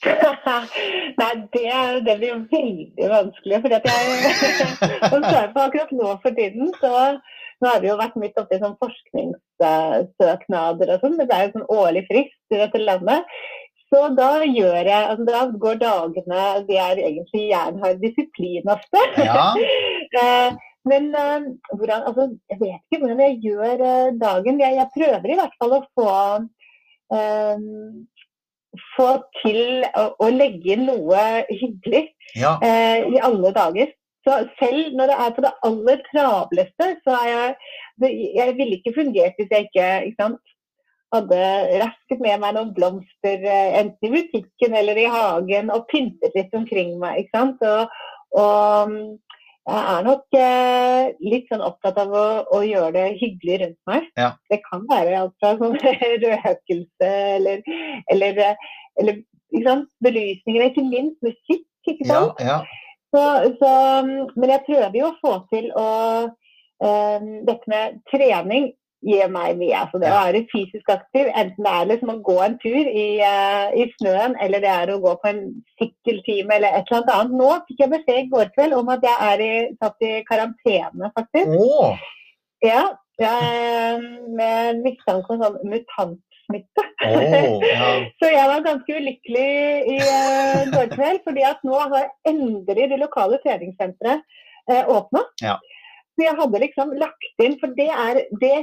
Nei, 1.20 1.34
det, 1.54 1.70
det 2.06 2.14
blir 2.18 2.34
veldig 2.50 3.06
vanskelig. 3.14 3.56
For 3.62 3.70
at 3.78 3.86
jeg, 3.86 3.98
svarer 5.10 5.54
på 5.54 5.66
akkurat 5.66 5.90
nå 5.94 6.08
for 6.24 6.32
tiden, 6.34 6.66
så 6.80 6.90
nå 7.60 7.68
har 7.68 7.80
vi 7.82 7.90
jo 7.90 7.96
vært 8.00 8.16
midt 8.18 8.38
oppi 8.40 8.56
sånn 8.58 8.80
forskningssøknader 8.80 10.88
og 10.94 11.00
sånn. 11.04 11.18
Det 11.20 11.34
er 11.36 11.42
jo 11.46 11.54
sånn 11.58 11.72
årlig 11.76 12.02
frist 12.08 12.54
i 12.54 12.56
dette 12.62 12.78
landet. 12.82 13.20
Så 13.90 14.00
da 14.14 14.30
gjør 14.46 14.86
jeg, 14.86 15.02
altså 15.10 15.24
da 15.26 15.40
går 15.62 15.78
dagene 15.80 16.42
De 16.68 16.76
er 16.78 17.00
egentlig 17.02 17.48
jernhard 17.50 18.02
disiplin 18.02 18.74
ofte. 18.76 19.06
Ja. 19.18 19.52
Eh, 20.20 20.56
Men 20.90 21.04
eh, 21.14 21.44
hvordan, 21.76 22.02
altså, 22.08 22.24
jeg 22.50 22.58
vet 22.58 22.80
ikke 22.80 22.98
hvordan 23.02 23.20
jeg 23.20 23.36
gjør 23.44 23.82
eh, 23.86 24.14
dagen. 24.18 24.56
Jeg, 24.58 24.74
jeg 24.80 24.88
prøver 24.96 25.30
i 25.30 25.36
hvert 25.38 25.54
fall 25.60 25.74
å 25.76 25.80
få 25.94 26.14
um, 27.14 28.08
få 28.96 29.08
til 29.40 29.84
å, 29.84 30.04
å, 30.18 30.28
legge 30.34 30.74
inn 30.74 30.86
noe 30.88 31.22
hyggelig 31.50 32.04
ja. 32.38 32.56
uh, 32.62 32.98
i 33.10 33.22
alle 33.22 33.52
dager. 33.56 33.92
Så 34.26 34.36
selv 34.60 34.96
når 34.98 35.12
det 35.12 35.18
er 35.24 35.34
på 35.36 35.44
det 35.46 35.52
aller 35.68 36.02
travleste, 36.10 36.88
så 37.04 37.16
er 37.22 37.30
jeg 37.30 37.54
Jeg 38.00 38.56
ville 38.56 38.76
ikke 38.78 38.96
fungert 38.96 39.36
hvis 39.36 39.50
jeg 39.52 39.66
ikke, 39.68 39.86
ikke 40.08 40.22
sant, 40.22 40.49
hadde 41.14 41.40
rasket 41.82 42.20
med 42.22 42.42
meg 42.42 42.54
noen 42.56 42.70
blomster, 42.76 43.46
enten 43.80 44.08
i 44.08 44.12
butikken 44.14 44.76
eller 44.78 44.98
i 45.00 45.08
hagen, 45.10 45.72
og 45.74 45.88
pyntet 45.90 46.36
litt 46.38 46.54
omkring 46.54 46.94
meg. 47.02 47.24
ikke 47.24 47.38
sant, 47.38 47.64
og, 47.66 47.90
og 48.38 48.94
jeg 49.70 49.80
er 49.92 50.06
nok 50.06 50.36
eh, 50.38 51.10
litt 51.22 51.50
sånn 51.50 51.62
opptatt 51.62 51.98
av 52.00 52.14
å, 52.16 52.26
å, 52.48 52.60
gjøre 52.64 52.94
det 52.96 53.18
hyggelig 53.20 53.58
rundt 53.62 53.80
meg. 53.90 54.06
Ja. 54.18 54.30
Det 54.50 54.60
kan 54.64 54.86
være 54.90 55.18
alt 55.20 55.34
fra 55.42 55.52
sånn 55.60 55.76
røkelse 56.24 57.10
eller, 57.36 57.62
eller, 58.10 58.40
eller 58.98 59.20
belysninger, 60.02 60.70
ikke 60.70 60.86
minst 60.86 61.20
musikk. 61.26 61.66
ikke 61.86 62.08
sant? 62.08 62.40
Ja, 62.42 62.60
ja. 62.60 62.86
Så, 63.10 63.22
så, 63.58 63.70
men 64.38 64.52
jeg 64.52 64.66
prøver 64.68 64.98
jo 65.00 65.08
å 65.10 65.16
få 65.18 65.32
til 65.50 65.64
å 65.74 65.88
um, 66.30 67.30
Dette 67.42 67.70
med 67.70 67.96
trening 68.12 68.68
gir 69.06 69.28
meg 69.32 69.58
mye. 69.60 69.74
Altså 69.82 70.00
det 70.00 70.10
å 70.10 70.18
være 70.18 70.44
fysisk 70.50 70.92
aktiv, 70.92 71.28
enten 71.32 71.66
det 71.66 71.72
er 71.72 71.90
liksom 71.90 72.12
å 72.12 72.20
gå 72.24 72.36
en 72.44 72.56
tur 72.62 72.78
i, 72.78 73.08
uh, 73.24 73.68
i, 73.72 73.86
snøen, 73.96 74.36
eller 74.44 74.62
det 74.64 74.72
er 74.72 74.92
å 74.92 75.00
gå 75.02 75.14
på 75.22 75.30
en 75.30 75.42
sykkeltime 75.80 76.56
eller 76.56 76.80
et 76.80 76.90
eller 76.92 77.12
annet. 77.16 77.36
Nå 77.40 77.50
fikk 77.68 77.84
jeg 77.84 77.92
beskjed 77.94 78.22
i 78.22 78.30
går 78.32 78.50
kveld 78.56 78.76
om 78.76 78.90
at 78.94 79.06
jeg 79.06 79.30
er 79.32 79.44
i, 79.44 79.52
satt 79.80 80.08
i 80.08 80.16
karantene, 80.28 81.12
faktisk. 81.16 81.54
Oh. 81.56 81.94
Ja, 82.64 82.82
jeg, 83.20 84.02
med 84.36 84.82
mistanke 84.84 85.32
om 85.32 85.40
sånn 85.44 85.72
mutantsmitte. 85.72 86.84
Oh, 87.08 87.64
ja. 87.72 87.88
Så 88.20 88.28
jeg 88.32 88.52
var 88.52 88.68
ganske 88.68 89.00
ulykkelig 89.00 89.48
i 89.96 89.98
uh, 90.04 90.68
går 90.76 90.92
kveld, 90.92 91.24
fordi 91.24 91.48
at 91.48 91.64
nå 91.64 91.80
har 91.80 92.12
endelig 92.28 92.90
det 92.92 93.00
lokale 93.00 93.40
treningssenteret 93.44 94.24
uh, 94.68 94.84
åpna. 94.92 95.24
Ja. 95.40 95.56
Så 96.20 96.26
jeg 96.26 96.36
hadde 96.36 96.60
liksom 96.60 96.90
lagt 97.00 97.44
inn, 97.44 97.56
for 97.62 97.72
det 97.78 97.88
er 97.88 98.24
det 98.42 98.56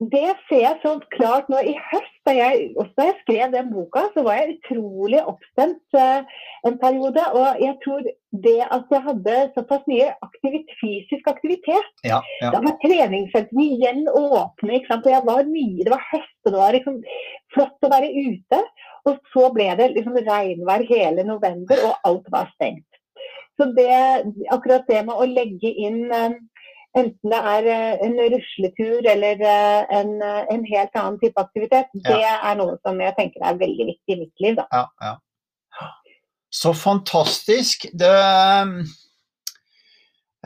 det 0.00 0.28
ser 0.48 0.60
jeg 0.60 0.76
så 0.82 0.90
klart 1.14 1.46
nå 1.48 1.60
i 1.64 1.72
høst. 1.88 2.12
Da 2.28 2.34
jeg, 2.36 2.72
også 2.76 2.92
da 2.98 3.04
jeg 3.06 3.16
skrev 3.22 3.52
den 3.54 3.68
boka, 3.72 4.02
så 4.12 4.24
var 4.26 4.40
jeg 4.40 4.56
utrolig 4.56 5.22
oppstemt 5.30 5.96
uh, 5.96 6.40
en 6.68 6.76
periode. 6.82 7.22
Og 7.38 7.62
jeg 7.62 7.76
tror 7.84 8.02
det 8.46 8.58
at 8.76 8.92
jeg 8.92 9.02
hadde 9.06 9.36
såpass 9.54 9.86
mye 9.88 10.10
aktivit, 10.26 10.74
fysisk 10.80 11.30
aktivitet 11.32 12.04
ja, 12.04 12.18
ja. 12.42 12.50
Da 12.52 12.60
var 12.66 12.76
treningssentrene 12.82 13.68
igjen 13.78 14.02
åpne. 14.10 14.74
ikke 14.76 14.90
sant? 14.90 15.08
Og 15.08 15.14
jeg 15.14 15.24
var 15.30 15.48
mye, 15.54 15.86
Det 15.86 15.94
var 15.94 16.04
høst, 16.10 16.36
og 16.44 16.52
det 16.52 16.60
var 16.60 16.76
liksom 16.76 17.00
flott 17.54 17.88
å 17.88 17.92
være 17.94 18.12
ute. 18.28 18.60
Og 19.08 19.22
så 19.32 19.48
ble 19.54 19.70
det 19.80 19.88
liksom 19.94 20.20
regnvær 20.28 20.84
hele 20.90 21.24
november, 21.24 21.88
og 21.88 22.10
alt 22.10 22.28
var 22.34 22.52
stengt. 22.58 23.00
Så 23.56 23.70
det, 23.72 23.88
akkurat 24.52 24.84
det 24.90 25.06
med 25.06 25.16
å 25.16 25.24
legge 25.30 25.72
inn 25.72 26.02
uh, 26.12 26.36
enten 26.96 27.32
det 27.32 27.40
er 27.52 27.68
eh, 27.74 27.94
en 28.06 28.16
rusletur 28.34 29.08
eller 29.12 29.42
eh, 29.52 29.82
en, 29.98 30.12
eh, 30.22 30.42
en, 30.54 30.64
helt 30.72 30.98
annen 30.98 31.18
type 31.20 31.40
aktivitet, 31.40 31.92
det 32.08 32.24
er 32.24 32.58
noe 32.58 32.78
som 32.86 33.00
jeg 33.02 33.16
tenker 33.18 33.44
er 33.44 33.60
veldig 33.60 33.88
viktig 33.92 34.16
i 34.16 34.20
mitt 34.24 34.44
liv. 34.44 34.58
Da. 34.60 34.66
Ja, 34.72 34.84
ja. 35.02 35.14
Så 36.50 36.72
fantastisk. 36.72 37.84
Det, 37.92 38.12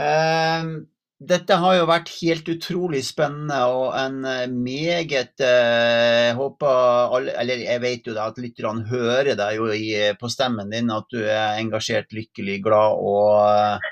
um, 0.00 0.89
dette 1.20 1.56
har 1.60 1.74
jo 1.76 1.88
vært 1.88 2.10
helt 2.22 2.46
utrolig 2.48 3.02
spennende 3.04 3.58
og 3.68 3.92
en 3.98 4.22
meget 4.64 5.42
eh, 5.44 6.30
håper 6.38 7.12
alle, 7.18 7.34
eller 7.42 7.60
jeg 7.66 7.82
vet 7.82 8.08
jo 8.08 8.14
da 8.16 8.30
at 8.32 8.40
lytterne 8.40 8.86
hører 8.88 9.34
deg 9.36 9.58
jo 9.58 9.68
i, 9.74 9.90
på 10.16 10.30
stemmen 10.32 10.72
din 10.72 10.88
at 10.94 11.12
du 11.12 11.20
er 11.20 11.60
engasjert, 11.60 12.08
lykkelig, 12.16 12.60
glad 12.64 13.04
og 13.04 13.84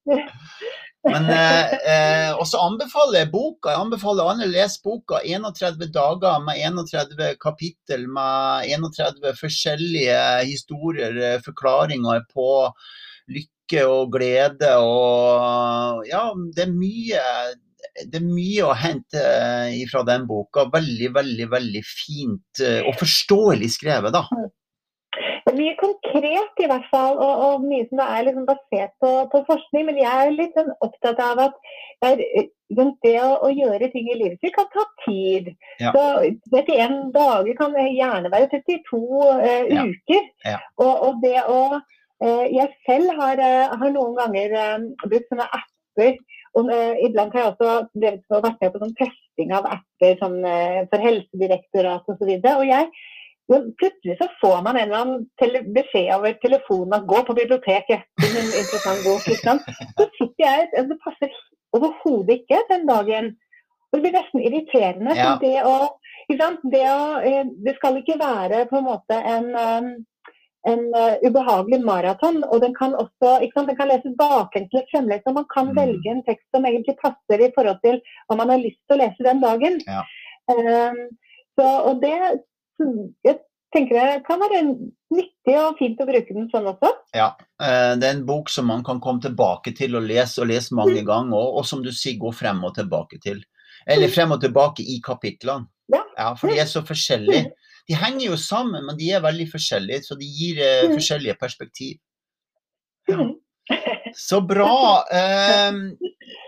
Men 1.07 1.29
eh, 1.31 1.73
eh, 1.91 2.31
også 2.35 2.59
anbefaler 2.65 3.21
jeg 3.21 3.31
boka. 3.31 3.71
Jeg 3.71 3.83
anbefaler 3.85 4.31
alle 4.31 4.47
å 4.47 4.51
lese 4.51 4.81
boka. 4.83 5.21
31 5.23 5.91
dager 5.93 6.41
med 6.43 6.59
31 6.59 7.37
kapittel 7.41 8.07
med 8.11 8.67
31 8.73 9.37
forskjellige 9.39 10.17
historier, 10.47 11.21
eh, 11.29 11.39
forklaringer 11.45 12.25
på 12.33 12.49
lykke 13.33 13.85
og 13.91 14.11
glede 14.15 14.73
og 14.79 16.03
Ja, 16.07 16.29
det 16.55 16.67
er 16.67 16.75
mye 16.75 17.23
det 17.97 18.19
er 18.19 18.25
mye 18.25 18.65
å 18.67 18.75
hente 18.77 19.21
eh, 19.21 19.81
fra 19.89 20.03
den 20.07 20.27
boka. 20.29 20.67
Veldig, 20.73 21.11
veldig 21.15 21.49
veldig 21.51 21.83
fint 21.87 22.63
og 22.83 22.93
forståelig 22.99 23.71
skrevet, 23.77 24.13
da. 24.13 24.25
Mye 25.57 25.73
konkret 25.79 26.61
i 26.61 26.67
hvert 26.69 26.85
fall, 26.91 27.17
og, 27.17 27.41
og 27.45 27.65
mye 27.65 27.87
som 27.89 28.01
er 28.03 28.25
liksom 28.27 28.45
basert 28.47 28.93
på, 29.01 29.09
på, 29.31 29.41
forskning. 29.47 29.87
Men 29.89 29.99
jeg 30.01 30.23
er 30.23 30.35
litt 30.35 30.55
sånn 30.57 30.71
opptatt 30.85 31.19
av 31.23 31.41
at 31.47 31.57
det 32.03 33.15
å, 33.23 33.29
å, 33.47 33.49
gjøre 33.53 33.89
ting 33.93 34.09
i 34.11 34.17
livet 34.19 34.41
sitt 34.43 34.55
kan 34.55 34.69
ta 34.73 34.85
tid. 35.05 35.51
Ja. 35.81 35.93
Så 35.95 36.03
31 36.53 37.11
dager 37.15 37.59
kan 37.59 37.77
gjerne 37.77 38.31
være 38.33 38.49
32 38.53 39.01
uh, 39.01 39.43
ja. 39.71 39.85
uker. 39.85 40.31
Ja. 40.45 40.57
Og, 40.81 40.93
og, 41.09 41.21
det 41.23 41.37
å 41.45 41.61
uh, 41.77 42.45
Jeg 42.53 42.71
selv 42.87 43.13
har, 43.19 43.41
uh, 43.41 43.77
har 43.77 43.93
noen 43.93 44.17
ganger 44.17 44.57
brukt 45.05 45.29
sånne 45.31 45.49
apper. 45.49 46.17
Og, 46.57 46.71
iblant 47.05 47.35
har 47.35 47.43
jeg 47.43 47.53
også 47.53 48.41
vært 48.41 48.61
med 48.63 48.71
på 48.73 48.79
sånn 48.81 48.97
testing 48.97 49.51
av 49.53 49.67
apper 49.69 50.15
sånn, 50.17 50.39
for 50.89 51.03
Helsedirektoratet 51.03 52.15
osv. 52.15 52.31
Og, 52.31 52.41
så 52.41 52.53
og 52.57 52.65
jeg 52.65 52.87
men 53.47 53.75
plutselig 53.79 54.17
så 54.17 54.27
får 54.41 54.61
man 54.63 54.77
en 54.77 54.89
eller 54.89 54.97
annen 54.97 55.73
beskjed 55.73 56.09
over 56.15 56.33
telefonen 56.43 56.93
at 56.97 57.05
'gå 57.07 57.19
på 57.27 57.33
biblioteket', 57.33 58.03
en 58.27 58.49
interessant 58.61 59.05
bok. 59.07 59.27
Liksom. 59.27 59.59
Så 59.97 60.07
sitter 60.17 60.43
jeg 60.43 60.87
Det 60.89 60.97
passer 61.05 61.29
overhodet 61.75 62.33
ikke 62.39 62.59
den 62.71 62.87
dagen. 62.87 63.35
Det 63.91 64.01
blir 64.03 64.11
nesten 64.17 64.43
irriterende. 64.43 65.15
Ja. 65.15 65.37
Det, 65.41 65.55
å, 65.63 65.75
det, 66.73 66.83
å, 66.91 67.05
eh, 67.23 67.45
det, 67.65 67.75
skal 67.77 68.01
ikke 68.01 68.19
være 68.19 68.65
på 68.71 68.81
en 68.81 68.87
måte 68.89 69.19
en, 69.35 69.47
um, 69.55 69.87
en 70.67 70.83
uh, 70.91 71.15
ubehagelig 71.23 71.79
maraton. 71.85 72.41
Og 72.51 72.61
den 72.65 72.75
kan 72.75 72.97
også 72.99 73.37
den 73.39 73.77
kan 73.79 73.87
leses 73.87 74.17
baklengs 74.19 74.73
eller 74.73 74.91
fremlengs. 74.91 75.23
Og 75.25 75.39
man 75.39 75.47
kan 75.53 75.71
mm. 75.71 75.77
velge 75.79 76.11
en 76.11 76.25
tekst 76.27 76.45
som 76.55 76.67
egentlig 76.67 76.97
passer 76.99 77.45
i 77.47 77.51
forhold 77.55 77.79
til 77.85 78.01
hva 78.27 78.39
man 78.41 78.51
har 78.51 78.59
lyst 78.65 78.83
til 78.83 78.97
å 78.97 79.01
lese 79.05 79.29
den 79.29 79.41
dagen. 79.45 79.79
Ja. 79.87 80.03
Um, 80.51 81.01
så, 81.57 81.71
og 81.87 82.03
det 82.03 82.19
jeg 83.25 83.39
tenker 83.75 83.97
det 83.97 84.23
kan 84.28 84.41
være 84.41 84.61
nyttig 85.13 85.55
og 85.59 85.78
fint 85.80 85.99
å 86.01 86.07
bruke 86.07 86.36
den 86.36 86.47
sånn 86.51 86.69
også. 86.71 86.91
Ja, 87.17 87.30
eh, 87.63 87.93
det 87.99 88.07
er 88.07 88.15
en 88.15 88.25
bok 88.28 88.51
som 88.53 88.69
man 88.71 88.84
kan 88.88 89.01
komme 89.03 89.23
tilbake 89.23 89.73
til 89.78 89.97
og 89.99 90.07
lese, 90.07 90.41
og 90.43 90.51
lese 90.51 90.75
mange 90.78 91.01
mm. 91.01 91.07
ganger, 91.07 91.53
og 91.59 91.67
som 91.67 91.84
du 91.86 91.91
sier, 91.91 92.19
gå 92.21 92.32
frem 92.36 92.63
og 92.67 92.75
tilbake 92.78 93.19
til. 93.23 93.41
Eller 93.88 94.11
mm. 94.11 94.15
frem 94.15 94.36
og 94.36 94.43
tilbake 94.43 94.86
i 94.86 94.99
kapitlene. 95.03 95.69
Ja. 95.93 96.03
ja 96.17 96.34
for 96.36 96.51
de 96.51 96.59
er 96.59 96.69
så 96.69 96.84
forskjellige. 96.88 97.47
Mm. 97.47 97.73
De 97.88 97.95
henger 97.95 98.25
jo 98.25 98.38
sammen, 98.39 98.84
men 98.84 98.97
de 98.99 99.11
er 99.15 99.23
veldig 99.23 99.47
forskjellige, 99.53 100.03
så 100.09 100.17
de 100.19 100.28
gir 100.28 100.59
eh, 100.63 100.89
forskjellige 100.91 101.38
perspektiv. 101.39 101.99
Ja. 103.07 103.30
Så 104.15 104.41
bra. 104.47 105.03
Um, 105.07 105.91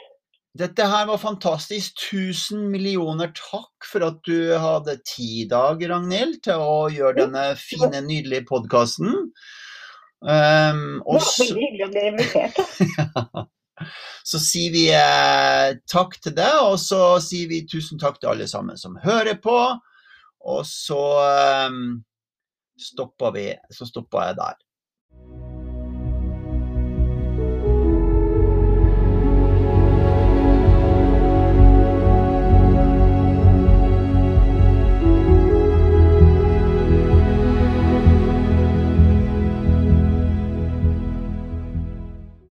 dette 0.59 0.87
her 0.91 1.05
var 1.07 1.21
fantastisk. 1.21 1.95
Tusen 2.09 2.65
millioner 2.71 3.31
takk 3.35 3.87
for 3.87 4.03
at 4.09 4.19
du 4.27 4.51
hadde 4.59 4.97
tid 5.07 5.53
dager, 5.53 5.87
dag, 5.87 5.93
Ragnhild, 5.93 6.41
til 6.43 6.63
å 6.63 6.89
gjøre 6.91 7.23
denne 7.23 7.45
fine, 7.59 8.01
nydelige 8.03 8.47
podkasten. 8.49 9.31
Um, 10.19 10.99
det 10.99 11.15
var 11.15 11.29
veldig 11.39 11.63
hyggelig 11.63 11.85
å 11.85 11.93
bli 11.93 12.05
invitert. 12.11 13.47
Så 14.27 14.41
sier 14.43 14.73
vi 14.73 14.81
eh, 14.91 15.77
takk 15.87 16.17
til 16.19 16.33
deg, 16.35 16.57
og 16.67 16.75
så 16.83 17.15
sier 17.23 17.47
vi 17.47 17.61
tusen 17.63 18.01
takk 18.01 18.17
til 18.19 18.33
alle 18.33 18.47
sammen 18.51 18.75
som 18.77 18.97
hører 18.99 19.39
på. 19.39 19.55
Og 20.51 20.65
så 20.67 20.99
um, 21.71 22.01
stopper 22.75 23.31
vi, 23.35 23.45
så 23.71 23.87
stopper 23.87 24.27
jeg 24.27 24.37
der. 24.41 24.59